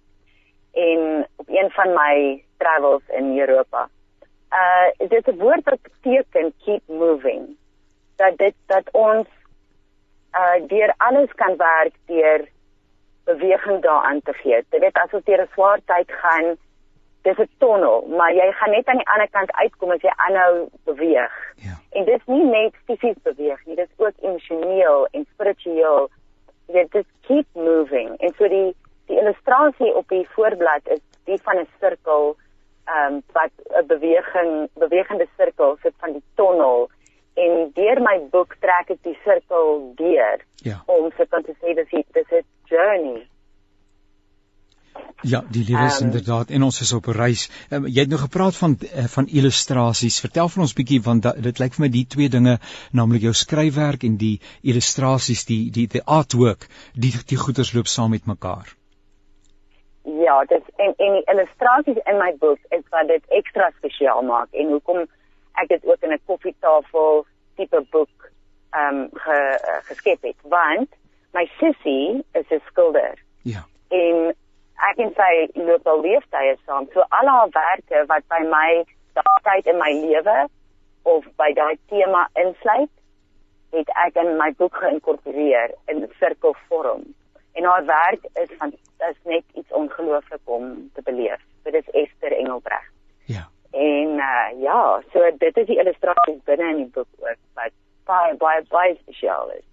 En 0.73 1.27
op 1.35 1.47
een 1.49 1.69
van 1.71 1.93
my 1.93 2.43
travels 2.57 3.03
in 3.07 3.37
Europa. 3.39 3.89
Uh 4.51 5.07
dit 5.09 5.27
is 5.27 5.33
'n 5.33 5.37
woord 5.37 5.63
wat 5.63 5.81
beteken 5.81 6.53
keep 6.65 6.83
moving. 6.87 7.57
Dat 8.15 8.37
dit 8.37 8.55
dat 8.65 8.91
ons 8.91 9.27
uh 10.33 10.67
deur 10.67 10.93
alles 10.97 11.31
kan 11.35 11.55
werk 11.57 11.95
deur 12.05 12.47
beweging 13.31 13.81
daaraan 13.81 14.21
te 14.21 14.33
gee. 14.33 14.63
Jy 14.71 14.79
weet 14.79 14.97
as 15.03 15.13
ons 15.13 15.25
deur 15.25 15.41
'n 15.41 15.53
swaar 15.53 15.79
tyd 15.85 16.11
gaan, 16.21 16.57
dis 17.21 17.39
'n 17.39 17.49
tonnel, 17.57 18.05
maar 18.17 18.33
jy 18.33 18.51
gaan 18.51 18.71
net 18.71 18.87
aan 18.87 19.01
die 19.03 19.11
ander 19.13 19.29
kant 19.29 19.51
uitkom 19.51 19.91
as 19.91 20.01
jy 20.01 20.13
aanhou 20.15 20.69
beweeg. 20.85 21.35
ja 21.55 21.75
En 21.91 22.05
dit 22.05 22.19
is 22.19 22.25
nie 22.25 22.43
net 22.43 22.73
fisies 22.85 23.19
beweeg 23.23 23.65
nie, 23.65 23.75
dit 23.75 23.89
is 23.89 24.05
ook 24.05 24.15
emosioneel 24.21 25.07
en 25.11 25.25
spiritueel. 25.33 26.09
Jy 26.67 26.85
just 26.89 27.11
keep 27.27 27.47
moving. 27.53 28.17
En 28.19 28.33
so 28.37 28.47
die 28.47 28.75
die 29.07 29.19
illustrasie 29.19 29.95
op 29.95 30.07
die 30.07 30.27
voorblad 30.29 30.87
is 30.87 31.01
die 31.25 31.39
van 31.43 31.57
'n 31.57 31.67
sirkel 31.79 32.35
ehm 32.85 33.13
um, 33.13 33.23
wat 33.31 33.51
'n 33.79 33.85
beweging 33.87 34.69
bewegende 34.73 35.27
sirkel 35.37 35.77
sit 35.81 35.93
van 35.99 36.11
die 36.11 36.23
tonnel 36.35 36.89
en 37.35 37.71
deur 37.75 38.01
my 38.01 38.17
boek 38.31 38.55
trek 38.59 38.89
ek 38.89 39.03
die 39.03 39.17
sirkel 39.23 39.93
deur 39.97 40.43
ja 40.67 40.81
om 40.87 41.11
so 41.17 41.25
kan 41.25 41.43
te 41.43 41.53
sê 41.61 41.75
dis 41.75 41.89
die- 41.91 42.05
dis 42.13 42.31
'n 42.31 42.45
journey. 42.69 43.27
Ja, 45.23 45.43
die 45.49 45.63
lewe 45.63 45.85
is 45.85 45.99
Ehm, 45.99 46.05
inderdaad 46.07 46.49
en 46.49 46.63
ons 46.63 46.81
is 46.81 46.93
op 46.93 47.05
'n 47.07 47.11
reis. 47.11 47.49
Um, 47.69 47.85
jy 47.87 47.99
het 47.99 48.09
nou 48.09 48.19
gepraat 48.19 48.55
van 48.55 48.77
uh, 48.81 49.03
van 49.15 49.27
illustrasies. 49.27 50.19
Vertel 50.19 50.49
vir 50.49 50.61
ons 50.61 50.73
bietjie 50.73 51.01
want 51.01 51.23
da, 51.23 51.31
dit 51.31 51.59
lyk 51.59 51.73
vir 51.73 51.85
my 51.85 51.89
die 51.89 52.05
twee 52.07 52.29
dinge, 52.29 52.57
naamlik 52.91 53.21
jou 53.21 53.33
skryfwerk 53.33 54.03
en 54.03 54.17
die 54.17 54.39
illustrasies, 54.61 55.45
die 55.45 55.71
die 55.71 55.87
die 55.87 56.01
artwork, 56.05 56.67
die 56.93 57.13
die 57.27 57.37
goeders 57.37 57.73
loop 57.73 57.87
saam 57.87 58.09
met 58.09 58.25
mekaar. 58.25 58.75
Ja, 60.03 60.43
dit 60.49 60.63
en 60.77 60.93
en 60.97 61.13
die 61.13 61.23
illustrasies 61.33 62.01
in 62.05 62.17
my 62.17 62.33
boek 62.39 62.59
is 62.69 62.83
wat 62.89 63.07
dit 63.07 63.23
ekstra 63.29 63.71
spesiaal 63.77 64.21
maak 64.23 64.47
en 64.51 64.67
hoekom 64.67 65.05
ek 65.53 65.67
dit 65.67 65.85
ook 65.85 66.01
in 66.01 66.13
'n 66.13 66.21
koffietafel 66.25 67.25
tipe 67.55 67.85
boek 67.91 68.31
ehm 68.71 68.95
um, 68.95 69.09
ge, 69.13 69.37
uh, 69.69 69.81
geskep 69.89 70.21
het 70.21 70.39
want 70.43 70.89
my 71.33 71.45
sussie 71.59 72.23
is 72.31 72.47
'n 72.49 72.61
skilder 72.67 73.17
Ja. 73.41 73.65
En 73.89 74.33
ek 74.91 74.97
en 74.97 75.13
sy 75.17 75.33
loop 75.65 75.87
al 75.87 76.01
leeftye 76.01 76.55
saam. 76.65 76.87
So 76.93 77.05
al 77.09 77.29
haar 77.33 77.53
werke 77.55 78.05
wat 78.09 78.27
by 78.33 78.41
my 78.49 78.83
daai 79.17 79.39
tyd 79.47 79.69
in 79.73 79.79
my 79.81 79.91
lewe 79.97 80.37
of 81.09 81.25
by 81.41 81.49
daai 81.57 81.77
tema 81.89 82.27
insluit, 82.39 82.91
het 83.71 83.89
ek 84.05 84.19
in 84.21 84.35
my 84.37 84.51
boek 84.59 84.77
geïnkorporeer 84.83 85.73
in 85.91 86.05
sirkelvorm. 86.19 87.05
En 87.57 87.67
haar 87.67 87.85
werk 87.85 88.25
is 88.43 88.49
van 88.59 88.73
is 89.09 89.17
net 89.25 89.43
iets 89.57 89.71
ongelooflik 89.73 90.41
om 90.45 90.91
te 90.93 91.01
beleef. 91.01 91.41
Dit 91.63 91.73
is 91.73 91.89
Esther 92.03 92.37
Engelbreg. 92.37 92.85
En 93.71 94.19
uh, 94.19 94.61
ja, 94.61 95.01
so 95.13 95.31
dit 95.37 95.57
is 95.57 95.67
die 95.67 95.79
illustrasies 95.79 96.43
binne 96.45 96.69
in 96.73 96.83
die 96.83 96.91
boek 96.91 97.07
ook 97.23 97.39
wat 97.59 97.73
baie 98.09 98.35
baie 98.37 98.63
baie 98.69 98.95
spesiaal 98.99 99.51
is. 99.55 99.67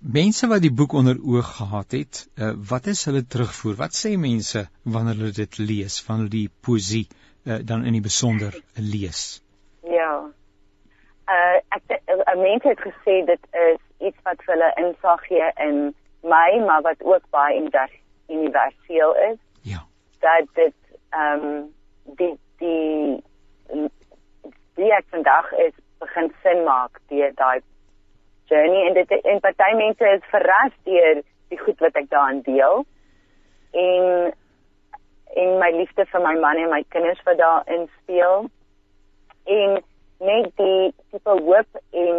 Mense 0.00 0.48
wat 0.50 0.62
die 0.64 0.72
boek 0.72 0.92
onder 0.98 1.18
oog 1.20 1.50
gehad 1.56 1.92
het, 1.94 2.22
uh, 2.40 2.52
wat 2.70 2.86
is 2.90 3.04
hulle 3.04 3.22
terugvoer? 3.34 3.76
Wat 3.78 3.94
sê 3.94 4.16
mense 4.18 4.64
wanneer 4.82 5.20
hulle 5.20 5.36
dit 5.36 5.58
lees 5.58 6.00
van 6.06 6.26
die 6.32 6.48
poesie 6.60 7.06
uh, 7.44 7.60
dan 7.62 7.84
in 7.84 7.98
die 7.98 8.04
besonder 8.04 8.56
lees? 8.76 9.42
Ja. 9.86 10.14
Uh 11.28 11.58
ek 11.76 12.00
'n 12.34 12.40
mens 12.40 12.62
het 12.62 12.80
gesê 12.80 13.24
dit 13.26 13.44
is 13.50 13.82
iets 13.98 14.18
wat 14.22 14.40
vir 14.46 14.54
hulle 14.54 14.72
insig 14.84 15.26
gee 15.28 15.50
in 15.66 15.94
my, 16.22 16.48
maar 16.66 16.82
wat 16.82 17.02
ook 17.02 17.24
baie 17.30 17.60
universeel 18.28 19.14
is. 19.30 19.38
Ja. 19.60 19.84
Dat 20.20 20.46
dit 20.54 20.74
ehm 21.10 21.44
um, 21.44 21.74
die 22.04 22.38
die 22.62 23.22
die 24.78 24.92
ek 24.94 25.06
vandag 25.14 25.52
is 25.66 25.74
begin 26.02 26.30
sin 26.42 26.64
maak 26.66 26.98
deur 27.12 27.34
daai 27.38 27.60
journey 28.50 28.86
en 28.86 28.94
dit 28.98 29.12
en 29.32 29.40
party 29.40 29.70
mense 29.78 30.12
is 30.16 30.30
verras 30.30 30.74
deur 30.88 31.22
die 31.52 31.60
goed 31.60 31.84
wat 31.84 31.98
ek 32.00 32.08
daarin 32.10 32.42
deel. 32.48 32.84
En 33.84 34.32
en 35.42 35.54
my 35.60 35.70
liefde 35.72 36.04
vir 36.12 36.24
my 36.24 36.34
man 36.40 36.60
en 36.60 36.72
my 36.72 36.82
kinders 36.94 37.22
wat 37.28 37.38
daarin 37.40 37.86
speel. 38.02 38.48
En 39.44 39.80
net 40.22 40.50
die 40.60 40.92
tipe 41.10 41.36
hoop 41.46 41.82
en 42.04 42.18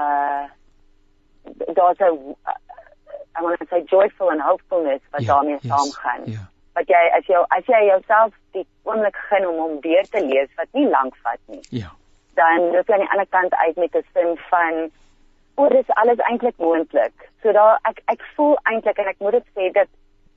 uh 0.00 0.44
daar's 1.76 2.00
'n 2.00 2.36
I 3.36 3.42
want 3.42 3.58
to 3.58 3.66
say 3.66 3.82
joyful 3.82 4.30
and 4.30 4.40
hopefulness 4.40 5.02
wat 5.10 5.22
Ja, 5.22 5.34
daarmee 5.34 5.58
yes, 5.60 5.70
saamgaan. 5.70 6.22
Ja. 6.24 6.44
Wat 6.74 6.88
jy 6.88 7.02
as 7.18 7.26
jy 7.26 7.38
as 7.56 7.66
jy 7.66 7.80
jouself 7.86 8.32
die 8.52 8.66
oomblik 8.84 9.16
gun 9.28 9.46
om 9.46 9.58
hom 9.62 9.80
deur 9.80 10.04
te 10.10 10.20
lees 10.26 10.48
wat 10.56 10.68
nie 10.72 10.88
lank 10.88 11.16
vat 11.22 11.38
nie, 11.46 11.60
Ja. 11.70 11.90
dan 12.34 12.70
loop 12.72 12.88
jy 12.88 12.94
aan 12.94 13.00
die 13.06 13.10
ander 13.10 13.26
kant 13.30 13.54
uit 13.54 13.76
met 13.76 13.94
'n 13.94 14.04
sin 14.12 14.36
van 14.50 14.90
o, 15.56 15.68
dis 15.68 15.90
alles 15.94 16.18
eintlik 16.18 16.56
moontlik. 16.58 17.12
So 17.42 17.52
daar 17.52 17.78
ek 17.84 18.02
ek 18.06 18.22
voel 18.34 18.56
eintlik 18.64 18.98
en 18.98 19.06
ek 19.06 19.18
moet 19.20 19.32
dit 19.32 19.46
sê 19.54 19.72
dat 19.72 19.88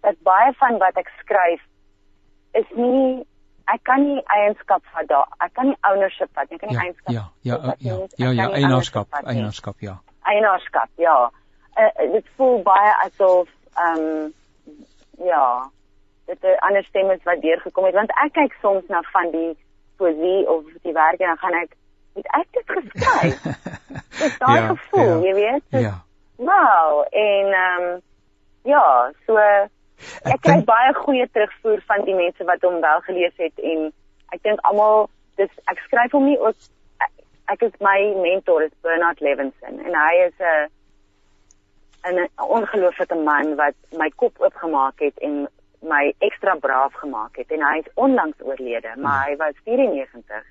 dat 0.01 0.15
baie 0.23 0.53
van 0.53 0.77
wat 0.77 0.97
ek 0.97 1.09
skryf 1.19 1.61
is 2.53 2.65
nie 2.75 3.25
ek 3.73 3.83
kan 3.83 4.01
nie 4.03 4.21
eienskap 4.25 4.83
vat 4.93 5.07
daar. 5.07 5.27
Ek 5.39 5.53
kan 5.53 5.65
nie 5.65 5.77
ownership 5.91 6.29
vat 6.33 6.49
nie. 6.49 6.55
Ek 6.55 6.61
kan 6.61 6.69
nie 6.69 6.77
Ja. 6.77 6.83
eienskap 6.83 7.11
Ja. 7.13 7.23
Ja. 7.41 7.57
vat 7.67 7.79
nie. 7.81 7.89
Ja. 7.89 7.95
Ek 8.03 8.11
Ja. 8.17 8.31
Ja. 8.31 8.47
nie 8.47 8.53
Eienaarskap. 8.55 9.07
nie 9.11 9.33
Eienaarskap. 9.33 9.75
Ja. 9.79 9.97
eienaarskap, 10.25 10.89
ja. 10.97 11.31
Uh, 11.77 12.11
dit 12.11 12.25
voel 12.35 12.61
baie 12.63 12.93
asof 13.05 13.47
ehm 13.77 13.99
um, 13.99 14.33
ja, 15.25 15.69
dit 16.27 16.43
'n 16.43 16.57
ander 16.67 16.83
stem 16.83 17.09
is 17.11 17.23
wat 17.23 17.41
deurgekom 17.41 17.85
het 17.85 17.93
want 17.93 18.11
ek 18.23 18.33
kyk 18.33 18.53
soms 18.61 18.83
na 18.87 19.01
van 19.11 19.31
die 19.31 19.57
poesie 19.97 20.47
of 20.49 20.63
die 20.83 20.93
werke 20.93 21.23
en 21.23 21.29
dan 21.35 21.37
gaan 21.43 21.53
ek 21.63 21.71
het 22.15 22.27
ek 22.39 22.47
dit 22.51 22.67
geskryf. 22.77 23.41
Dis 24.21 24.37
daai 24.37 24.59
Ja, 24.61 24.67
gevoel, 24.67 25.21
ja. 25.21 25.27
jy 25.27 25.33
weet. 25.33 25.63
Dis, 25.69 25.81
Ja. 25.81 25.95
Wow, 26.37 27.05
en 27.11 27.45
ehm 27.53 27.83
um, 27.83 28.01
ja, 28.63 29.11
so 29.25 29.37
ek, 29.37 29.69
ek 30.23 30.41
kry 30.41 30.53
dink- 30.53 30.65
baie 30.65 30.93
goeie 30.93 31.27
terugvoer 31.31 31.81
van 31.87 32.03
die 32.05 32.15
mense 32.15 32.43
wat 32.43 32.61
hom 32.61 32.81
wel 32.81 32.99
gelees 33.01 33.33
het 33.37 33.59
en 33.59 33.93
ek 34.33 34.43
dink 34.43 34.59
almal 34.61 35.09
dis 35.37 35.49
ek 35.65 35.79
skryf 35.87 36.11
hom 36.11 36.25
nie 36.25 36.37
ook 36.39 36.55
ek, 37.05 37.11
ek 37.53 37.61
is 37.61 37.79
my 37.79 38.13
mentor 38.21 38.61
is 38.63 38.71
Bernard 38.81 39.19
Levinson 39.19 39.79
en 39.85 39.93
hy 39.95 40.13
is 40.27 40.33
'n 40.39 40.69
'n 42.19 42.29
ongelooflike 42.37 43.15
man 43.15 43.55
wat 43.55 43.73
my 43.97 44.09
kop 44.15 44.33
oopgemaak 44.39 44.99
het 44.99 45.17
en 45.19 45.47
my 45.87 46.13
ekstra 46.27 46.55
braaf 46.55 46.93
gemaak 47.01 47.37
het 47.37 47.51
en 47.51 47.63
hy 47.63 47.77
is 47.79 47.91
onlangs 47.95 48.41
oorlede, 48.41 48.93
maar 49.01 49.25
hy 49.27 49.35
was 49.41 49.57
94 49.63 50.45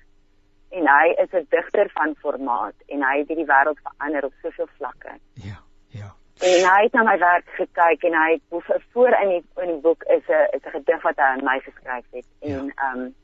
en 0.69 0.87
hy 0.87 1.07
is 1.23 1.31
'n 1.31 1.47
digter 1.49 1.89
van 1.93 2.15
formaat 2.19 2.75
en 2.87 3.03
hy 3.03 3.17
het 3.17 3.27
hierdie 3.27 3.51
wêreld 3.51 3.79
verander 3.83 4.25
op 4.25 4.33
soveel 4.41 4.69
vlakke. 4.77 5.13
Ja. 5.33 5.59
Ja. 5.87 6.09
En 6.39 6.65
hy 6.71 6.83
het 6.83 6.93
na 6.93 7.03
my 7.03 7.17
werk 7.17 7.47
gekyk 7.59 8.03
en 8.03 8.13
hy 8.13 8.31
het 8.31 8.83
voor 8.91 9.13
in 9.21 9.29
die 9.29 9.45
in 9.63 9.67
die 9.67 9.81
boek 9.81 10.03
is 10.03 10.27
'n 10.27 10.47
is 10.55 10.63
'n 10.65 10.69
gedig 10.69 11.01
wat 11.01 11.15
hy 11.15 11.23
aan 11.23 11.43
my 11.43 11.59
geskryf 11.59 12.05
het 12.11 12.27
en 12.39 12.71
ehm 12.75 12.99
um, 12.99 13.15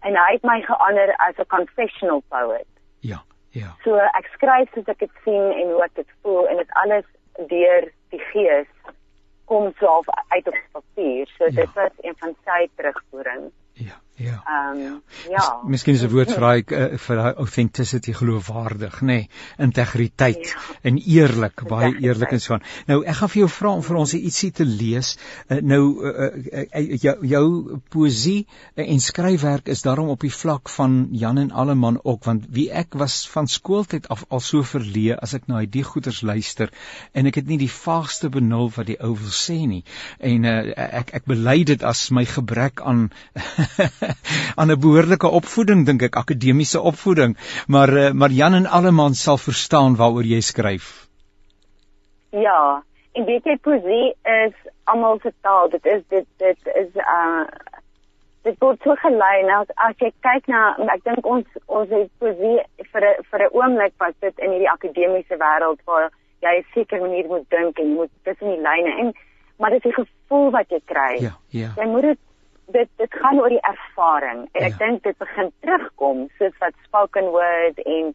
en 0.00 0.16
hy 0.16 0.32
het 0.32 0.42
my 0.42 0.60
geander 0.62 1.16
as 1.16 1.36
'n 1.36 1.46
confessional 1.46 2.22
poet. 2.28 2.70
Ja. 3.00 3.22
Ja. 3.50 3.74
So 3.84 3.96
ek 3.96 4.28
skryf 4.32 4.72
soos 4.72 4.86
ek 4.86 4.98
dit 4.98 5.10
sien 5.24 5.52
en 5.52 5.70
hoe 5.70 5.82
ek 5.82 5.94
dit 5.94 6.10
voel 6.22 6.48
en 6.48 6.56
dit 6.56 6.70
alles 6.70 7.04
deur 7.48 7.92
die 8.08 8.20
gees 8.32 8.66
kom 9.50 9.72
so 9.78 9.86
half 9.86 10.06
uit 10.28 10.46
op 10.46 10.56
papier. 10.72 11.26
So 11.38 11.44
Ja. 11.44 11.50
dit 11.50 11.72
was 11.74 11.90
een 12.00 12.14
van 12.16 12.36
sy 12.44 12.68
terugvoering. 12.76 13.50
Ja. 13.72 13.96
Ja. 14.20 14.42
Ehm 14.44 14.80
um, 14.86 15.02
ja. 15.28 15.60
Miskien 15.66 15.94
is 15.94 16.02
'n 16.04 16.10
woord 16.12 16.32
vir 16.34 16.44
daai 16.44 16.62
uh, 16.76 16.98
vir 17.00 17.16
daai 17.16 17.34
authenticity 17.42 18.12
geloofwaardig, 18.12 19.00
nê, 19.00 19.06
nee, 19.06 19.28
integriteit 19.66 20.50
Ja. 20.50 20.60
en 20.82 20.98
eerlik, 20.98 21.62
baie 21.68 21.94
eerlik 22.04 22.32
en 22.36 22.40
so 22.40 22.54
aan. 22.54 22.66
Nou 22.86 22.98
ek 23.04 23.16
gaan 23.16 23.32
vir 23.32 23.40
jou 23.40 23.48
vra 23.48 23.70
om 23.70 23.82
vir 23.82 23.96
ons 23.96 24.14
ietsie 24.14 24.50
te 24.52 24.64
lees. 24.64 25.16
Uh, 25.48 25.60
nou 25.62 25.80
uh, 26.04 26.26
uh, 26.36 26.64
uh, 26.80 26.96
jou, 27.00 27.14
jou 27.26 27.78
poesie 27.88 28.46
uh, 28.76 28.84
en 28.84 29.00
skryfwerk 29.00 29.68
is 29.68 29.82
daarom 29.88 30.12
op 30.12 30.20
die 30.20 30.32
vlak 30.32 30.68
van 30.68 31.08
Jan 31.12 31.38
en 31.38 31.50
Alleman 31.50 32.00
ook, 32.04 32.24
want 32.24 32.44
wie 32.50 32.68
ek 32.70 32.94
was 32.94 33.28
van 33.28 33.48
skooltyd 33.48 34.08
af 34.08 34.26
al 34.28 34.44
so 34.44 34.62
verleë 34.62 35.16
as 35.16 35.34
ek 35.34 35.48
na 35.48 35.64
die 35.64 35.84
goeters 35.84 36.20
luister 36.22 36.68
en 37.14 37.26
ek 37.26 37.40
het 37.40 37.48
nie 37.48 37.58
die 37.58 37.72
vaagste 37.72 38.28
benul 38.28 38.68
wat 38.76 38.86
die 38.86 39.00
ou 39.00 39.14
wil 39.16 39.32
sê 39.32 39.58
nie. 39.66 39.82
En 40.20 40.44
uh, 40.44 40.60
ek 41.00 41.14
ek 41.22 41.24
bely 41.24 41.64
dit 41.64 41.82
as 41.82 42.10
my 42.10 42.24
gebrek 42.28 42.84
aan 42.84 43.08
aan 44.58 44.70
'n 44.70 44.80
behoorlike 44.80 45.28
opvoeding 45.28 45.86
dink 45.86 46.02
ek 46.02 46.16
akademiese 46.16 46.80
opvoeding 46.80 47.36
maar 47.66 47.90
uh, 47.92 48.10
maar 48.12 48.30
Jan 48.30 48.54
en 48.54 48.66
Alleman 48.66 49.14
sal 49.14 49.38
verstaan 49.38 49.96
waaroor 49.96 50.24
jy 50.24 50.40
skryf. 50.40 51.08
Ja, 52.30 52.82
en 53.12 53.24
weet 53.24 53.44
jy 53.44 53.56
poesie 53.62 54.14
is 54.22 54.54
almal 54.84 55.18
se 55.22 55.32
taal. 55.40 55.68
Dit 55.70 55.86
is 55.86 56.02
dit 56.08 56.26
dit 56.38 56.72
is 56.74 56.94
uh 56.94 57.44
dit 58.42 58.56
word 58.64 58.80
so 58.82 58.94
gelei 59.02 59.42
nou 59.44 59.58
as, 59.60 59.72
as 59.86 59.96
jy 60.00 60.08
kyk 60.24 60.46
na 60.48 60.60
ek 60.94 61.02
dink 61.04 61.26
ons 61.28 61.58
ons 61.66 61.90
het 61.92 62.08
poesie 62.22 62.56
vir 62.92 63.04
'n 63.08 63.26
vir 63.30 63.42
'n 63.46 63.52
oomblik 63.58 63.94
was 63.98 64.14
dit 64.20 64.38
in 64.38 64.54
hierdie 64.54 64.70
akademiese 64.72 65.36
wêreld 65.42 65.80
waar 65.84 66.08
jy 66.40 66.54
'n 66.58 66.66
sekere 66.74 67.00
manier 67.00 67.26
moet 67.28 67.50
dink 67.50 67.78
en 67.78 67.90
jy 67.90 67.96
moet 67.96 68.12
tussen 68.24 68.48
die 68.48 68.64
lyne 68.68 68.96
en 69.00 69.12
maar 69.58 69.70
dit 69.70 69.84
is 69.84 69.92
die 69.92 70.04
gevoel 70.04 70.50
wat 70.50 70.70
jy 70.70 70.80
kry. 70.84 71.14
Ja, 71.20 71.34
ja. 71.48 71.70
Jy 71.76 71.86
moet 71.86 72.02
dit 72.02 72.18
dit 72.72 72.88
dit 72.96 73.14
gaan 73.22 73.40
oor 73.40 73.48
die 73.48 73.60
ervaring 73.62 74.48
en 74.52 74.62
ek 74.62 74.74
Ja. 74.78 74.86
dink 74.86 75.02
dit 75.02 75.18
begin 75.18 75.52
terugkom 75.60 76.28
soos 76.38 76.58
wat 76.58 76.74
spoken 76.84 77.24
word 77.34 77.78
en 77.84 78.14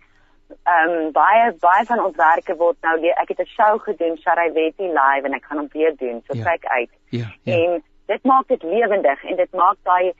ehm 0.66 0.90
um, 0.90 1.12
baie 1.12 1.52
baie 1.60 1.86
van 1.86 2.00
ons 2.06 2.16
werke 2.16 2.56
word 2.56 2.78
nou 2.82 2.96
ek 3.08 3.28
het 3.30 3.40
'n 3.40 3.46
show 3.58 3.80
gedoen 3.82 4.18
Sharaveti 4.18 4.88
live 4.88 5.26
en 5.26 5.34
ek 5.34 5.46
gaan 5.46 5.58
hom 5.58 5.70
weer 5.74 5.96
doen 5.98 6.22
so 6.28 6.34
Ja. 6.38 6.44
kyk 6.44 6.66
uit 6.66 6.90
Ja, 7.10 7.26
ja. 7.44 7.54
en 7.58 7.84
dit 8.08 8.24
maak 8.24 8.48
dit 8.48 8.64
lewendig 8.64 9.24
en 9.24 9.36
dit 9.36 9.52
maak 9.54 9.78
daai 9.84 10.14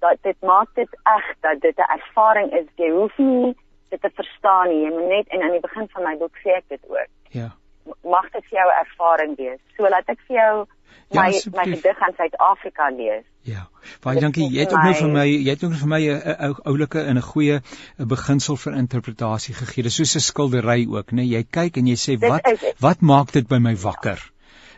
dat 0.00 0.16
dit 0.22 0.36
maak 0.40 0.68
dit 0.74 0.88
eg 1.16 1.24
dat 1.40 1.60
dit 1.60 1.76
'n 1.78 1.90
ervaring 1.98 2.52
is 2.52 2.66
jy 2.76 2.90
hoef 2.90 3.18
nie 3.18 3.56
dit 3.90 4.00
te 4.00 4.10
verstaan 4.14 4.68
nie 4.68 4.82
jy 4.84 4.90
moet 4.90 5.08
net 5.08 5.28
en 5.28 5.42
aan 5.42 5.50
die 5.50 5.60
begin 5.60 5.88
van 5.88 6.02
my 6.02 6.16
boek 6.16 6.36
sê 6.44 6.50
ek 6.56 6.64
dit 6.68 6.80
ook 6.88 7.08
Ja. 7.30 7.48
mag 8.02 8.30
dit 8.30 8.44
vir 8.44 8.58
jou 8.58 8.68
'n 8.70 8.78
ervaring 8.84 9.36
wees 9.36 9.60
so 9.76 9.82
laat 9.88 10.08
ek 10.08 10.18
vir 10.26 10.36
jou 10.36 10.66
Ja, 11.10 11.22
my 11.22 11.30
my 11.52 11.64
gedig 11.76 12.00
aan 12.00 12.14
Suid-Afrika 12.16 12.88
lees 12.90 13.24
Ja. 13.44 13.66
Baie 14.00 14.20
dankie. 14.20 14.46
Jy 14.48 14.64
het 14.64 14.72
ook 14.72 14.82
nou 14.86 14.94
vir 14.96 15.10
my 15.12 15.24
jy 15.28 15.52
het 15.52 15.64
ook 15.66 15.74
vir 15.76 15.88
my 15.88 16.00
'n 16.00 16.36
ou 16.46 16.54
oulike 16.72 17.00
en 17.00 17.18
'n 17.18 17.22
goeie 17.22 17.60
'n 17.98 18.08
beginsel 18.08 18.56
vir 18.56 18.72
interpretasie 18.74 19.54
gegee. 19.54 19.82
Dis 19.82 19.96
soos 19.96 20.16
'n 20.16 20.20
skildery 20.20 20.86
ook, 20.88 21.12
né? 21.12 21.22
Jy 21.22 21.42
kyk 21.50 21.76
en 21.76 21.86
jy 21.86 21.96
sê 21.96 22.16
Dit 22.18 22.30
wat 22.30 22.46
is 22.52 22.64
wat 22.80 23.00
maak 23.00 23.32
dit 23.32 23.48
by 23.48 23.58
my 23.58 23.76
wakker? 23.76 24.30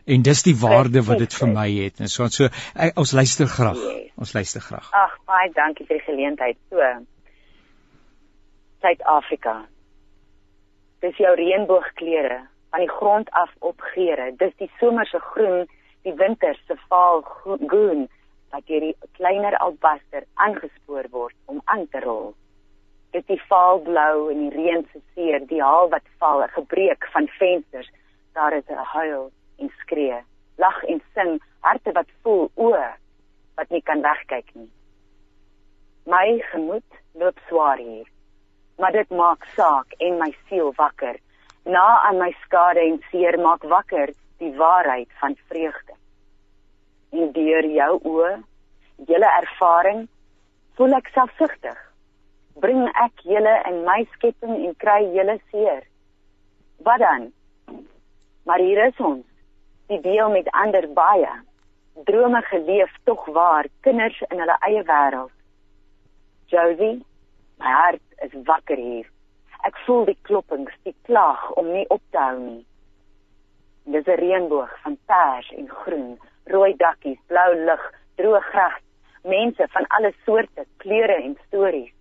En 0.07 0.23
dis 0.23 0.43
die 0.43 0.57
waarde 0.57 1.03
wat 1.03 1.19
dit 1.19 1.35
vir 1.35 1.49
my 1.49 1.71
het. 1.71 2.01
En 2.01 2.09
so 2.09 2.29
so 2.29 2.49
ek, 2.75 2.99
ons 2.99 3.13
luister 3.13 3.47
graag. 3.47 3.77
Yes. 3.77 4.11
Ons 4.17 4.33
luister 4.33 4.61
graag. 4.61 4.91
Ag, 4.93 5.19
baie 5.27 5.51
dankie 5.53 5.87
vir 5.87 5.97
die 5.97 6.05
geleentheid. 6.05 6.57
So. 6.71 6.79
Suid-Afrika. 8.81 9.67
Dis 11.01 11.17
jou 11.17 11.35
reënboogkleure 11.35 12.41
van 12.71 12.81
die 12.81 12.91
grond 12.91 13.31
af 13.31 13.51
opgeure. 13.59 14.33
Dis 14.37 14.55
die 14.57 14.71
somer 14.79 15.07
se 15.07 15.19
groen, 15.19 15.67
die 16.07 16.15
winter 16.15 16.55
se 16.67 16.77
vaal 16.89 17.23
groen 17.43 18.07
wat 18.55 18.67
deur 18.71 18.85
die 18.85 18.95
kleiner 19.19 19.57
albaster 19.59 20.27
aangespoor 20.47 21.09
word 21.11 21.35
om 21.51 21.61
aan 21.73 21.87
te 21.91 22.01
rol. 22.05 22.35
Dis 23.15 23.27
die 23.31 23.41
vaalblou 23.51 24.29
en 24.33 24.45
die 24.45 24.53
reën 24.55 24.85
se 24.93 25.03
seer, 25.15 25.43
die 25.51 25.63
haal 25.63 25.91
wat 25.95 26.07
val, 26.21 26.43
'n 26.45 26.55
gebreek 26.59 27.09
van 27.15 27.27
vensters, 27.39 27.91
daar 28.35 28.53
is 28.53 28.69
'n 28.69 28.87
huil 28.95 29.31
en 29.59 29.71
skree, 29.81 30.21
lag 30.59 30.79
en 30.85 31.03
sing, 31.15 31.41
harte 31.61 31.93
wat 31.93 32.11
voel 32.23 32.51
oë 32.57 32.89
wat 33.57 33.71
nie 33.71 33.83
kan 33.83 34.03
wegkyk 34.03 34.49
nie. 34.55 34.71
My 36.07 36.39
gemoed 36.53 36.91
loop 37.15 37.39
swaar 37.49 37.79
hier, 37.79 38.07
maar 38.79 38.93
dit 38.93 39.11
maak 39.11 39.45
saak 39.57 39.93
en 39.99 40.19
my 40.19 40.31
siel 40.49 40.73
wakker. 40.77 41.17
Na 41.65 41.87
aan 42.07 42.19
my 42.19 42.33
skade 42.45 42.81
en 42.81 43.03
seer 43.11 43.39
maak 43.39 43.63
wakker 43.63 44.15
die 44.43 44.53
waarheid 44.57 45.09
van 45.21 45.37
vreugde. 45.49 45.95
En 47.11 47.33
deur 47.33 47.65
jou 47.65 47.93
oë, 48.03 48.33
julle 49.09 49.31
ervaring, 49.41 50.07
voel 50.77 50.97
ek 50.99 51.09
selfsugtig. 51.15 51.79
Bring 52.61 52.87
ek 53.05 53.25
julle 53.29 53.55
in 53.69 53.83
my 53.89 54.03
skepping 54.17 54.55
en 54.67 54.77
kry 54.81 55.01
julle 55.15 55.39
seer. 55.51 55.83
Wat 56.85 57.01
dan? 57.01 57.31
Maar 58.49 58.63
hier 58.65 58.85
is 58.87 59.01
ons, 59.01 59.25
die 59.91 60.01
deel 60.01 60.31
met 60.31 60.51
ander 60.53 60.89
baie. 60.93 61.33
Drome 62.09 62.43
geleef 62.51 62.93
tog 63.09 63.25
waar, 63.33 63.69
kinders 63.81 64.21
in 64.29 64.41
hulle 64.41 64.57
eie 64.69 64.85
wêreld. 64.85 65.33
Josie, 66.53 67.01
my 67.59 67.73
hart 67.73 68.25
is 68.25 68.37
wakker 68.45 68.77
hier. 68.79 69.09
Ek 69.67 69.79
voel 69.87 70.05
die 70.07 70.19
kloppings, 70.29 70.75
die 70.85 70.95
klag 71.09 71.43
om 71.59 71.73
nie 71.73 71.87
op 71.91 72.03
te 72.15 72.21
hou 72.21 72.39
nie. 72.39 72.65
Dis 73.87 74.07
'n 74.07 74.19
reënboog 74.19 74.73
van 74.83 74.99
pers 75.07 75.49
en 75.55 75.69
groen, 75.69 76.19
rooi 76.45 76.73
dakkies, 76.77 77.21
blou 77.27 77.55
lug, 77.55 77.85
droë 78.19 78.41
gras, 78.51 78.83
mense 79.23 79.69
van 79.75 79.87
alle 79.87 80.13
soorte, 80.25 80.65
kleure 80.83 81.17
en 81.23 81.37
stories. 81.47 81.95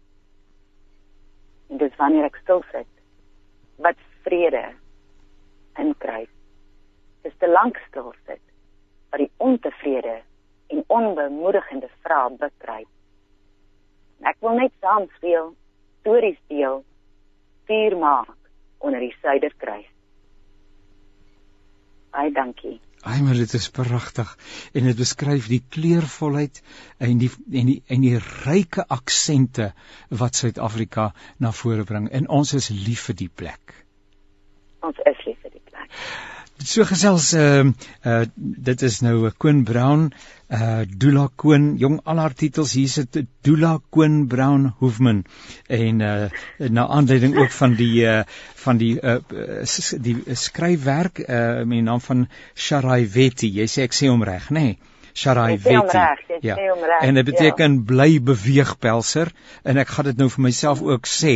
En 1.69 1.77
dis 1.77 1.95
wanneer 1.95 2.25
ek 2.25 2.41
stil 2.41 2.63
sit, 2.71 2.91
wat 3.77 4.01
vrede 4.23 4.65
inkry. 5.77 6.27
Dis 7.21 7.37
te 7.37 7.47
lank 7.47 7.77
stil 7.87 8.13
sit, 8.25 8.41
wat 9.09 9.19
die 9.19 9.31
ontevrede 9.37 10.21
en 10.67 10.83
onbemoedigende 10.87 11.89
vrae 12.01 12.29
bekruip. 12.37 12.89
Ek 14.25 14.37
wil 14.39 14.57
net 14.57 14.73
saam 14.81 15.05
speel, 15.17 15.53
stories 15.99 16.39
deel, 16.47 16.81
vuur 17.69 17.97
maak 17.97 18.37
onder 18.79 18.99
die 18.99 19.15
suiderkruis. 19.21 19.94
Ai, 22.15 22.31
dankie. 22.31 22.77
Ai, 23.05 23.21
maar 23.21 23.37
dit 23.37 23.53
is 23.53 23.67
pragtig 23.69 24.29
en 24.73 24.87
dit 24.89 24.97
beskryf 24.97 25.49
die 25.51 25.61
kleurvolheid 25.69 26.61
en 26.97 27.19
die 27.21 27.29
en 27.51 27.67
die 27.69 27.77
en 27.93 28.05
die 28.05 28.15
ryke 28.45 28.85
aksente 28.95 29.67
wat 30.09 30.39
Suid-Afrika 30.39 31.11
na 31.37 31.51
vore 31.53 31.85
bring 31.85 32.07
en 32.09 32.29
ons 32.39 32.55
is 32.57 32.71
lief 32.73 33.05
vir 33.11 33.19
die 33.19 33.29
plek. 33.41 33.75
Ons 34.81 35.03
is 35.11 35.21
lief 35.27 35.43
vir 35.43 35.53
die 35.53 35.65
plek. 35.69 35.91
So 36.63 36.85
gesels 36.87 37.33
ehm 37.35 37.73
uh, 37.73 38.11
uh, 38.11 38.25
dit 38.35 38.81
is 38.87 39.01
nou 39.03 39.29
Koen 39.37 39.63
Brown, 39.67 40.05
uh 40.55 40.85
Dula 40.87 41.25
Koen, 41.35 41.75
jong 41.77 41.99
al 42.05 42.21
haar 42.23 42.33
titels 42.33 42.73
hier 42.79 42.87
sit 42.87 43.19
Dula 43.43 43.73
Koen 43.89 44.27
Brown 44.31 44.69
Hoofman 44.79 45.25
en 45.67 45.99
uh 45.99 46.69
na 46.69 46.87
aanleiding 46.87 47.35
ook 47.35 47.51
van 47.51 47.75
die 47.75 48.05
uh 48.07 48.23
van 48.63 48.79
die 48.79 48.95
uh 49.01 49.19
die 50.07 50.17
skryfwerk 50.31 51.19
uh 51.27 51.65
met 51.67 51.81
die 51.81 51.85
naam 51.91 52.01
van 52.01 52.27
Sharai 52.55 53.03
Weti. 53.05 53.51
Jy 53.51 53.67
sê 53.67 53.89
ek 53.89 53.93
sê 53.93 54.07
hom 54.07 54.23
reg, 54.23 54.49
nê? 54.49 54.67
Nee? 54.69 54.94
Sharai 55.15 55.57
Weti. 55.63 55.99
Ja. 56.41 56.55
En 56.99 57.13
dit 57.13 57.25
beteken 57.25 57.73
ja. 57.73 57.81
bly 57.85 58.21
beweeg 58.21 58.73
pelser 58.83 59.31
en 59.63 59.79
ek 59.79 59.93
gaan 59.95 60.09
dit 60.09 60.19
nou 60.19 60.27
vir 60.33 60.43
myself 60.49 60.81
ook 60.83 61.07
sê 61.07 61.35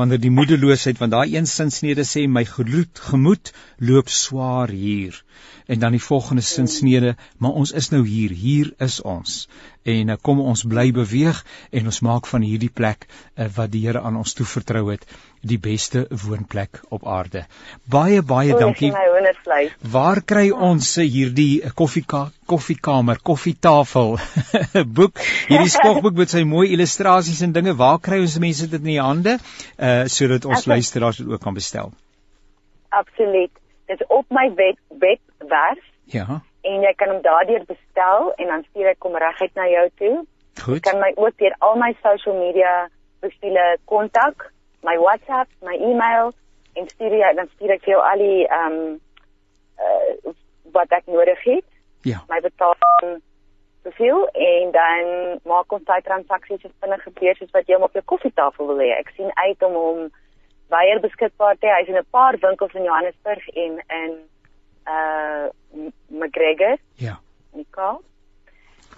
wanneer 0.00 0.22
die 0.22 0.32
moedeloosheid 0.32 1.00
want 1.02 1.12
daai 1.12 1.36
een 1.36 1.46
sinsnede 1.46 2.06
sê 2.08 2.24
my 2.24 2.46
gemoed 2.48 3.04
gemoed 3.10 3.52
loop 3.90 4.08
swaar 4.08 4.72
hier 4.72 5.20
en 5.68 5.82
dan 5.84 5.96
die 5.96 6.02
volgende 6.02 6.42
sinsnede 6.42 7.14
maar 7.38 7.58
ons 7.62 7.72
is 7.76 7.90
nou 7.94 8.04
hier 8.06 8.34
hier 8.42 8.72
is 8.88 9.00
ons 9.00 9.40
en 9.88 10.12
uh, 10.12 10.16
kom 10.22 10.40
ons 10.40 10.64
bly 10.68 10.90
beweeg 10.96 11.40
en 11.70 11.90
ons 11.90 12.00
maak 12.04 12.28
van 12.30 12.44
hierdie 12.44 12.72
plek 12.80 13.06
uh, 13.08 13.48
wat 13.56 13.72
die 13.72 13.84
Here 13.86 14.02
aan 14.04 14.18
ons 14.20 14.34
toevertrou 14.36 14.88
het 14.90 15.04
die 15.46 15.58
beste 15.62 16.06
woonplek 16.10 16.80
op 16.90 17.04
aarde. 17.06 17.44
Baie 17.86 18.22
baie 18.26 18.54
O, 18.54 18.58
dankie. 18.58 18.90
Waar 19.92 20.20
kry 20.26 20.48
ons 20.50 20.96
eh, 20.98 21.06
hierdie 21.06 21.62
koffieka 21.78 22.24
koffiekamer, 22.48 23.20
koffietafel 23.22 24.16
boek? 24.98 25.22
Hierdie 25.50 25.70
skogboek 25.70 26.18
met 26.18 26.34
sy 26.34 26.42
mooi 26.48 26.72
illustrasies 26.74 27.44
en 27.46 27.54
dinge. 27.54 27.76
Waar 27.78 28.00
kry 28.02 28.18
ons 28.24 28.38
mense 28.42 28.66
dit 28.66 28.80
in 28.82 28.92
die 28.96 29.00
hande 29.00 29.38
uh 29.38 30.04
sodat 30.10 30.48
ons 30.48 30.66
luisteraars 30.66 31.22
dit 31.22 31.30
ook 31.30 31.42
kan 31.44 31.54
bestel? 31.54 31.94
Absoluut. 32.88 33.52
Dit 33.88 34.00
is 34.00 34.06
op 34.12 34.26
my 34.30 34.46
web 34.54 34.78
webwerf 35.00 35.84
Ja, 36.12 36.26
en 36.64 36.80
jy 36.84 36.92
kan 36.96 37.10
hom 37.12 37.22
daardeur 37.24 37.64
bestel 37.68 38.30
en 38.40 38.46
dan 38.52 38.62
stuur 38.70 38.90
ek 38.94 39.02
hom 39.04 39.16
reguit 39.20 39.54
na 39.56 39.66
jou 39.68 39.86
toe. 40.00 40.14
Jy 40.58 40.62
goed. 40.64 40.80
kan 40.86 40.98
my 41.00 41.12
ook 41.16 41.36
deur 41.40 41.54
al 41.64 41.76
my 41.80 41.92
social 42.02 42.36
media 42.38 42.88
profiele 43.20 43.66
kontak, 43.84 44.48
my 44.82 44.96
WhatsApp, 44.98 45.50
my 45.62 45.76
e-mail 45.76 46.32
en 46.78 46.88
stuur 46.88 47.14
jy 47.20 47.30
dan 47.36 47.48
stuur 47.54 47.74
ek 47.76 47.84
vir 47.84 47.94
jou 47.96 48.02
al 48.10 48.22
die 48.24 48.44
ehm 48.46 48.76
um, 48.78 49.00
uh, 49.78 50.34
wat 50.72 50.92
ek 50.92 51.06
nodig 51.06 51.40
het, 51.44 51.64
Ja. 52.06 52.20
my 52.28 52.40
betaling 52.40 53.20
profiel 53.82 54.26
en 54.34 54.70
dan 54.74 55.38
maak 55.48 55.72
ons 55.72 55.84
daai 55.88 56.02
transaksies 56.06 56.60
so 56.62 56.70
vinnig 56.80 57.02
gebeur 57.02 57.36
soos 57.38 57.50
wat 57.56 57.66
jy 57.68 57.74
hom 57.78 57.86
op 57.88 57.94
jou 57.96 58.04
koffietafel 58.04 58.66
wil 58.70 58.80
hê. 58.82 58.90
Ek 58.98 59.10
sien 59.16 59.30
uit 59.34 59.62
om 59.62 59.74
hom 59.74 60.00
baie 60.68 60.98
beskikbaar 61.00 61.56
te. 61.58 61.66
Hy's 61.66 61.88
in 61.88 61.96
'n 61.96 62.06
paar 62.10 62.36
winkels 62.40 62.74
in 62.74 62.84
Johannesburg 62.84 63.48
en 63.48 63.82
in 63.88 64.12
uh 64.86 65.46
McGregor 66.08 66.76
Ja. 66.96 67.18
in 67.52 67.58
die 67.62 67.66
Kaap. 67.70 68.00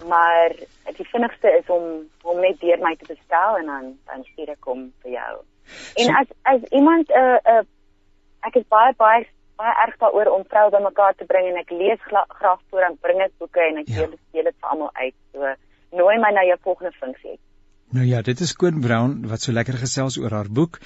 Maar 0.07 0.49
die 0.97 1.05
vinnigste 1.07 1.49
is 1.59 1.67
om 1.69 2.09
hom 2.23 2.39
net 2.39 2.59
deur 2.59 2.79
my 2.79 2.95
te 2.95 3.05
bestel 3.07 3.57
en 3.57 3.65
dan 3.65 3.97
dan 4.05 4.23
stuur 4.23 4.49
ek 4.49 4.63
hom 4.65 4.93
vir 5.01 5.11
jou. 5.11 5.33
En 5.95 6.05
So- 6.05 6.13
as 6.19 6.27
as 6.43 6.61
iemand 6.71 7.09
'n 7.09 7.17
uh, 7.19 7.37
'n 7.45 7.55
uh, 7.57 7.63
ek 8.47 8.55
is 8.55 8.67
baie 8.67 8.93
baie 8.97 9.27
baie 9.57 9.75
erg 9.87 9.97
daaroor 9.97 10.27
om 10.35 10.43
vroue 10.49 10.69
bymekaar 10.71 11.13
te 11.15 11.25
bring 11.25 11.47
en 11.47 11.57
ek 11.57 11.69
lees 11.69 11.99
graag 12.27 12.59
voor 12.69 12.81
en 12.81 12.97
bring 13.01 13.21
ek 13.21 13.31
boeke 13.37 13.59
en 13.61 13.77
ek 13.77 13.87
Ja. 13.87 13.95
deel 14.31 14.43
dit 14.43 14.55
vir 14.59 14.69
almal 14.69 14.89
uit. 14.93 15.13
So 15.31 15.53
nooi 15.91 16.17
my 16.17 16.31
na 16.31 16.43
jou 16.43 16.57
volgende 16.61 16.91
funksie. 16.91 17.39
Nou 17.91 18.05
ja, 18.07 18.21
dit 18.23 18.39
is 18.39 18.53
Koen 18.55 18.77
Brown 18.79 19.25
wat 19.27 19.43
so 19.43 19.51
lekker 19.51 19.75
gesels 19.75 20.15
oor 20.21 20.31
haar 20.31 20.47
boek 20.47 20.77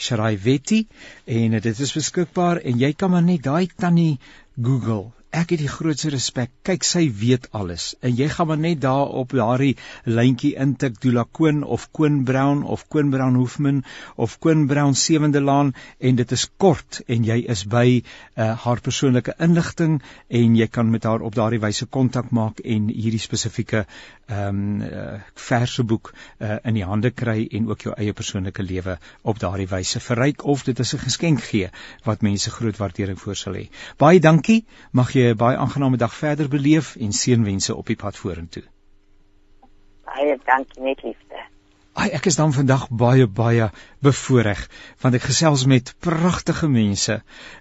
Sharai 0.00 0.38
Weti 0.40 0.78
en 1.28 1.56
dit 1.60 1.80
is 1.86 1.92
beskikbaar 1.92 2.62
en 2.64 2.78
jy 2.80 2.94
kan 2.96 3.12
maar 3.12 3.26
net 3.26 3.42
daai 3.44 3.68
tannie 3.76 4.16
Google. 4.56 5.10
Ek 5.34 5.50
het 5.50 5.58
die 5.58 5.70
grootste 5.70 6.12
respek. 6.14 6.52
Kyk, 6.62 6.84
sy 6.86 7.08
weet 7.18 7.48
alles. 7.58 7.88
En 8.06 8.12
jy 8.14 8.28
gaan 8.30 8.46
maar 8.52 8.60
net 8.62 8.78
daar 8.84 9.10
op 9.18 9.32
daardie 9.34 9.72
lyntjie 10.06 10.52
intik 10.62 11.00
Dula 11.02 11.24
Koen 11.26 11.64
of 11.64 11.88
Koen 11.90 12.20
Brown 12.28 12.62
of 12.62 12.84
Koen 12.88 13.10
Brown 13.10 13.34
Hoofman 13.40 13.80
of 14.14 14.36
Koen 14.38 14.68
Brown 14.70 14.94
Sewende 14.94 15.42
Laan 15.42 15.72
en 15.98 16.20
dit 16.20 16.34
is 16.36 16.46
kort 16.56 17.00
en 17.10 17.26
jy 17.26 17.40
is 17.50 17.64
by 17.66 17.86
uh, 17.98 18.52
haar 18.62 18.82
persoonlike 18.84 19.34
inligting 19.42 19.96
en 20.28 20.54
jy 20.54 20.68
kan 20.70 20.92
met 20.92 21.08
haar 21.08 21.24
op 21.26 21.34
daardie 21.34 21.58
wyse 21.64 21.90
kontak 21.90 22.30
maak 22.30 22.62
en 22.62 22.86
hierdie 22.94 23.22
spesifieke 23.22 23.86
ehm 24.24 24.48
um, 24.48 24.82
uh, 24.86 25.18
verse 25.36 25.82
boek 25.84 26.12
uh, 26.14 26.56
in 26.64 26.78
die 26.78 26.86
hande 26.86 27.10
kry 27.10 27.42
en 27.58 27.66
ook 27.68 27.82
jou 27.84 27.92
eie 27.98 28.14
persoonlike 28.16 28.62
lewe 28.64 28.96
op 29.22 29.42
daardie 29.42 29.68
wyse 29.68 30.00
verryk 30.00 30.46
of 30.48 30.64
dit 30.64 30.78
is 30.80 30.94
'n 30.94 31.02
geskenk 31.02 31.42
gee 31.50 31.68
wat 32.06 32.22
mense 32.22 32.50
groot 32.50 32.78
waardering 32.78 33.20
voor 33.20 33.36
sal 33.36 33.58
hê. 33.58 33.68
Baie 33.98 34.20
dankie. 34.20 34.64
Mag 34.92 35.12
jy 35.24 35.32
'n 35.32 35.40
baie 35.40 35.56
aangename 35.56 35.96
dag 35.96 36.14
verder 36.14 36.48
beleef 36.48 36.94
en 36.96 37.12
seënwense 37.22 37.74
op 37.74 37.86
die 37.86 38.00
pad 38.04 38.16
vorentoe. 38.16 38.64
Baie 40.04 40.38
dankie 40.44 40.82
net 40.82 41.02
liefde. 41.02 41.44
Ai, 41.94 42.08
ek 42.10 42.24
is 42.26 42.34
dan 42.34 42.50
vandag 42.50 42.88
baie 42.90 43.26
baie 43.30 43.68
bevoorreg 44.02 44.62
want 45.02 45.14
ek 45.14 45.28
gesels 45.28 45.62
met 45.70 45.92
pragtige 46.02 46.66
mense 46.66 47.20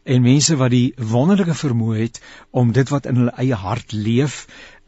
en 0.09 0.25
mense 0.25 0.57
wat 0.57 0.73
die 0.73 0.95
wonderlike 1.11 1.53
vermoë 1.59 1.99
het 1.99 2.17
om 2.49 2.71
dit 2.73 2.89
wat 2.89 3.05
in 3.11 3.19
hulle 3.21 3.35
eie 3.43 3.59
hart 3.65 3.93
leef, 3.93 4.39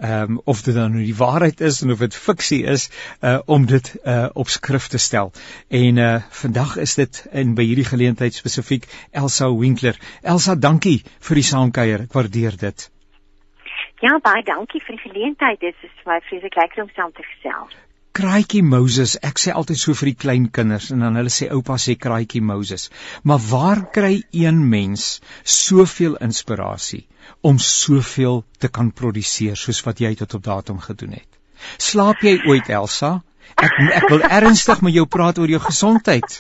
ehm 0.02 0.34
um, 0.34 0.42
of 0.50 0.66
dit 0.66 0.74
dan 0.76 0.98
nou 0.98 1.06
die 1.06 1.16
waarheid 1.22 1.62
is 1.70 1.84
en 1.86 1.94
of 1.94 2.02
dit 2.02 2.18
fiksie 2.24 2.64
is, 2.74 2.88
uh 3.22 3.38
om 3.46 3.70
dit 3.70 3.94
uh 4.02 4.26
op 4.34 4.50
skrif 4.50 4.90
te 4.90 4.98
stel. 4.98 5.32
En 5.70 6.02
uh 6.08 6.10
vandag 6.42 6.78
is 6.88 6.98
dit 7.04 7.24
in 7.32 7.54
by 7.54 7.70
hierdie 7.70 7.90
geleentheid 7.94 8.34
spesifiek 8.34 8.90
Elsa 9.12 9.54
Winkler. 9.54 10.02
Elsa, 10.22 10.56
dankie 10.56 11.04
vir 11.30 11.44
die 11.44 11.50
saamkuier. 11.54 12.10
Ek 12.10 12.18
waardeer 12.18 12.58
dit. 12.68 12.90
Ja, 14.02 14.18
baie 14.20 14.44
dankie 14.44 14.82
vir 14.82 14.98
die 14.98 15.06
geleentheid. 15.06 15.60
Dit 15.62 15.76
is 15.86 16.00
vir 16.02 16.16
my 16.16 16.22
vreeslik 16.26 16.64
lekker 16.64 16.90
om 16.90 16.96
saam 16.98 17.14
te 17.14 17.24
gesels. 17.34 17.85
Kraaitjie 18.16 18.62
Moses, 18.64 19.18
ek 19.28 19.42
sê 19.44 19.52
altyd 19.52 19.80
so 19.80 19.94
vir 20.00 20.14
die 20.14 20.20
klein 20.24 20.46
kinders 20.58 20.86
en 20.96 21.02
dan 21.04 21.18
hulle 21.20 21.32
sê 21.34 21.50
oupa 21.52 21.76
sê 21.86 21.98
Kraaitjie 22.00 22.40
Moses. 22.40 22.88
Maar 23.28 23.42
waar 23.50 23.82
kry 23.98 24.22
een 24.32 24.62
mens 24.72 25.20
soveel 25.44 26.16
inspirasie 26.24 27.04
om 27.44 27.60
soveel 27.60 28.44
te 28.64 28.72
kan 28.72 28.94
produseer 29.02 29.60
soos 29.60 29.84
wat 29.88 30.00
jy 30.00 30.14
tot 30.22 30.38
op 30.40 30.46
datum 30.48 30.80
gedoen 30.86 31.18
het? 31.20 31.28
Slaap 31.90 32.24
jy 32.24 32.38
ooit 32.48 32.72
Elsa? 32.72 33.18
Ek 33.56 33.76
ek 34.00 34.08
wil 34.14 34.24
ernstig 34.30 34.80
met 34.88 34.96
jou 34.96 35.06
praat 35.12 35.42
oor 35.44 35.52
jou 35.52 35.60
gesondheid. 35.68 36.40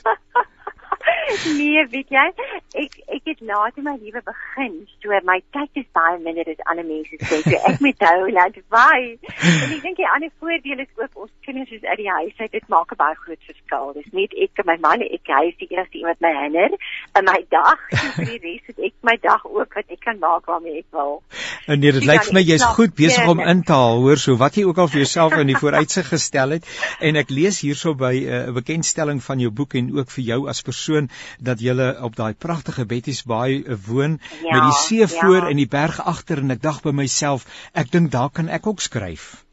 Nee, 1.57 1.85
weet 1.91 2.11
jy, 2.13 2.25
ek 2.83 2.97
ek 3.17 3.29
het 3.31 3.41
laat 3.49 3.77
in 3.79 3.87
my 3.87 3.95
lewe 4.01 4.21
begin. 4.25 4.75
So 5.03 5.13
my 5.27 5.39
tyd 5.55 5.81
is 5.81 5.87
baie 5.97 6.19
minder 6.19 6.47
as 6.51 6.61
ander 6.71 6.85
mense 6.87 7.17
sê. 7.21 7.41
So 7.45 7.59
ek 7.71 7.81
moet 7.83 8.05
hou 8.07 8.29
laat 8.35 8.59
by. 8.73 8.99
En 9.45 9.73
ek 9.75 9.81
dink 9.85 9.99
die 9.99 10.09
ander 10.09 10.31
voordeel 10.39 10.83
is 10.85 10.91
ook 10.99 11.25
ons 11.25 11.33
kinders 11.47 11.71
is 11.75 11.85
uit 11.85 12.01
die 12.03 12.09
huis 12.09 12.37
uit. 12.43 12.51
Dit 12.51 12.67
maak 12.73 12.93
'n 12.93 12.99
baie 13.01 13.17
groot 13.23 13.43
verskil. 13.49 13.93
Dis 13.99 14.11
net 14.19 14.35
ek 14.45 14.63
en 14.63 14.69
my 14.71 14.77
man, 14.87 15.01
ek 15.01 15.33
hy 15.37 15.43
is 15.51 15.57
die 15.61 15.69
enigste 15.71 15.97
iemand 16.01 16.21
my 16.21 16.33
herinner 16.35 16.77
in 17.19 17.25
my 17.25 17.39
dag. 17.49 17.79
So 17.91 18.11
vir 18.19 18.31
die 18.33 18.41
res 18.45 18.69
het 18.71 18.79
ek 18.89 18.95
my 19.01 19.17
dag 19.21 19.45
ook 19.45 19.79
wat 19.79 19.89
ek 19.97 20.01
kan 20.05 20.19
maak 20.19 20.45
waarmee 20.45 20.79
ek 20.83 20.89
wil. 20.91 21.21
En 21.65 21.79
nee, 21.79 21.91
dit 21.91 22.05
lyk 22.05 22.27
vir 22.27 22.37
my 22.37 22.43
jy's 22.45 22.65
goed 22.77 22.93
besig 22.95 23.27
om 23.27 23.39
in 23.41 23.63
te 23.65 23.73
haal, 23.73 24.01
hoor, 24.03 24.19
so 24.21 24.37
wat 24.37 24.57
jy 24.57 24.65
ook 24.67 24.77
al 24.77 24.89
vir 24.91 25.01
jouself 25.01 25.33
in 25.41 25.49
die 25.49 25.57
vooruitsig 25.57 26.07
gestel 26.11 26.57
het. 26.57 26.67
En 27.01 27.17
ek 27.17 27.33
lees 27.33 27.61
hierso 27.65 27.95
by 27.97 28.13
eh, 28.13 28.43
'n 28.45 28.49
uh, 28.49 28.55
bekendstelling 28.59 29.23
van 29.23 29.39
jou 29.39 29.51
boek 29.51 29.73
en 29.79 29.89
ook 29.97 30.09
vir 30.17 30.23
jou 30.23 30.39
as 30.49 30.61
persoon 30.61 31.09
dat 31.39 31.59
jy 31.59 31.75
op 32.01 32.15
daai 32.15 32.33
pragtige 32.33 32.85
Betty's 32.85 33.23
Bay 33.23 33.63
woon 33.87 34.19
ja, 34.41 34.51
met 34.51 34.61
die 34.69 34.79
see 34.81 35.07
voor 35.07 35.43
ja. 35.43 35.49
en 35.49 35.57
die 35.61 35.67
berg 35.67 36.01
agter 36.01 36.37
en 36.37 36.51
ek 36.51 36.61
dag 36.61 36.81
by 36.81 36.91
myself, 36.91 37.45
ek 37.73 37.91
dink 37.91 38.11
daar 38.11 38.29
kan 38.29 38.49
ek 38.49 38.67
ook 38.67 38.81
skryf. 38.81 39.44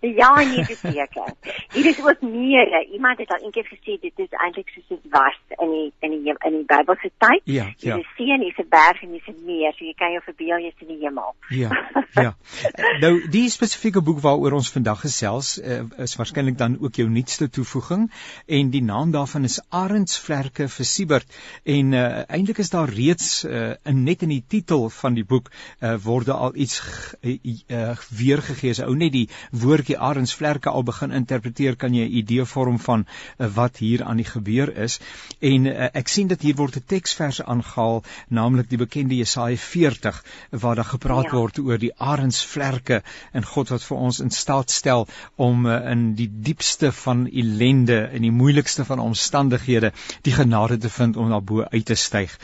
Ja, 0.00 0.34
nee, 0.34 0.64
dis 0.64 0.80
seker. 0.80 1.34
Hier 1.72 1.86
is 1.86 1.98
ook 2.00 2.20
meer. 2.20 2.86
Iemand 2.92 3.18
het 3.18 3.28
al 3.28 3.42
eendag 3.44 3.66
gesê 3.68 3.98
dit 4.00 4.12
is 4.16 4.30
eintlik 4.30 4.68
soos 4.72 4.86
dit 4.88 5.10
was 5.12 5.36
in 5.58 5.70
die 5.70 5.92
in 6.00 6.10
die 6.10 6.34
in 6.48 6.54
die 6.56 6.64
Bybelse 6.64 7.10
tyd. 7.18 7.40
Ja, 7.44 7.66
ja. 7.76 7.96
Die 7.96 8.06
see 8.16 8.32
en 8.32 8.40
die 8.40 8.64
berg 8.68 9.02
en 9.02 9.12
die 9.12 9.34
meer, 9.44 9.74
so 9.76 9.84
jy 9.84 9.92
kan 9.98 10.14
jou 10.14 10.22
verbeel 10.24 10.64
jy's 10.64 10.84
in 10.84 10.92
die 10.94 10.98
hemel. 11.02 11.34
Ja. 11.52 11.68
Ja. 12.16 12.32
nou, 13.04 13.12
die 13.30 13.44
spesifieke 13.52 14.00
boek 14.00 14.22
waaroor 14.24 14.56
ons 14.56 14.70
vandag 14.72 15.02
gesels, 15.04 15.58
uh, 15.60 15.82
is 16.00 16.16
waarskynlik 16.16 16.56
dan 16.58 16.78
ook 16.80 16.96
jou 16.96 17.08
nuutste 17.10 17.50
toevoeging 17.52 18.08
en 18.46 18.72
die 18.72 18.82
naam 18.82 19.12
daarvan 19.12 19.44
is 19.44 19.60
Arendsvlerke 19.68 20.68
vir 20.72 20.88
Siebert 20.88 21.38
en 21.64 21.92
uh, 21.92 22.06
eintlik 22.28 22.62
is 22.64 22.72
daar 22.72 22.88
reeds 22.88 23.44
uh, 23.44 23.74
in 23.84 24.02
net 24.08 24.24
in 24.24 24.32
die 24.32 24.44
titel 24.48 24.88
van 24.96 25.18
die 25.18 25.26
boek 25.28 25.52
uh, 25.52 25.94
word 26.02 26.32
al 26.32 26.56
iets 26.56 26.80
uh, 27.20 27.36
uh, 27.36 27.94
weergegee. 28.16 28.72
Ou 28.86 28.96
net 28.96 29.12
die 29.12 29.28
woord 29.52 29.89
bietjie 29.90 30.06
arensvlerke 30.06 30.70
al 30.70 30.84
begin 30.86 31.10
interpreteer, 31.10 31.76
kan 31.76 31.94
jy 31.94 32.04
'n 32.06 32.16
idee 32.22 32.44
vorm 32.44 32.78
van 32.78 33.06
uh, 33.38 33.46
wat 33.54 33.78
hier 33.78 34.04
aan 34.04 34.16
die 34.16 34.28
gebeur 34.28 34.70
is. 34.76 35.00
En 35.40 35.66
uh, 35.66 35.88
ek 35.94 36.08
sien 36.08 36.28
dat 36.28 36.42
hier 36.42 36.54
word 36.54 36.76
'n 36.76 36.84
teksverse 36.86 37.44
aangehaal, 37.44 38.02
naamlik 38.28 38.68
die 38.70 38.78
bekende 38.78 39.16
Jesaja 39.16 39.56
40 39.56 40.22
waar 40.50 40.76
daar 40.76 40.92
gepraat 40.92 41.32
ja. 41.32 41.32
word 41.32 41.58
oor 41.58 41.78
die 41.78 41.92
arensvlerke 41.98 43.02
en 43.32 43.44
God 43.44 43.70
wat 43.70 43.82
vir 43.82 43.96
ons 43.96 44.20
in 44.20 44.30
staat 44.30 44.70
stel 44.70 45.08
om 45.36 45.66
uh, 45.66 45.90
in 45.90 46.14
die 46.14 46.30
diepste 46.30 46.92
van 46.92 47.26
ellende 47.26 48.06
en 48.12 48.22
die 48.22 48.30
moeilikste 48.30 48.84
van 48.84 48.98
omstandighede 48.98 49.92
die 50.22 50.32
genade 50.32 50.78
te 50.78 50.90
vind 50.90 51.16
om 51.16 51.28
na 51.28 51.40
bo 51.40 51.66
uit 51.66 51.84
te 51.84 51.94
styg. 51.94 52.38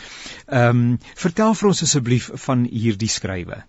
Ehm 0.47 0.77
um, 0.77 0.99
vertel 1.15 1.55
vir 1.55 1.69
ons 1.69 1.83
asseblief 1.83 2.31
van 2.35 2.67
hierdie 2.67 3.09
skrywe 3.09 3.63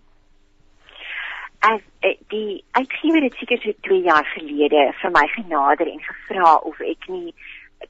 as 1.74 1.82
eh, 2.00 2.16
die 2.32 2.64
uitgewer 2.72 3.24
het 3.24 3.36
seker 3.40 3.60
so 3.62 3.74
2 3.88 4.02
jaar 4.02 4.26
gelede 4.34 4.92
vir 5.02 5.12
my 5.12 5.26
genader 5.36 5.90
en 5.92 6.04
gevra 6.10 6.56
of 6.70 6.80
ek 6.94 7.08
nie 7.12 7.34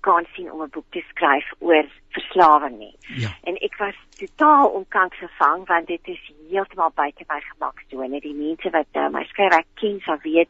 kan 0.06 0.26
sien 0.34 0.52
om 0.52 0.62
'n 0.64 0.74
boek 0.76 0.88
te 0.96 1.04
skryf 1.10 1.52
oor 1.60 1.86
verslawing 2.16 2.78
nie. 2.78 2.95
Ja. 3.22 3.30
En 3.43 3.55
ek 3.55 3.76
was 3.78 3.95
totaal 4.18 4.70
onkant 4.80 5.14
gevang 5.14 5.66
want 5.68 5.88
dit 5.88 6.08
is 6.14 6.22
heeltemal 6.49 6.91
buite 6.95 7.24
my 7.28 7.39
gemaksone. 7.41 8.20
Die 8.24 8.34
mense 8.34 8.70
wat 8.74 8.99
uh, 8.99 9.08
my 9.14 9.24
skryfwerk 9.32 9.68
ken 9.82 9.99
sal 10.05 10.20
weet 10.24 10.49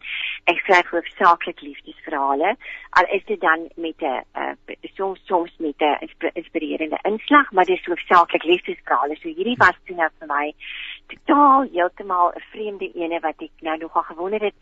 ek 0.52 0.62
skryf 0.64 0.92
hoofsaaklik 0.94 1.62
liefdesverhale. 1.62 2.56
Al 3.00 3.10
is 3.18 3.26
dit 3.26 3.42
dan 3.42 3.68
met 3.76 4.02
'n 4.02 4.24
uh, 4.38 4.76
soms 4.96 5.22
soms 5.26 5.54
met 5.58 5.82
'n 5.82 6.12
inspirerende 6.34 7.00
inslag, 7.04 7.52
maar 7.52 7.66
dit 7.66 7.80
is 7.80 7.86
hoofsaaklik 7.86 8.44
liefdesverhale. 8.44 9.16
So 9.16 9.28
hierdie 9.30 9.58
was 9.58 9.78
toe 9.86 9.96
nou 9.96 10.10
vir 10.20 10.28
my 10.28 10.54
totaal 11.08 11.68
heeltemal 11.72 12.32
'n 12.36 12.46
vreemde 12.52 12.92
ene 12.94 13.20
wat 13.20 13.42
ek 13.42 13.52
nou 13.62 13.78
nogal 13.78 14.04
gewonder 14.04 14.42
het 14.42 14.62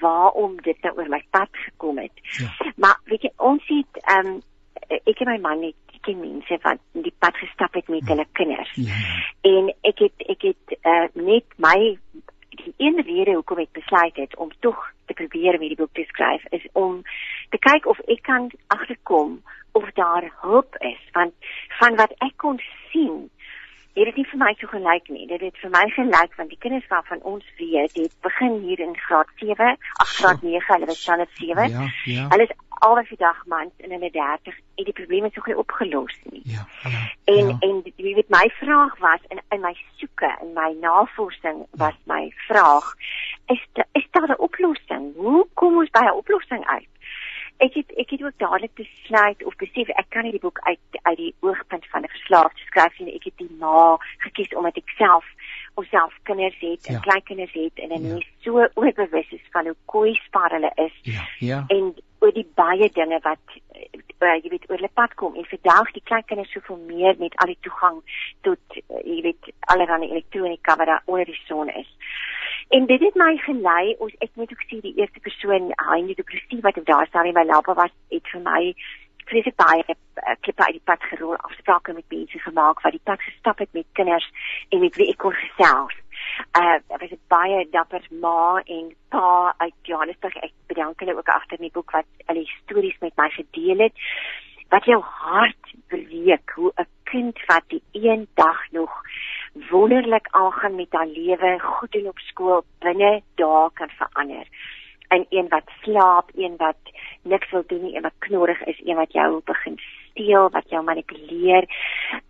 waarom 0.00 0.60
dit 0.62 0.82
nou 0.82 0.96
oor 0.96 1.08
my 1.08 1.24
pad 1.30 1.48
gekom 1.52 1.98
het. 1.98 2.16
Ja. 2.22 2.72
Maar 2.76 2.98
weet 3.04 3.22
jy 3.22 3.32
ons 3.36 3.62
het 3.66 4.02
ehm 4.04 4.26
um, 4.26 4.42
ek 4.88 5.20
en 5.20 5.28
my 5.28 5.38
man 5.40 5.62
het 5.62 5.83
ken 6.06 6.20
mense 6.20 6.58
wat 6.62 6.80
die 6.92 7.14
pad 7.18 7.36
gestap 7.40 7.74
het 7.74 7.88
met 7.88 8.04
ja. 8.04 8.12
hulle 8.12 8.26
kinders. 8.32 8.72
Ja. 8.74 9.00
En 9.50 9.72
ek 9.90 10.04
het 10.06 10.26
ek 10.36 10.48
het 10.50 10.78
uh, 10.82 11.06
net 11.12 11.56
my 11.56 11.96
die 12.54 12.74
een 12.76 13.02
rede 13.02 13.34
hoekom 13.34 13.58
ek 13.64 13.72
besluit 13.76 14.16
het 14.16 14.36
om 14.36 14.52
tog 14.60 14.78
te 15.06 15.14
probeer 15.14 15.56
om 15.56 15.64
hierdie 15.64 15.80
boek 15.80 15.92
te 15.92 16.06
skryf 16.08 16.44
is 16.56 16.64
om 16.72 17.02
te 17.50 17.58
kyk 17.58 17.86
of 17.90 18.00
ek 18.08 18.22
kan 18.28 18.50
agterkom 18.76 19.40
of 19.72 19.90
daar 19.98 20.30
hoop 20.44 20.76
is 20.80 21.00
want 21.12 21.34
van 21.80 21.96
wat 22.00 22.14
ek 22.24 22.36
kon 22.36 22.60
sien 22.92 23.30
het 23.94 24.04
dit 24.04 24.16
nie 24.16 24.26
vir 24.26 24.40
my 24.42 24.52
so 24.58 24.66
gelyk 24.66 25.08
nie. 25.08 25.26
Dit 25.30 25.40
het 25.40 25.58
vir 25.62 25.70
my 25.70 25.84
gelyk 25.94 26.36
want 26.36 26.50
die 26.50 26.58
kinders 26.58 26.86
waarvan 26.90 27.22
ons 27.22 27.46
weet, 27.60 27.94
het 27.94 28.14
begin 28.26 28.60
hier 28.66 28.80
in 28.80 28.96
graad 29.06 29.30
7, 29.42 29.76
ag 30.04 30.14
graad 30.18 30.42
9, 30.42 30.72
hulle 30.74 30.86
was 30.90 31.02
standaard 31.02 31.30
7. 31.38 31.68
Ja, 31.70 31.86
ja. 32.04 32.28
Hulle 32.28 32.48
is 32.48 32.56
alweer 32.84 33.06
die 33.08 33.20
dag 33.20 33.38
mans 33.46 33.72
in 33.76 33.94
hulle 33.94 34.10
30 34.10 34.56
en 34.74 34.88
die 34.88 34.92
probleme 34.92 35.30
is 35.30 35.34
nog 35.34 35.46
nie 35.46 35.58
opgelos 35.58 36.16
nie. 36.30 36.42
Ja. 36.44 36.66
ja 36.82 37.04
en 37.24 37.46
ja. 37.46 37.56
en 37.60 37.82
wie 37.96 38.14
weet 38.14 38.34
my 38.34 38.50
vraag 38.58 38.98
was 38.98 39.22
in 39.28 39.40
in 39.54 39.60
my 39.60 39.76
soeke, 39.96 40.32
in 40.42 40.52
my 40.58 40.74
navorsing 40.80 41.66
was 41.70 41.96
my 42.10 42.32
vraag 42.48 42.94
is 43.46 43.62
de, 43.72 43.84
is 43.92 44.06
daar 44.10 44.28
'n 44.28 44.38
oplossing? 44.38 45.14
Hoe 45.16 45.46
kom 45.54 45.76
ons 45.76 45.90
by 45.90 46.04
'n 46.04 46.18
oplossing 46.22 46.66
uit? 46.66 46.88
Ek 47.56 47.74
het 47.74 47.90
ek 47.96 48.10
het 48.10 48.22
ook 48.22 48.38
dadelik 48.38 48.74
besluit 48.74 49.44
of 49.44 49.56
besef 49.56 49.88
ek 49.88 50.08
kan 50.08 50.22
nie 50.22 50.34
die 50.34 50.40
boek 50.40 50.58
uit 50.62 51.00
uit 51.02 51.16
die 51.16 51.34
oogpunt 51.40 51.86
van 51.90 52.02
'n 52.02 52.08
verslaafde 52.08 52.60
skryf 52.66 52.98
nie. 52.98 53.14
Ek 53.14 53.24
het 53.24 53.36
die 53.36 53.56
na 53.58 53.98
gekies 54.18 54.54
omdat 54.54 54.76
ek 54.76 54.88
self 54.96 55.24
of 55.74 55.86
self 55.86 56.14
kinders 56.22 56.58
het, 56.58 56.86
ja. 56.86 57.00
kleinkinders 57.00 57.52
het 57.52 57.74
en 57.74 57.88
'n 57.88 58.02
ja. 58.02 58.12
mens 58.12 58.26
so 58.40 58.66
oorbewus 58.74 59.30
is 59.30 59.46
van 59.50 59.64
hoe 59.64 59.76
kwesbaar 59.84 60.50
hulle 60.50 60.72
is. 60.74 60.98
Ja. 61.02 61.28
Ja. 61.38 61.64
En 61.68 61.94
oor 62.24 62.32
die 62.32 62.48
baie 62.56 62.88
dinge 62.96 63.18
wat 63.24 63.56
uh, 64.24 64.36
jy 64.40 64.48
weet 64.48 64.68
oor 64.70 64.78
hulle 64.78 64.92
pad 65.00 65.14
kom 65.20 65.36
en 65.36 65.48
vandag 65.50 65.90
die 65.96 66.04
kleinkinders 66.08 66.52
soveel 66.56 66.80
meer 66.88 67.18
met 67.20 67.36
al 67.44 67.52
die 67.52 67.60
toegang 67.66 68.00
tot 68.48 68.78
uh, 68.80 69.02
jy 69.04 69.20
weet 69.28 69.52
allerlei 69.74 70.08
elektronika 70.08 70.78
wat 70.80 70.90
daar 70.90 71.04
onder 71.04 71.28
die 71.28 71.40
son 71.44 71.68
is. 71.68 71.90
En 72.74 72.86
dit 72.88 73.02
het 73.04 73.16
my 73.20 73.34
gelei 73.44 73.94
ons 74.06 74.14
ek 74.24 74.32
moet 74.40 74.52
ook 74.52 74.64
sê 74.70 74.80
die 74.80 74.94
eerste 74.96 75.20
persoon 75.20 75.72
Heine 75.84 76.16
de 76.16 76.24
Plessis 76.24 76.64
wat 76.64 76.80
daar 76.88 77.06
staan 77.10 77.28
in 77.28 77.36
my 77.36 77.44
laaste 77.44 77.76
was 77.80 77.92
het 78.14 78.32
vir 78.32 78.44
my 78.46 78.62
vreeslik 79.28 79.56
baie 79.60 79.84
uh, 79.84 80.36
klippe 80.40 80.64
uit 80.64 80.78
die 80.78 80.86
pad 80.88 81.04
gerol 81.10 81.36
afsprake 81.36 81.92
met 81.92 82.08
mense 82.08 82.40
gemaak 82.46 82.80
wat 82.84 82.96
die 82.96 83.04
pad 83.10 83.20
gestap 83.28 83.60
het 83.60 83.72
met 83.72 83.86
kinders 83.92 84.30
en 84.68 84.80
met 84.80 84.96
wie 85.00 85.10
ek 85.12 85.20
kon 85.24 85.36
gesels. 85.36 86.00
Uh 86.58 86.78
was 86.88 87.10
'n 87.10 87.20
baie 87.28 87.66
dapper 87.70 88.06
ma 88.10 88.62
en 88.64 88.94
pa 89.08 89.54
uit 89.56 89.74
Johannesburg. 89.82 90.36
Ek 90.36 90.52
bedank 90.66 91.00
hulle 91.00 91.16
ook 91.16 91.28
agter 91.28 91.58
in 91.58 91.68
die 91.68 91.76
boek 91.76 91.90
wat 91.90 92.06
die 92.26 92.50
stories 92.62 92.98
met 93.00 93.16
my 93.16 93.28
gedeel 93.28 93.78
het 93.78 93.92
wat 94.68 94.84
jou 94.84 95.00
hart 95.02 95.74
breek 95.88 96.50
hoe 96.54 96.72
'n 96.76 96.86
kind 97.02 97.38
wat 97.46 97.64
die 97.66 97.82
een 97.92 98.28
dag 98.34 98.70
nog 98.70 98.92
wonderlik 99.70 100.26
aangaan 100.30 100.74
met 100.74 100.92
haar 100.92 101.06
lewe, 101.06 101.58
goed 101.60 101.92
doen 101.92 102.08
op 102.08 102.18
skool, 102.18 102.64
binne 102.78 103.22
dae 103.34 103.70
kan 103.72 103.88
verander. 103.88 104.46
En 105.08 105.26
een 105.28 105.48
wat 105.48 105.70
slaap, 105.82 106.30
een 106.34 106.56
wat 106.56 106.82
niks 107.22 107.50
wil 107.50 107.64
doen 107.66 107.82
nie, 107.82 107.96
een 107.96 108.02
wat 108.02 108.18
knorrig 108.18 108.64
is, 108.64 108.80
een 108.84 108.96
wat 108.96 109.12
jou 109.12 109.40
begin 109.44 109.78
steel, 110.14 110.50
wat 110.50 110.70
jou 110.70 110.82
manipuleer 110.84 111.66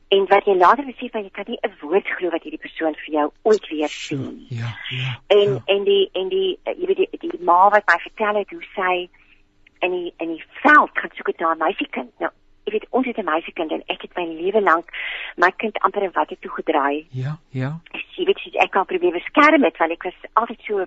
en 0.09 0.26
wat 0.30 0.47
jy 0.49 0.55
later 0.57 0.87
besef 0.87 1.11
van 1.12 1.24
jy 1.26 1.30
kan 1.32 1.45
nie 1.49 1.59
'n 1.62 1.72
woord 1.80 2.09
glo 2.16 2.30
wat 2.30 2.43
hierdie 2.43 2.64
persoon 2.66 2.95
vir 2.95 3.14
jou 3.14 3.26
ooit 3.43 3.68
weer 3.68 3.89
sien. 3.89 4.47
Ja, 4.49 4.70
ja. 4.89 5.18
En 5.26 5.51
ja. 5.53 5.62
en 5.66 5.85
die 5.85 6.09
en 6.12 6.28
die 6.28 6.59
jy 6.64 6.87
weet 6.87 6.97
die, 6.97 7.18
die 7.18 7.41
ma 7.41 7.68
wat 7.68 7.87
my 7.87 7.99
vertel 7.99 8.41
het 8.41 8.51
hoe 8.51 8.64
sy 8.74 9.09
in 9.80 9.91
die 9.91 10.14
in 10.16 10.28
die 10.37 10.45
veld 10.62 10.91
gaan 10.95 11.11
soek 11.14 11.39
na 11.39 11.55
'n 11.55 11.59
meisiekind. 11.59 12.12
Nou 12.18 12.30
ek 12.66 12.72
weet 12.72 12.87
ons 12.91 13.07
het 13.07 13.18
'n 13.18 13.24
meisiekind 13.24 13.70
en 13.70 13.82
ek 13.87 14.03
het 14.03 14.16
my 14.16 14.26
lewe 14.26 14.61
lank 14.61 14.87
my 15.37 15.51
kind 15.57 15.78
amper 15.78 16.03
in 16.03 16.12
watte 16.12 16.37
toe 16.41 16.51
gedraai. 16.51 17.07
Ja, 17.11 17.39
ja. 17.51 17.80
Sy 18.14 18.26
weet 18.28 18.42
sy 18.42 18.52
ek 18.62 18.72
kan 18.74 18.86
probeer 18.86 19.16
beskerm 19.16 19.64
het 19.66 19.78
want 19.78 19.92
ek 19.96 20.08
was 20.08 20.26
altyd 20.40 20.66
so 20.66 20.86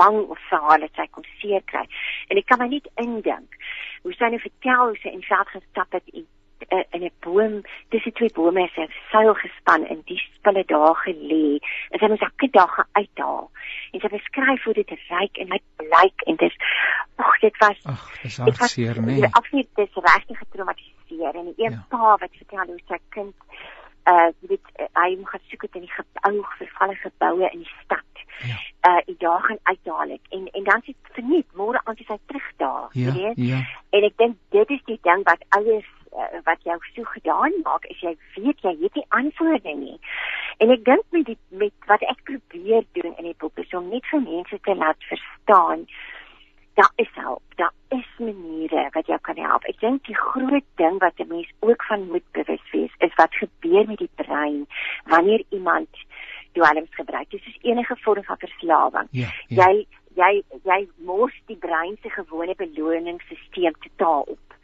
bang 0.00 0.18
of 0.28 0.40
vir 0.50 0.64
haar 0.66 0.80
dat 0.84 0.96
sy 0.96 1.06
kon 1.10 1.28
seer 1.40 1.62
kry. 1.64 1.84
En 2.28 2.40
ek 2.40 2.48
kan 2.48 2.60
my 2.62 2.68
nie 2.68 2.82
indink 3.00 3.60
hoe 4.02 4.14
sy 4.14 4.32
nou 4.32 4.42
vertel 4.42 4.90
hoe 4.90 5.00
sy 5.02 5.14
in 5.14 5.24
veld 5.26 5.54
gestap 5.54 5.96
het 5.96 6.12
en 6.14 6.26
uh, 6.72 6.84
in 6.90 7.02
'n 7.04 7.12
boom 7.20 7.62
tussen 7.88 8.12
twee 8.12 8.32
bome 8.32 8.62
is 8.62 8.76
'n 8.76 8.92
seil 9.10 9.34
gespan 9.34 9.86
en 9.86 10.02
die 10.04 10.18
spulle 10.18 10.64
daar 10.66 10.96
gelê. 11.06 11.58
En 11.90 11.98
sy 11.98 12.06
moes 12.08 12.26
elke 12.28 12.48
dag 12.50 12.86
uithaal. 12.92 13.50
En 13.92 14.00
sy 14.00 14.08
beskryf 14.08 14.64
hoe 14.64 14.74
dit 14.74 14.90
ryk 14.90 15.36
en 15.36 15.52
hy 15.52 15.60
lyk 15.78 16.18
en 16.26 16.36
dit 16.36 16.52
ag 17.16 17.38
dit 17.40 17.56
was 17.58 17.78
ag 17.84 18.20
dis 18.22 18.36
hartseer 18.36 19.02
nee. 19.02 19.28
Absoluut 19.30 19.68
dis 19.74 19.94
regtig 19.94 20.38
getraumatiseer 20.38 21.34
en 21.34 21.44
die 21.44 21.64
een 21.64 21.72
ja. 21.72 21.84
pa 21.88 22.16
wat 22.22 22.34
vertel 22.40 22.66
hoe 22.66 22.80
sy 22.88 22.98
kind 23.08 23.34
uh 24.12 24.28
jy 24.40 24.48
weet 24.54 24.70
uh, 24.80 24.88
hy 25.02 25.10
moet 25.16 25.28
gaan 25.32 25.44
soek 25.50 25.66
in 25.68 25.84
die 25.86 25.92
gebou 25.96 26.44
vervalle 26.58 26.96
geboue 27.02 27.50
in 27.52 27.64
die 27.64 27.74
stad. 27.84 28.24
Ja. 28.48 28.56
Uh 28.88 29.00
die 29.06 29.16
dae 29.24 29.38
gaan 29.46 29.60
uitdaal 29.62 30.16
ek 30.16 30.34
en 30.38 30.48
en 30.60 30.64
dan 30.70 30.82
sit 30.86 31.12
verniet 31.18 31.48
môre 31.60 31.80
aan 31.84 32.00
sy 32.00 32.18
terug 32.30 32.50
daar, 32.62 32.88
ja, 32.92 33.12
weet 33.12 33.22
jy? 33.22 33.32
Ja. 33.52 33.62
En 33.90 34.08
ek 34.10 34.18
dink 34.22 34.36
dit 34.56 34.76
is 34.78 34.84
die 34.90 35.00
ding 35.02 35.24
wat 35.28 35.44
ouers 35.58 35.90
uh, 36.12 36.42
wat 36.44 36.62
jou 36.68 36.78
so 36.94 37.04
gedaan 37.14 37.56
maak 37.64 37.88
is 37.94 38.00
jy 38.04 38.14
weet 38.36 38.62
jy 38.66 38.74
het 38.82 39.00
nie 39.00 39.08
antwoorde 39.20 39.74
nie. 39.80 39.98
En 40.58 40.70
ek 40.74 40.84
dink 40.84 41.04
met 41.16 41.26
die 41.32 41.38
met 41.64 41.90
wat 41.90 42.04
ek 42.14 42.22
probeer 42.30 42.86
doen 42.98 43.12
in 43.16 43.30
die 43.30 43.38
boek 43.42 43.58
is 43.64 43.74
om 43.74 43.90
net 43.92 44.06
vir 44.12 44.24
mense 44.24 44.60
te 44.62 44.74
laat 44.74 45.10
verstaan 45.10 45.86
daar 46.78 46.92
is 46.94 47.10
help, 47.12 47.42
daar 47.54 47.72
is 47.88 48.06
maniere 48.18 48.88
wat 48.90 49.06
jou 49.06 49.18
kan 49.20 49.36
help. 49.36 49.64
Ek 49.64 49.80
dink 49.80 50.04
die 50.06 50.16
groot 50.16 50.66
ding 50.80 50.98
wat 51.02 51.18
'n 51.18 51.28
mens 51.28 51.50
ook 51.58 51.82
van 51.84 52.06
moet 52.10 52.26
bewus 52.32 52.70
wees 52.70 52.94
is 52.98 53.14
wat 53.14 53.34
gebeur 53.34 53.86
met 53.86 53.98
die 53.98 54.10
brein 54.14 54.66
wanneer 55.04 55.42
iemand 55.48 55.88
dwelms 56.52 56.94
gebruik. 56.94 57.30
Dit 57.30 57.46
is 57.46 57.58
enige 57.62 57.96
vorm 57.96 58.24
van 58.24 58.38
verslawing. 58.38 59.08
Ja, 59.10 59.28
ja. 59.46 59.66
Jy 59.66 59.86
jy 60.14 60.42
jy 60.62 60.88
mors 60.96 61.42
die 61.46 61.56
brein 61.56 61.96
se 62.02 62.10
gewone 62.10 62.54
beloningsstelsel 62.54 63.74
totaal 63.80 64.20
op. 64.20 64.54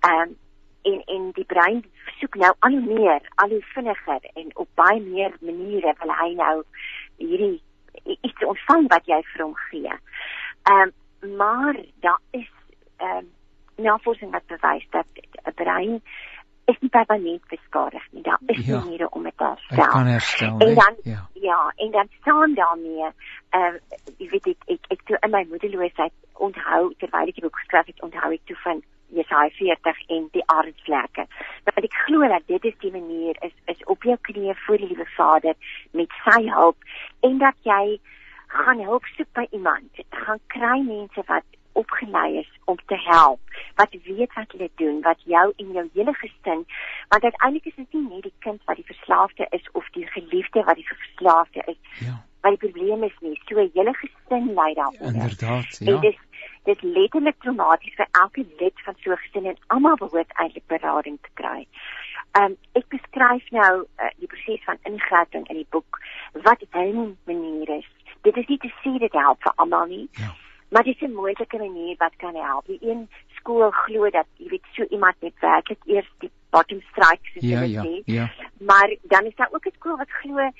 Ehm 0.00 0.20
um, 0.20 0.36
en 0.82 1.02
en 1.04 1.30
die 1.32 1.44
brein 1.44 1.84
soek 2.18 2.34
nou 2.34 2.54
al 2.58 2.70
hoe 2.70 2.94
meer, 2.98 3.20
al 3.34 3.48
hoe 3.48 3.64
vinniger 3.74 4.30
en 4.34 4.56
op 4.56 4.68
baie 4.74 5.00
meer 5.00 5.36
maniere 5.40 5.94
wil 5.98 6.14
hy 6.22 6.34
nou 6.34 6.62
hierdie 7.16 7.62
iets 8.20 8.44
ontvang 8.44 8.88
wat 8.88 9.06
jy 9.06 9.22
vir 9.22 9.44
hom 9.44 9.54
gee. 9.70 9.94
Ehm 10.62 10.82
um, 10.82 10.92
maar 11.36 11.76
daar 12.00 12.20
is 12.30 12.50
ehm 12.96 13.16
um, 13.16 13.30
navorsing 13.76 14.30
wat 14.30 14.46
bewys 14.46 14.86
dat 14.90 15.06
'n 15.44 15.54
brein 15.54 16.02
is 16.64 16.76
nie 16.80 16.90
permanent 16.90 17.42
beskadig 17.48 18.02
nie. 18.10 18.22
Daar 18.22 18.38
is 18.46 18.66
Ja. 18.66 18.78
maniere 18.78 19.10
om 19.10 19.22
dit 19.22 19.36
te 19.36 19.44
herstel. 19.44 19.86
kan 19.86 20.06
herstel. 20.06 20.58
En 20.58 20.74
dan 20.74 20.94
ja. 21.02 21.28
ja, 21.32 21.72
en 21.76 21.90
dan 21.90 22.08
staan 22.20 22.54
daarmee 22.54 23.10
ehm 23.50 23.76
jy 24.16 24.28
weet 24.28 24.46
ek 24.46 24.62
ek 24.66 24.84
ek 24.88 25.00
toe 25.04 25.16
in 25.20 25.30
my 25.30 25.44
moedeloosheid 25.48 26.12
onthou 26.32 26.94
terwyl 26.98 27.26
ek 27.28 27.34
die 27.34 27.42
boek 27.42 27.58
geskryf 27.58 27.86
het, 27.86 28.02
onthou 28.02 28.32
ek 28.32 28.40
toe 28.44 28.56
van 28.56 28.82
Jesaja 29.08 29.50
40 29.50 30.06
en 30.08 30.28
die 30.32 30.42
aardsvlekke. 30.46 31.26
Want 31.64 31.84
ek 31.84 31.94
glo 32.06 32.28
dat 32.28 32.46
dit 32.46 32.64
is 32.64 32.78
die 32.78 32.92
manier 32.92 33.36
is 33.40 33.52
is 33.64 33.84
op 33.84 34.02
jou 34.02 34.16
knieë 34.20 34.54
voor 34.66 34.76
die 34.76 34.86
liewe 34.86 35.08
Vader 35.16 35.54
met 35.90 36.10
sy 36.24 36.48
hulp 36.48 36.76
en 37.20 37.38
dat 37.38 37.56
jy 37.62 37.98
gaan 38.52 38.80
hulp 38.84 39.04
soek 39.16 39.30
by 39.38 39.46
iemand. 39.50 39.90
Gaan 40.10 40.40
kry 40.46 40.78
mense 40.86 41.22
wat 41.26 41.44
opgelei 41.72 42.38
is 42.38 42.50
om 42.64 42.76
te 42.86 42.96
help, 43.04 43.40
wat 43.80 43.94
weet 44.04 44.32
wat 44.36 44.50
hulle 44.52 44.70
doen, 44.76 44.98
wat 45.02 45.20
jou 45.24 45.52
en 45.56 45.70
jou 45.72 45.84
hele 45.94 46.12
gesin, 46.14 46.66
want 47.08 47.22
uiteindelik 47.24 47.64
is 47.70 47.74
dit 47.80 47.92
nie 47.96 48.08
net 48.08 48.22
die 48.22 48.34
kind 48.44 48.60
wat 48.68 48.76
die 48.76 48.84
verslaafde 48.90 49.46
is 49.50 49.70
of 49.72 49.88
die 49.96 50.06
geliefde 50.06 50.64
wat 50.68 50.76
die 50.76 50.88
verslaafde 50.88 51.62
is 51.66 51.78
Ja, 52.04 52.18
wat 52.44 52.52
die 52.58 52.68
probleem 52.68 53.02
is 53.08 53.16
nie. 53.20 53.40
So 53.48 53.56
hele 53.56 53.94
gesin 54.02 54.52
ly 54.58 54.74
daaronder. 54.74 55.14
inderdaad. 55.14 55.78
En 55.80 55.94
Ja. 55.94 56.00
dis 56.00 56.18
dit 56.64 56.82
letterlik 56.82 57.40
traumaties 57.40 57.94
vir 57.94 58.08
elke 58.10 58.44
lid 58.58 58.76
van 58.84 58.94
so 59.00 59.10
'n 59.12 59.16
gesin 59.24 59.46
en 59.46 59.56
almal 59.66 59.96
behoort 59.96 60.32
eintlik 60.36 60.66
berading 60.66 61.18
te 61.22 61.28
kry. 61.34 61.66
Um 62.42 62.56
ek 62.72 62.88
beskryf 62.88 63.50
nou 63.50 63.72
uh, 63.80 64.08
die 64.18 64.26
proses 64.26 64.64
van 64.64 64.78
ingryping 64.82 65.48
in 65.48 65.56
die 65.56 65.66
boek 65.70 65.98
wat 66.32 66.60
hun 66.70 67.18
manier 67.24 67.68
is. 67.78 67.88
Dit 68.22 68.36
is 68.36 68.46
nie 68.46 68.58
te 68.58 68.70
sê 68.82 68.98
dit 68.98 69.12
help 69.12 69.42
vir 69.42 69.52
almal 69.56 69.86
nie, 69.86 70.08
Ja. 70.12 70.30
maar 70.70 70.82
dit 70.82 70.94
is 70.96 71.08
'n 71.08 71.14
moontlike 71.14 71.58
manier 71.58 71.96
wat 71.98 72.16
kan 72.16 72.34
help. 72.34 72.66
Die 72.66 72.78
een 72.80 73.08
skool 73.36 73.70
glo 73.70 74.10
dat 74.10 74.26
jy 74.36 74.48
weet 74.48 74.64
so 74.72 74.82
iemand 74.90 75.14
net 75.20 75.34
werklik 75.40 75.78
eers 75.86 76.10
die 76.18 76.30
bottom 76.50 76.80
strike 76.90 77.26
soos 77.32 77.42
Ja, 77.42 77.58
hulle 77.58 77.70
ja, 77.70 77.82
sê. 77.82 78.02
ja. 78.04 78.30
Maar 78.60 78.94
dan 79.02 79.24
is 79.26 79.34
daar 79.34 79.48
ook 79.52 79.66
'n 79.66 79.72
skool 79.74 79.96
wat 79.96 80.10
glo 80.10 80.50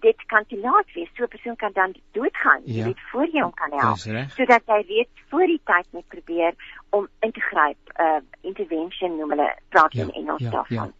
dit 0.00 0.16
kan 0.26 0.44
te 0.46 0.58
laat 0.58 0.92
wees. 0.94 1.08
So 1.16 1.22
'n 1.24 1.28
persoon 1.28 1.56
kan 1.56 1.70
dan 1.72 1.94
doodgaan. 2.12 2.60
Ja. 2.64 2.74
Jy 2.74 2.84
weet 2.84 3.00
voor 3.10 3.26
jy 3.32 3.40
hom 3.40 3.54
kan 3.54 3.70
help. 3.80 3.96
Sodat 3.96 4.62
jy 4.66 4.84
weet 4.86 5.08
voor 5.30 5.46
die 5.46 5.60
tyd 5.64 5.86
moet 5.92 6.08
probeer 6.08 6.54
om 6.90 7.08
in 7.20 7.32
te 7.32 7.40
gryp. 7.40 7.76
Uh 8.00 8.20
intervention 8.40 9.16
noem 9.16 9.30
hulle 9.30 9.56
praat 9.68 9.92
Ja, 9.92 10.02
in 10.02 10.10
Engels 10.12 10.40
ja, 10.42 10.50
daarvan. 10.50 10.92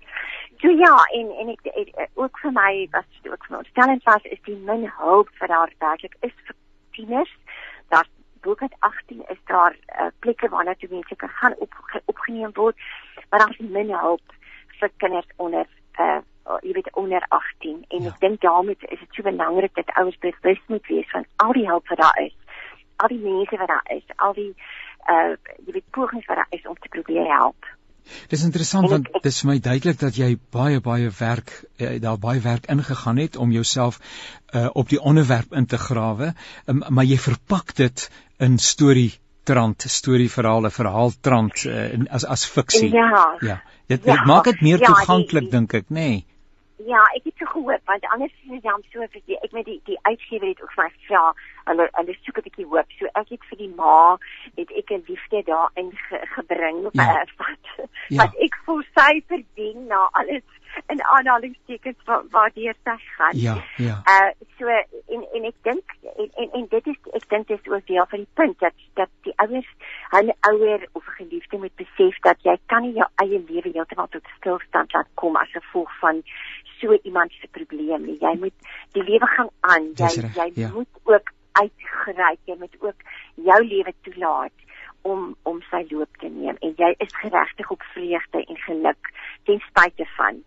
So 0.61 0.69
ja, 0.71 0.95
en 1.19 1.31
en 1.41 1.49
ek, 1.53 1.65
ek, 1.75 1.89
ek 2.01 2.11
ook 2.15 2.39
vir 2.39 2.53
my 2.57 2.71
was 2.93 3.05
dit 3.23 3.33
ook 3.33 3.45
vir 3.45 3.55
my 3.55 3.59
ontstellend 3.63 4.05
was 4.09 4.23
is 4.35 4.41
die 4.49 4.57
min 4.69 4.87
hulp 4.99 5.29
vir 5.41 5.49
daar 5.53 5.73
werklik 5.79 6.17
is 6.21 6.33
vir 6.47 6.57
tieners. 6.97 7.33
Daar 7.93 8.07
boek 8.47 8.61
het 8.61 8.77
18 8.79 9.25
is 9.29 9.43
daar 9.51 9.77
uh, 10.01 10.07
plekke 10.19 10.49
waarna 10.49 10.75
toe 10.75 10.89
mense 10.91 11.17
kan 11.17 11.29
gaan 11.29 11.55
op, 11.59 11.75
opgeneem 12.05 12.55
word, 12.55 12.77
maar 13.31 13.41
daar 13.41 13.51
is 13.51 13.59
min 13.59 13.91
hulp 13.91 14.37
vir 14.81 14.91
kinders 14.97 15.29
onder 15.37 15.67
uh 16.01 16.21
jy 16.63 16.73
weet 16.73 16.93
onder 16.95 17.25
18 17.29 17.85
en 17.89 18.03
Ja. 18.03 18.09
ek 18.09 18.21
dink 18.21 18.41
daarmee 18.41 18.77
is 18.79 18.99
dit 18.99 19.15
so 19.15 19.23
belangrik 19.23 19.75
dat 19.75 19.91
ouers 19.99 20.19
bewus 20.19 20.61
moet 20.67 20.87
wees 20.87 21.11
van 21.11 21.25
al 21.37 21.53
die 21.53 21.67
hulp 21.67 21.89
wat 21.89 21.99
daar 21.99 22.21
is. 22.23 22.37
Al 22.97 23.09
die 23.09 23.19
mense 23.19 23.57
wat 23.57 23.69
daar 23.69 23.89
is, 23.97 24.05
al 24.17 24.33
die 24.33 24.55
uh 25.11 25.35
jy 25.67 25.73
weet 25.73 25.91
pogings 25.91 26.27
wat 26.27 26.37
daar 26.37 26.53
is 26.59 26.67
om 26.67 26.79
te 26.79 26.89
probeer 26.89 27.27
help. 27.27 27.76
Dis 28.29 28.43
interessant 28.45 28.89
want 28.91 29.07
ek- 29.09 29.17
ek- 29.17 29.23
dit 29.23 29.33
is 29.33 29.41
vir 29.43 29.51
my 29.51 29.59
duidelik 29.59 29.99
dat 30.01 30.17
jy 30.17 30.39
baie 30.53 30.81
baie 30.81 31.11
werk 31.19 31.53
eh, 31.79 32.01
daar 32.01 32.19
baie 32.19 32.41
werk 32.41 32.67
ingegaan 32.73 33.17
het 33.23 33.37
om 33.37 33.53
jouself 33.53 33.99
uh, 34.55 34.69
op 34.73 34.89
die 34.89 35.01
onderwerp 35.01 35.53
in 35.53 35.67
te 35.67 35.79
grawe, 35.79 36.35
um, 36.67 36.83
maar 36.89 37.05
jy 37.05 37.19
verpak 37.19 37.75
dit 37.75 38.09
in 38.39 38.59
storie 38.59 39.13
trant, 39.45 39.85
storieverhale, 39.89 40.71
verhaaltrant 40.71 41.65
uh, 41.67 41.93
in- 41.93 42.09
as 42.11 42.25
as 42.25 42.45
fiksie. 42.47 42.91
Ja. 42.95 43.37
Ja. 43.41 43.61
Dit, 43.87 44.05
Ja, 44.05 44.17
dit 44.17 44.25
maak 44.27 44.45
dit 44.45 44.61
meer 44.61 44.81
ja, 44.81 44.87
toeganklik 44.87 45.51
dink 45.51 45.75
ek, 45.75 45.85
nê? 45.91 45.95
Nee. 46.09 46.25
Ja, 46.85 47.01
ek 47.16 47.24
het 47.24 47.35
so 47.39 47.47
gehoop 47.47 47.81
want 47.89 48.05
anders 48.12 48.33
is 48.43 48.51
dit 48.51 48.62
dan 48.62 48.83
so 48.93 49.01
vir 49.12 49.22
die 49.27 49.39
ek 49.43 49.53
met 49.53 49.64
die 49.64 49.81
die 49.85 49.99
uitgewer 50.03 50.49
het 50.49 50.61
ook 50.62 50.72
vir 50.74 50.85
my 50.85 50.91
gevra, 50.97 51.22
hulle 51.70 51.89
hulle 51.93 52.14
soek 52.22 52.39
'n 52.39 52.43
bietjie 52.49 52.66
hoop. 52.66 52.91
So 52.99 53.07
ek 53.14 53.29
het 53.29 53.45
vir 53.49 53.59
die 53.59 53.72
ma 53.77 54.16
het 54.57 54.70
ek 54.70 54.91
'n 54.93 55.05
liefde 55.09 55.43
daarin 55.47 55.91
ge, 55.97 56.20
gebring 56.37 56.89
Ja. 56.93 57.09
uh, 57.09 57.24
wat 57.39 57.89
Ja. 58.09 58.16
wat 58.22 58.35
ek 58.45 58.55
vir 58.66 58.85
sy 58.95 59.22
verdien 59.29 59.87
na 59.87 60.09
alles 60.12 60.43
in 60.89 61.01
aanhalingstekens 61.05 61.97
wa- 62.05 62.22
waardeur 62.31 62.74
sy 62.85 62.97
gaan. 63.16 63.33
Ja, 63.33 63.57
ja. 63.77 64.03
Uh 64.05 64.31
so 64.59 64.68
en 64.68 65.22
en 65.35 65.45
ek 65.45 65.55
dink 65.62 65.85
en, 66.18 66.31
en 66.37 66.51
en 66.53 66.66
dit 66.68 66.87
is 66.87 66.97
ek 67.14 67.29
dink 67.29 67.47
dit 67.49 67.61
is 67.61 67.72
ook 67.72 67.87
deel 67.87 68.07
van 68.07 68.18
die 68.18 68.29
punt 68.35 68.59
dat 68.61 68.72
dat 68.95 69.09
die 69.22 69.33
ouers 69.37 69.68
hulle 70.11 70.35
ouer 70.51 70.89
of 70.93 71.05
geliefde 71.05 71.57
moet 71.59 71.74
besef 71.77 72.18
dat 72.20 72.37
jy 72.43 72.57
kan 72.66 72.83
nie 72.83 72.93
jou 72.93 73.09
eie 73.24 73.41
lewe 73.49 73.70
heeltemal 73.72 74.09
tot 74.09 74.22
stilstand 74.37 74.93
laat 74.93 75.09
kom 75.14 75.37
as 75.37 75.51
gevolg 75.53 75.91
van 76.01 76.22
so 76.81 76.93
iemand 77.03 77.33
se 77.41 77.49
probleem 77.51 78.05
nie. 78.07 78.18
Jy 78.20 78.35
moet 78.39 78.55
die 78.93 79.03
lewe 79.03 79.27
gaan 79.27 79.51
aan. 79.61 79.93
Dis 79.95 80.14
Jy 80.16 80.22
reg, 80.22 80.37
jy 80.37 80.62
ja. 80.62 80.70
moet 80.74 80.89
ook 81.05 81.33
uitgereik. 81.53 82.39
Jy 82.45 82.57
moet 82.59 82.77
ook 82.81 83.01
jou 83.35 83.64
lewe 83.64 83.93
toelaat 84.03 84.53
om 85.07 85.37
om 85.43 85.61
sy 85.70 85.85
loop 85.91 86.16
te 86.18 86.29
neem 86.29 86.57
en 86.66 86.72
jy 86.77 86.95
is 86.99 87.12
geregtig 87.22 87.70
op 87.70 87.83
vreugde 87.95 88.41
en 88.45 88.57
geluk 88.66 89.11
ten 89.45 89.61
spyte 89.68 90.07
van 90.16 90.41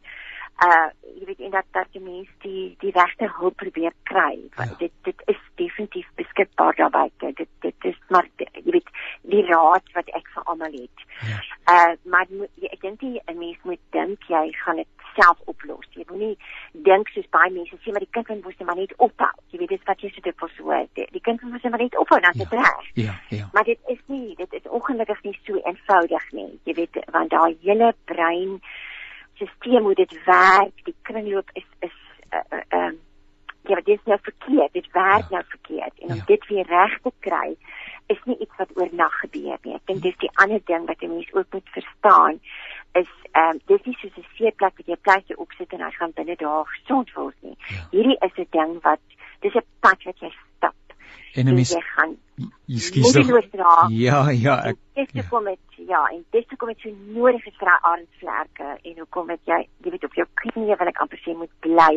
uh 0.65 0.89
jy 1.15 1.25
weet 1.29 1.39
en 1.47 1.51
dat 1.53 1.65
dat 1.71 1.87
die 1.95 2.01
mens 2.03 2.27
die 2.43 2.75
die 2.81 2.91
regte 2.91 3.29
hulp 3.37 3.55
probeer 3.61 3.93
kry 4.03 4.35
want 4.57 4.69
Ja. 4.73 4.75
dit 4.81 4.91
dit 5.07 5.21
is 5.31 5.39
definitief 5.55 6.07
beskikbaar 6.19 6.75
daar 6.75 6.89
buite 6.89 7.31
dit 7.39 7.47
dit 7.63 7.87
is 7.91 7.95
maar 8.09 8.27
jy 8.37 8.49
weet 8.65 8.89
die 9.21 9.45
raad 9.47 9.87
wat 9.95 10.09
ek 10.19 10.27
vir 10.33 10.43
almal 10.43 10.75
het 10.75 11.05
Ja. 11.29 11.39
uh 11.75 11.95
maar 12.03 12.27
jy- 12.55 12.68
ek 12.79 12.85
dink 12.87 13.01
nie 13.01 13.19
'n 13.27 13.37
mens 13.37 13.57
moet 13.63 13.79
dink 13.91 14.23
jy 14.31 14.51
gaan 14.63 14.75
dit 14.79 14.87
self 15.15 15.37
oplos 15.51 15.85
jy 15.99 16.05
moenie 16.09 16.37
dink 16.73 17.09
soos 17.09 17.27
baie 17.29 17.51
mense 17.51 17.75
sê 17.83 17.91
maar 17.91 17.99
die 18.05 18.13
kind 18.15 18.27
moet 18.29 18.43
mos 18.43 18.57
net 18.59 18.67
maar 18.67 18.75
net 18.79 18.93
ophou 18.97 19.31
jy 19.51 19.59
weet 19.59 19.69
dis 19.69 19.83
wat 19.85 19.99
jy 20.01 20.09
so 20.15 20.21
dikwels 20.21 20.57
hoor 20.63 20.85
die, 20.95 21.07
die 21.11 21.21
kind 21.21 21.41
moet 21.41 21.63
maar 21.63 21.79
net 21.83 21.97
ophou 21.97 22.19
dan 22.19 22.31
is 22.31 22.37
dit 22.39 22.51
reg 22.51 22.87
Ja, 22.93 23.13
ja. 23.29 23.49
Maar 23.53 23.63
dit 23.63 23.79
is 23.87 23.99
nie, 24.07 24.35
dit 24.35 24.53
is 24.53 24.67
ongelukkig 24.69 25.23
nie 25.23 25.39
so 25.45 25.55
eenvoudig 25.63 26.31
nie. 26.31 26.59
Jy 26.63 26.73
weet, 26.73 26.97
want 27.11 27.29
daai 27.29 27.57
hele 27.61 27.93
brein 28.05 28.61
stelsel 29.35 29.81
hoe 29.83 29.93
dit 29.95 30.23
werk, 30.25 30.73
die 30.83 30.95
kringloop 31.01 31.49
is 31.53 31.65
is 31.79 31.95
uh, 32.33 32.39
uh, 32.51 32.79
um, 32.79 32.97
ja, 33.69 33.75
dit 33.75 33.87
is 33.99 34.05
nou 34.05 34.17
verkeerd. 34.21 34.73
Dit 34.73 34.91
werk 34.91 35.29
Ja. 35.29 35.35
nou 35.37 35.43
verkeerd 35.47 35.99
en 35.99 36.09
om 36.09 36.15
Ja. 36.15 36.23
dit 36.25 36.47
weer 36.47 36.65
reg 36.67 36.99
te 37.03 37.11
kry 37.19 37.55
is 38.07 38.17
nie 38.25 38.37
iets 38.39 38.55
wat 38.57 38.69
oornag 38.75 39.19
gebeur 39.19 39.57
nie. 39.63 39.75
Ek 39.75 39.85
dink 39.85 40.01
dis 40.01 40.17
die 40.17 40.31
ander 40.33 40.61
ding 40.65 40.85
wat 40.87 41.01
'n 41.01 41.07
mens 41.13 41.33
ook 41.33 41.45
moet 41.51 41.69
verstaan 41.69 42.39
is 42.93 43.09
ehm 43.31 43.49
um, 43.49 43.61
dis 43.67 43.85
nie 43.85 43.97
soos 44.01 44.17
'n 44.17 44.25
seerplek 44.37 44.77
wat 44.77 44.87
jy 44.87 44.97
pleister 45.01 45.37
opsit 45.37 45.73
en 45.73 45.81
hy 45.81 45.91
gaan 45.91 46.11
binne 46.15 46.35
dae 46.35 46.63
gesond 46.73 47.13
word 47.13 47.35
nie. 47.41 47.57
Ja. 47.69 47.83
Hierdie 47.91 48.17
is 48.27 48.37
'n 48.37 48.47
ding 48.51 48.81
wat 48.81 48.99
dis 49.41 49.55
'n 49.55 49.65
pad 49.79 50.03
wat 50.03 50.19
jy 50.19 50.31
stap. 50.57 50.75
En 51.33 51.45
'n 51.45 51.47
En 51.47 51.55
mens 51.55 51.73
jy 51.73 51.81
gaan 51.81 52.17
Ekskuus. 52.69 53.13
Ja, 53.89 54.29
ja, 54.29 54.55
ek 54.69 54.77
dis 54.93 55.07
ja. 55.11 55.21
hoekom 55.21 55.45
dit 55.49 55.79
ja, 55.89 56.03
en 56.13 56.21
dis 56.31 56.45
hoekom 56.49 56.67
dit 56.71 56.79
so 56.79 56.93
nodig 57.15 57.45
is 57.49 57.55
vir 57.59 57.71
daai 57.71 57.87
arendsvlerke 57.91 58.67
en 58.89 58.99
hoekom 59.01 59.31
dit 59.33 59.51
jy 59.51 59.59
jy 59.83 59.93
weet 59.95 60.05
op 60.07 60.15
jou 60.19 60.25
knieë 60.43 60.77
wil 60.79 60.91
ek 60.91 61.01
amper 61.03 61.21
sê 61.23 61.35
moet 61.35 61.51
bly. 61.65 61.89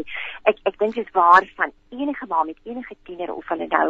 Ek 0.50 0.58
ek 0.70 0.78
dink 0.80 0.96
dit 0.98 1.06
is 1.06 1.14
waar 1.14 1.46
van 1.60 1.74
enige 1.94 2.28
ma 2.32 2.42
met 2.48 2.58
enige 2.64 2.96
tiener 3.06 3.34
of 3.34 3.52
hulle 3.52 3.68
nou 3.74 3.88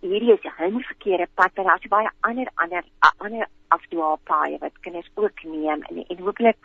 hierdie 0.00 0.32
is 0.32 0.44
'n 0.44 0.82
verkeerde 0.82 1.28
pad, 1.34 1.50
maar 1.56 1.64
daar's 1.64 1.88
baie 1.88 2.10
ander 2.20 2.48
ander 2.54 2.84
ander 3.18 3.46
afdwaalpaaie 3.68 4.58
wat 4.58 4.80
kinders 4.80 5.10
ook 5.14 5.42
neem. 5.42 5.82
En 5.82 6.04
en 6.08 6.18
hopelik 6.18 6.56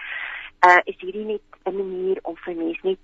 uh, 0.67 0.79
is 0.83 0.99
hierdie 0.99 1.25
net 1.25 1.41
'n 1.63 1.75
manier 1.75 2.19
om 2.21 2.35
vir 2.35 2.55
mense 2.55 2.79
net 2.83 2.97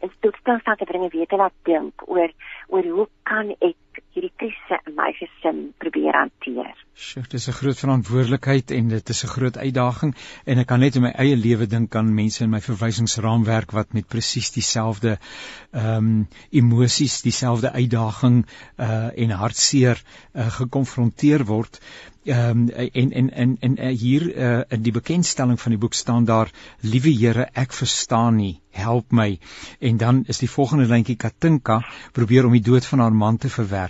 in 0.00 0.10
tot 0.20 0.36
stilstand 0.36 0.78
te 0.78 0.84
bring 0.84 1.04
en 1.04 1.18
weet 1.18 1.28
te 1.28 1.36
laat 1.36 1.52
dink 1.62 2.02
oor 2.06 2.30
oor 2.66 2.84
hoe 2.84 3.08
kan 3.22 3.54
ek 3.58 3.76
hierdie 4.14 4.32
krisis 4.36 4.86
in 4.86 4.94
my 4.96 5.12
gesin 5.18 5.62
probeer 5.82 6.16
hanteer. 6.16 6.74
Sjoe, 6.96 7.22
dit 7.22 7.34
is 7.34 7.48
'n 7.48 7.52
groot 7.52 7.78
verantwoordelikheid 7.78 8.70
en 8.70 8.88
dit 8.88 9.08
is 9.08 9.24
'n 9.24 9.32
groot 9.34 9.56
uitdaging 9.56 10.14
en 10.44 10.58
ek 10.58 10.66
kan 10.66 10.80
net 10.80 10.96
in 10.96 11.02
my 11.02 11.12
eie 11.12 11.36
lewe 11.36 11.66
dink 11.66 11.94
aan 11.94 12.14
mense 12.14 12.44
in 12.44 12.50
my 12.50 12.60
verwysingsraamwerk 12.60 13.70
wat 13.72 13.92
met 13.92 14.08
presies 14.08 14.50
dieselfde 14.50 15.18
ehm 15.72 15.96
um, 15.96 16.28
emosies, 16.50 17.22
dieselfde 17.22 17.72
uitdaging 17.72 18.46
uh 18.78 19.08
en 19.16 19.30
hartseer 19.30 20.02
uh, 20.34 20.48
gekonfronteer 20.48 21.44
word. 21.44 21.80
Ehm 22.24 22.50
um, 22.50 22.68
en 22.68 23.12
en 23.12 23.30
en 23.30 23.56
en 23.60 23.76
uh, 23.78 23.98
hier 23.98 24.22
uh, 24.36 24.60
in 24.68 24.82
die 24.82 24.92
bekendstelling 24.92 25.60
van 25.60 25.70
die 25.70 25.78
boek 25.78 25.94
staan 25.94 26.24
daar 26.24 26.50
liewe 26.80 27.12
Here, 27.16 27.48
ek 27.52 27.72
verstaan 27.72 28.36
nie, 28.36 28.60
help 28.70 29.12
my. 29.12 29.38
En 29.78 29.96
dan 29.96 30.24
is 30.26 30.38
die 30.38 30.50
volgende 30.50 30.86
lyntjie 30.86 31.16
Katinka 31.16 31.84
probeer 32.12 32.46
om 32.46 32.52
die 32.52 32.66
dood 32.70 32.86
van 32.86 32.98
haar 32.98 33.14
man 33.14 33.36
te 33.36 33.48
verwerk 33.48 33.85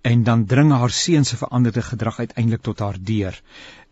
en 0.00 0.22
dan 0.22 0.46
dring 0.46 0.72
haar 0.72 0.90
seun 0.90 1.24
se 1.24 1.36
veranderde 1.36 1.82
gedrag 1.82 2.18
uiteindelik 2.18 2.62
tot 2.62 2.78
haar 2.78 2.96
deur. 3.00 3.42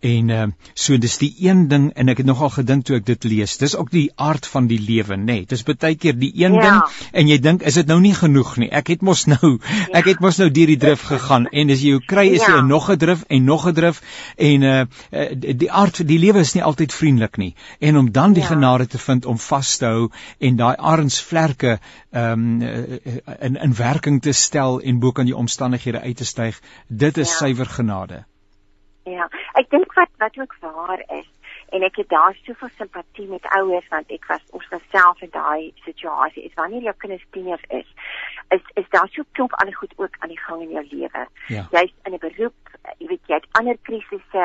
En 0.03 0.29
uh, 0.35 0.45
so 0.75 0.99
dis 0.99 1.15
die 1.21 1.31
een 1.47 1.69
ding 1.71 1.85
en 1.95 2.11
ek 2.11 2.23
het 2.23 2.27
nogal 2.27 2.51
gedink 2.51 2.89
toe 2.89 2.97
ek 2.99 3.07
dit 3.07 3.25
lees. 3.31 3.55
Dis 3.61 3.77
ook 3.79 3.93
die 3.95 4.09
aard 4.19 4.47
van 4.51 4.67
die 4.67 4.81
lewe, 4.83 5.15
nê. 5.15 5.25
Nee. 5.31 5.45
Dis 5.47 5.63
baie 5.63 5.95
keer 5.95 6.17
die 6.19 6.33
een 6.43 6.57
ja. 6.59 6.65
ding 6.65 6.97
en 7.23 7.31
jy 7.31 7.39
dink 7.39 7.63
is 7.63 7.79
dit 7.79 7.87
nou 7.87 8.01
nie 8.03 8.15
genoeg 8.19 8.57
nie. 8.59 8.69
Ek 8.75 8.91
het 8.91 9.05
mos 9.07 9.29
nou 9.31 9.53
ja. 9.53 10.01
ek 10.01 10.11
het 10.11 10.25
mos 10.25 10.41
nou 10.43 10.49
deur 10.51 10.73
die 10.73 10.79
drif 10.83 11.05
gegaan 11.07 11.47
en 11.53 11.71
as 11.71 11.85
jy 11.85 11.95
jou 11.95 12.03
kry 12.03 12.27
is 12.33 12.43
jy 12.43 12.57
ja. 12.57 12.65
nog 12.67 12.91
'n 12.91 12.99
drif 12.99 13.23
en 13.29 13.45
nog 13.45 13.69
'n 13.71 13.75
drif 13.79 14.03
en 14.37 14.67
uh 14.73 14.83
die 15.63 15.71
aard 15.71 16.03
die 16.09 16.19
lewe 16.19 16.43
is 16.43 16.55
nie 16.55 16.65
altyd 16.67 16.93
vriendelik 16.93 17.39
nie. 17.39 17.55
En 17.79 17.97
om 17.97 18.11
dan 18.11 18.33
die 18.33 18.43
ja. 18.43 18.49
genade 18.49 18.87
te 18.87 18.99
vind 18.99 19.27
om 19.27 19.39
vas 19.39 19.77
te 19.77 19.87
hou 19.87 20.11
en 20.39 20.57
daai 20.57 20.77
arensvlerke 20.77 21.79
ehm 22.11 22.61
um, 22.63 22.99
in 23.41 23.57
in 23.57 23.75
werking 23.75 24.21
te 24.23 24.33
stel 24.33 24.81
en 24.81 24.99
bo 24.99 25.13
kan 25.13 25.31
die 25.31 25.37
omstandighede 25.37 26.01
uit 26.01 26.17
te 26.17 26.25
styg, 26.25 26.61
dit 26.89 27.19
is 27.19 27.31
ja. 27.31 27.37
suiwer 27.37 27.67
genade. 27.67 28.25
Ja, 29.05 29.29
ek 29.63 29.71
dink 29.71 29.95
wat 29.99 30.11
wat 30.23 30.39
ook 30.43 30.55
waar 30.61 31.03
is 31.19 31.29
en 31.73 31.83
ek 31.83 31.97
het 31.97 32.09
daar 32.09 32.37
soveel 32.45 32.73
simpatie 32.77 33.27
met 33.29 33.47
ouers 33.59 33.89
want 33.89 34.11
ek 34.13 34.27
was 34.31 34.43
ons 34.59 34.69
self 34.95 35.23
in 35.25 35.33
daai 35.33 35.73
situasie 35.87 36.45
is 36.49 36.59
wanneer 36.61 36.83
jou 36.89 36.95
kinders 37.05 37.25
tieners 37.37 37.65
is 37.79 37.89
is 38.57 38.65
is 38.83 38.89
daar 38.95 39.09
so 39.13 39.25
klop 39.33 39.55
ander 39.61 39.77
goed 39.77 39.95
ook 39.97 40.17
aan 40.19 40.29
die 40.29 40.41
gang 40.41 40.63
in 40.63 40.75
jou 40.77 40.85
lewe. 40.91 41.27
Ja. 41.49 41.65
Jy's 41.71 41.95
in 42.05 42.13
'n 42.13 42.19
beroep, 42.19 42.59
jy 42.99 43.07
weet 43.07 43.27
jy 43.27 43.35
het 43.35 43.49
ander 43.59 43.77
krisisse 43.89 44.45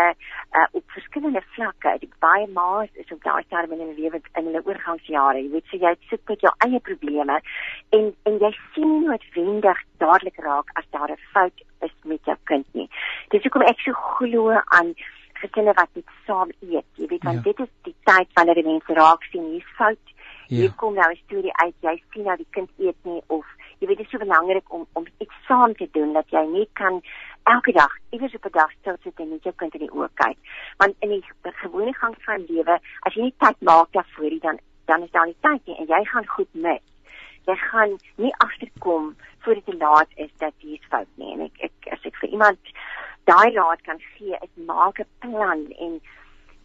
uh, 0.57 0.67
op 0.71 0.84
verskillende 0.97 1.43
vlakke. 1.55 1.97
Die 1.99 2.11
baie 2.19 2.47
ma's 2.47 2.89
is 2.93 3.11
op 3.11 3.23
daai 3.23 3.43
stadium 3.43 3.73
in 3.73 3.84
hulle 3.86 3.99
lewe 3.99 4.21
in 4.39 4.45
hulle 4.49 4.63
oorgangsjare. 4.65 5.43
Jy 5.43 5.51
weet 5.51 5.67
so 5.71 5.78
jy 5.78 5.93
sit 6.09 6.21
met 6.28 6.39
jou 6.39 6.53
eie 6.67 6.80
probleme 6.80 7.41
en 7.89 8.15
en 8.23 8.39
jy 8.45 8.51
sien 8.73 9.03
noodwendig 9.03 9.84
dadelik 9.97 10.39
raak 10.47 10.71
as 10.73 10.88
daar 10.91 11.11
'n 11.11 11.21
fout 11.34 11.63
is 11.82 11.93
met 12.03 12.23
jou 12.25 12.38
kind 12.43 12.65
nie. 12.73 12.89
Dis 13.30 13.43
hoekom 13.43 13.61
ek 13.61 13.80
so 13.80 13.93
glo 13.93 14.61
aan 14.65 14.95
gesinne 15.41 15.73
wat 15.73 15.89
net 15.93 16.13
saam 16.25 16.51
eet. 16.59 16.88
Jy 16.99 17.07
weet 17.07 17.23
want 17.23 17.43
ja. 17.43 17.51
dit 17.51 17.59
is 17.65 17.71
die 17.89 17.95
tyd 18.09 18.33
wanneer 18.33 18.59
die 18.59 18.67
mense 18.67 18.93
raak 18.93 19.23
sien 19.31 19.51
hier's 19.53 19.75
fout. 19.77 20.13
Ja. 20.47 20.57
Hier 20.57 20.73
kom 20.79 20.93
nou 20.93 21.09
'n 21.11 21.21
storie 21.25 21.55
uit. 21.63 21.75
Jy 21.81 21.95
sien 22.11 22.23
nou 22.23 22.38
die 22.38 22.51
kind 22.51 22.69
eet 22.77 22.99
nie 23.03 23.21
of 23.27 23.45
jy 23.79 23.88
weet 23.88 23.97
dit 23.97 24.05
is 24.05 24.11
so 24.11 24.17
belangrik 24.17 24.73
om 24.73 24.88
om 24.93 25.05
iets 25.17 25.38
saam 25.47 25.73
te 25.75 25.88
doen 25.91 26.13
dat 26.13 26.29
jy 26.29 26.45
nie 26.51 26.69
kan 26.73 27.01
elke 27.43 27.71
dag 27.71 27.93
iewers 28.09 28.35
op 28.35 28.45
'n 28.45 28.57
dag 28.59 28.71
stil 28.71 28.97
sit 29.03 29.19
en 29.19 29.29
net 29.29 29.43
jou 29.43 29.55
kind 29.55 29.73
in 29.73 29.85
die 29.85 29.95
oë 29.95 30.09
kyk. 30.13 30.38
Want 30.77 30.95
in 30.99 31.09
die 31.09 31.23
gewone 31.43 31.93
gang 31.93 32.15
van 32.19 32.45
lewe, 32.47 32.79
as 32.99 33.13
jy 33.13 33.21
nie 33.21 33.35
tyd 33.38 33.61
maak 33.61 33.91
daarvoor 33.91 34.39
dan 34.39 34.59
dan 34.85 35.03
is 35.03 35.11
daar 35.11 35.25
nie 35.25 35.41
tyd 35.41 35.65
nie 35.65 35.77
en 35.77 35.85
jy 35.85 36.03
gaan 36.05 36.27
goed 36.27 36.53
mis. 36.53 36.85
Jy 37.45 37.55
gaan 37.55 37.97
nie 38.15 38.33
agterkom 38.38 39.15
voor 39.39 39.53
dit 39.53 39.65
te 39.65 39.77
laat 39.77 40.07
is 40.15 40.31
dat 40.38 40.53
jy 40.57 40.69
iets 40.69 40.85
fout 40.85 41.07
nie. 41.15 41.33
En 41.33 41.41
ek 41.41 41.57
ek 41.69 41.93
as 41.93 42.05
ek 42.05 42.15
vir 42.15 42.29
iemand 42.29 42.59
daai 43.30 43.51
raad 43.55 43.82
kan 43.88 43.99
gee, 43.99 44.38
is 44.45 44.63
maak 44.69 44.99
'n 44.99 45.09
plan 45.19 45.59
en 45.86 46.01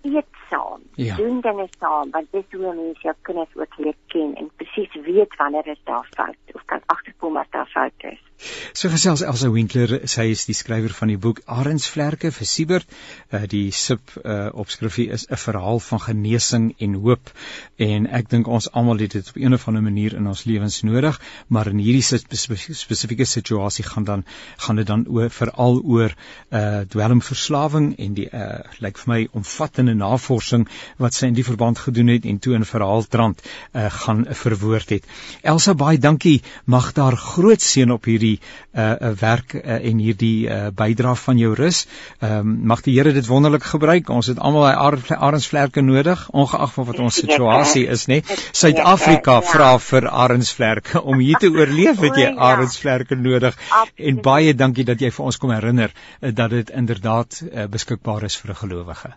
eet 0.03 0.31
saam, 0.51 0.83
ja. 0.95 1.17
doen 1.17 1.41
dinge 1.41 1.69
saam, 1.79 2.11
want 2.11 2.27
dis 2.31 2.45
hoe 2.51 2.75
mense 2.75 3.03
jou 3.07 3.15
kinders 3.23 3.57
ook 3.57 3.77
leer 3.79 3.99
ken 4.07 4.35
en 4.35 4.51
presies 4.57 4.95
weet 5.07 5.37
wanneer 5.37 5.67
is 5.67 5.83
daar 5.85 6.07
fout 6.17 6.55
of 6.59 6.65
kan 6.65 6.83
agterkom 6.87 7.37
as 7.37 7.51
daar 7.51 7.67
fout 7.67 7.99
is. 7.99 8.23
So 8.73 8.89
gesels 8.91 9.23
Elsa 9.23 9.51
Winkler, 9.53 10.01
sy 10.11 10.25
is 10.33 10.47
die 10.49 10.57
skrywer 10.57 10.91
van 10.97 11.11
die 11.13 11.19
boek 11.21 11.43
Arendsvlerke 11.47 12.33
vir 12.35 12.49
Siebert. 12.49 12.95
Uh, 13.31 13.45
die 13.47 13.71
sub 13.71 14.01
uh, 14.25 14.49
opskrifie 14.59 15.09
is 15.15 15.27
'n 15.29 15.39
verhaal 15.39 15.79
van 15.81 16.01
genesing 16.01 16.75
en 16.79 16.95
hoop 17.05 17.31
en 17.77 18.07
ek 18.07 18.31
dink 18.31 18.49
ons 18.49 18.69
almal 18.73 18.99
het 18.99 19.13
dit 19.13 19.29
op 19.29 19.37
'n 19.37 19.55
of 19.55 19.69
ander 19.69 19.83
manier 19.83 20.15
in 20.15 20.27
ons 20.27 20.45
lewens 20.45 20.83
nodig, 20.83 21.21
maar 21.49 21.67
in 21.67 21.79
hierdie 21.79 22.03
spesifieke 22.03 23.25
situasie 23.25 23.85
gaan 23.85 24.05
dan 24.05 24.25
gaan 24.57 24.77
dit 24.77 24.87
dan 24.87 25.07
oor 25.09 25.31
veral 25.31 25.81
oor 25.85 26.15
uh 26.51 26.81
dwelmverslawing 26.89 27.95
en 27.99 28.15
die 28.15 28.29
uh 28.33 28.59
lyk 28.81 28.99
vir 28.99 29.15
my 29.15 29.29
omvattende 29.33 29.95
navorsing 29.95 30.67
wat 30.99 31.15
sy 31.15 31.27
in 31.27 31.35
die 31.35 31.45
verband 31.45 31.79
gedoen 31.79 32.09
het 32.09 32.25
en 32.25 32.39
toe 32.39 32.55
in 32.55 32.65
verhaaltrand 32.65 33.43
uh 33.75 33.91
gaan 33.91 34.27
verwoord 34.27 34.89
het. 34.91 35.05
Elsa 35.43 35.75
baie 35.75 35.99
dankie. 35.99 36.43
Mag 36.65 36.93
daar 36.93 37.17
groot 37.17 37.61
seën 37.63 37.91
op 37.91 38.05
hierdie 38.05 38.32
hierdie 38.33 38.41
uh 38.73 39.13
werk 39.21 39.55
uh, 39.55 39.79
en 39.85 40.01
hierdie 40.01 40.49
uh 40.49 40.71
bydra 40.75 41.15
van 41.15 41.39
jou 41.39 41.55
rus. 41.55 41.87
Ehm 42.21 42.39
um, 42.39 42.55
mag 42.73 42.83
die 42.83 42.95
Here 42.97 43.13
dit 43.13 43.27
wonderlik 43.27 43.65
gebruik. 43.65 44.11
Ons 44.11 44.31
het 44.33 44.39
almal 44.39 44.69
daai 44.69 45.17
arensvlerke 45.19 45.83
nodig, 45.83 46.29
ongeag 46.31 46.73
van 46.75 46.89
wat 46.91 46.99
ons 46.99 47.21
situasie 47.23 47.87
is, 47.89 48.07
nê. 48.09 48.23
Suid-Afrika 48.53 49.41
vra 49.43 49.79
vir 49.79 50.09
arensvlerke 50.09 51.03
om 51.11 51.19
hier 51.19 51.41
te 51.41 51.51
oorleef, 51.51 52.01
het 52.01 52.17
jy 52.17 52.31
arensvlerke 52.37 53.17
nodig. 53.17 53.59
En 53.97 54.23
baie 54.23 54.55
dankie 54.55 54.85
dat 54.85 55.01
jy 55.01 55.11
vir 55.11 55.27
ons 55.27 55.37
kom 55.37 55.51
herinner 55.51 55.93
dat 56.21 56.51
dit 56.51 56.71
inderdaad 56.71 57.43
uh, 57.43 57.69
beskikbaar 57.69 58.25
is 58.31 58.37
vir 58.37 58.55
'n 58.55 58.63
gelowige. 58.65 59.15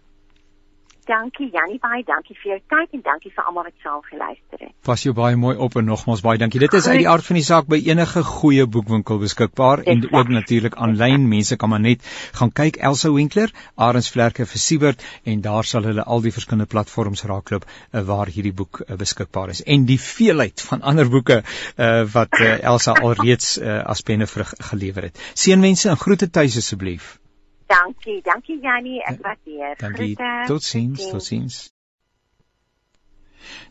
Dankie 1.06 1.51
Jannie 1.53 1.78
baie 1.78 2.01
dankie 2.06 2.34
vir 2.39 2.49
jou 2.51 2.58
tyd 2.74 2.95
en 2.97 3.01
dankie 3.06 3.30
vir 3.30 3.45
almal 3.45 3.68
wat 3.68 3.76
saam 3.86 4.01
geluister 4.08 4.62
het. 4.64 4.72
Pas 4.88 5.03
jou 5.06 5.12
baie 5.14 5.38
mooi 5.38 5.53
op 5.62 5.76
en 5.78 5.86
nogmaals 5.86 6.24
baie 6.26 6.39
dankie. 6.41 6.62
Dit 6.64 6.74
is 6.74 6.88
uit 6.88 7.03
die 7.03 7.10
aard 7.10 7.26
van 7.28 7.38
die 7.38 7.43
saak 7.45 7.68
by 7.70 7.78
enige 7.86 8.24
goeie 8.26 8.66
boekwinkel 8.66 9.20
beskikbaar 9.22 9.84
en 9.84 9.99
exact. 10.01 10.16
ook 10.18 10.32
natuurlik 10.34 10.78
aanlyn. 10.82 11.28
Mense 11.30 11.58
kan 11.62 11.70
maar 11.70 11.84
net 11.84 12.08
gaan 12.39 12.49
kyk 12.62 12.80
Elsa 12.89 13.12
Winkler, 13.14 13.53
Arendsvlerke 13.76 14.47
vir 14.49 14.64
Siebert 14.64 15.06
en 15.24 15.43
daar 15.45 15.70
sal 15.70 15.86
hulle 15.86 16.06
al 16.16 16.26
die 16.26 16.34
verskillende 16.34 16.70
platforms 16.72 17.24
raakloop 17.30 17.68
uh, 17.70 18.01
waar 18.08 18.32
hierdie 18.38 18.53
boek 18.53 18.82
uh, 18.82 18.97
beskikbaar 18.97 19.53
is. 19.53 19.62
En 19.62 19.86
die 19.86 19.99
veelheid 20.01 20.66
van 20.72 20.82
ander 20.82 21.10
boeke 21.10 21.43
uh, 21.43 22.01
wat 22.16 22.39
uh, 22.39 22.56
Elsa 22.64 22.97
alreeds 22.97 23.60
uh, 23.60 23.84
as 23.86 24.01
penne 24.01 24.26
gelewer 24.72 25.12
het. 25.12 25.22
Seënwense 25.34 25.93
en 25.93 26.01
groete 26.01 26.30
tuis 26.30 26.58
asseblief. 26.58 27.14
Dankie, 27.68 28.22
dankie 28.22 28.59
Jannie, 28.61 29.01
ek 29.03 29.22
waardeer. 29.22 29.76
Dankie. 29.78 30.16
Totsiens, 30.45 31.09
totsiens. 31.09 31.74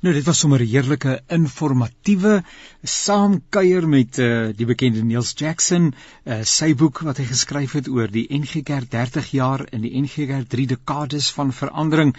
Nou 0.05 0.14
dit 0.14 0.25
was 0.25 0.39
sommer 0.39 0.61
'n 0.61 0.68
heerlike 0.68 1.20
informatiewe 1.29 2.43
saamkuier 2.83 3.89
met 3.89 4.18
uh, 4.18 4.49
die 4.57 4.66
bekende 4.66 5.03
Niels 5.05 5.33
Jackson, 5.37 5.95
uh, 6.25 6.43
sy 6.45 6.75
boek 6.75 7.01
wat 7.07 7.16
hy 7.16 7.25
geskryf 7.25 7.72
het 7.72 7.89
oor 7.89 8.11
die 8.12 8.27
NG 8.29 8.62
Kerk 8.62 8.91
30 8.93 9.31
jaar 9.33 9.64
in 9.72 9.81
die 9.81 9.95
NG 10.01 10.27
Kerk 10.29 10.49
3 10.53 10.66
dekades 10.75 11.31
van 11.33 11.53
verandering. 11.53 12.14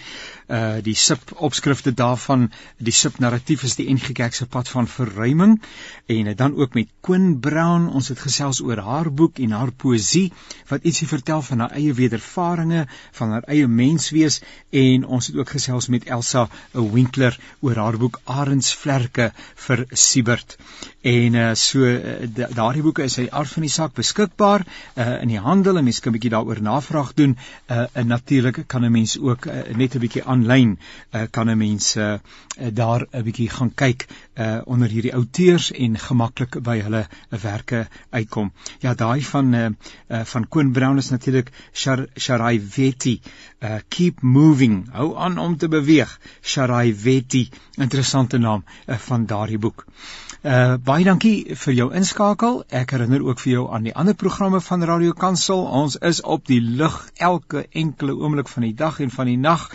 Uh 0.49 0.81
die 0.85 0.95
sub 0.95 1.31
opskrifte 1.35 1.93
daarvan, 1.93 2.49
die 2.77 2.93
sub 2.93 3.19
narratief 3.19 3.63
is 3.63 3.75
die 3.75 3.87
NG 3.93 4.13
Kerk 4.17 4.33
se 4.33 4.45
pad 4.45 4.69
van 4.69 4.87
verruiming. 4.87 5.61
En 6.07 6.25
uh, 6.25 6.35
dan 6.35 6.55
ook 6.55 6.73
met 6.73 6.89
Quinn 7.01 7.39
Brown, 7.39 7.87
ons 7.93 8.07
het 8.07 8.19
gesels 8.19 8.61
oor 8.61 8.81
haar 8.81 9.11
boek 9.13 9.39
en 9.39 9.51
haar 9.51 9.71
poësie 9.71 10.31
wat 10.69 10.83
ietsie 10.83 11.07
vertel 11.07 11.41
van 11.41 11.59
haar 11.59 11.77
eie 11.77 11.93
wedervarings, 11.93 12.89
van 13.11 13.31
haar 13.31 13.45
eie 13.47 13.67
menswees. 13.67 14.41
En 14.69 15.05
ons 15.05 15.27
het 15.27 15.35
ook 15.37 15.49
gesels 15.49 15.87
met 15.87 16.05
Elsa 16.09 16.47
Winkler 16.71 17.37
oor 17.59 17.75
haar 17.75 17.97
boek 17.97 18.19
Arendsvlerke 18.25 19.31
vir 19.67 19.85
Siebert. 19.91 20.57
En 21.05 21.37
uh, 21.37 21.53
so 21.53 21.85
uh, 21.85 22.27
daardie 22.33 22.81
boeke 22.81 23.03
is 23.03 23.17
uit 23.19 23.31
aard 23.31 23.51
van 23.53 23.65
die 23.67 23.71
saak 23.71 23.93
beskikbaar 23.97 24.65
uh, 24.65 25.21
in 25.21 25.33
die 25.33 25.41
handel 25.41 25.77
en 25.77 25.85
mense 25.85 26.01
kan 26.01 26.11
'n 26.11 26.17
bietjie 26.17 26.33
daaroor 26.33 26.61
navraag 26.61 27.13
doen. 27.13 27.37
Uh, 27.69 27.85
en 27.93 28.07
natuurlik 28.07 28.63
kan 28.67 28.85
'n 28.85 28.91
mens 28.91 29.17
ook 29.19 29.45
uh, 29.45 29.53
net 29.75 29.95
'n 29.95 29.99
bietjie 29.99 30.23
aanlyn 30.23 30.77
uh, 31.11 31.25
kan 31.31 31.49
'n 31.49 31.57
mens 31.57 31.95
uh, 31.95 32.15
daar 32.71 33.07
'n 33.11 33.23
bietjie 33.23 33.49
gaan 33.49 33.73
kyk 33.73 34.07
uh, 34.35 34.61
onder 34.65 34.89
hierdie 34.89 35.13
outeurs 35.15 35.71
en 35.71 35.97
gemaklik 35.99 36.59
by 36.63 36.77
hulle 36.85 37.05
werke 37.43 37.85
uitkom. 38.09 38.51
Ja, 38.83 38.93
daai 38.93 39.23
van 39.23 39.53
uh, 39.53 39.65
uh, 39.65 40.23
van 40.33 40.47
Koen 40.47 40.71
Brown 40.71 40.97
is 40.97 41.09
natuurlik 41.09 41.51
Shar 41.73 42.07
Sharai 42.15 42.59
Veti. 42.59 43.19
Uh, 43.61 43.79
keep 43.89 44.21
moving. 44.21 44.85
Hou 44.91 45.15
aan 45.17 45.37
om 45.37 45.57
te 45.57 45.67
beweeg. 45.67 46.19
Sharai 46.41 46.93
Veti 46.93 47.49
interessante 47.77 48.37
naam 48.37 48.63
uh, 48.87 48.97
van 49.09 49.25
daardie 49.25 49.59
boek. 49.59 49.85
Uh 49.87 50.24
baie 50.45 51.03
dankie 51.05 51.55
vir 51.57 51.73
jou 51.73 51.85
inskakel. 51.97 52.59
Ek 52.69 52.91
herinner 52.93 53.23
ook 53.25 53.39
vir 53.41 53.51
jou 53.51 53.63
aan 53.73 53.87
die 53.87 53.93
ander 53.97 54.13
programme 54.13 54.59
van 54.61 54.83
Radio 54.85 55.15
Kansel. 55.17 55.63
Ons 55.65 55.95
is 55.97 56.21
op 56.21 56.45
die 56.45 56.59
lug 56.61 56.99
elke 57.17 57.63
enkele 57.71 58.13
oomblik 58.13 58.51
van 58.51 58.67
die 58.67 58.75
dag 58.77 58.99
en 59.01 59.09
van 59.09 59.25
die 59.25 59.39
nag. 59.41 59.71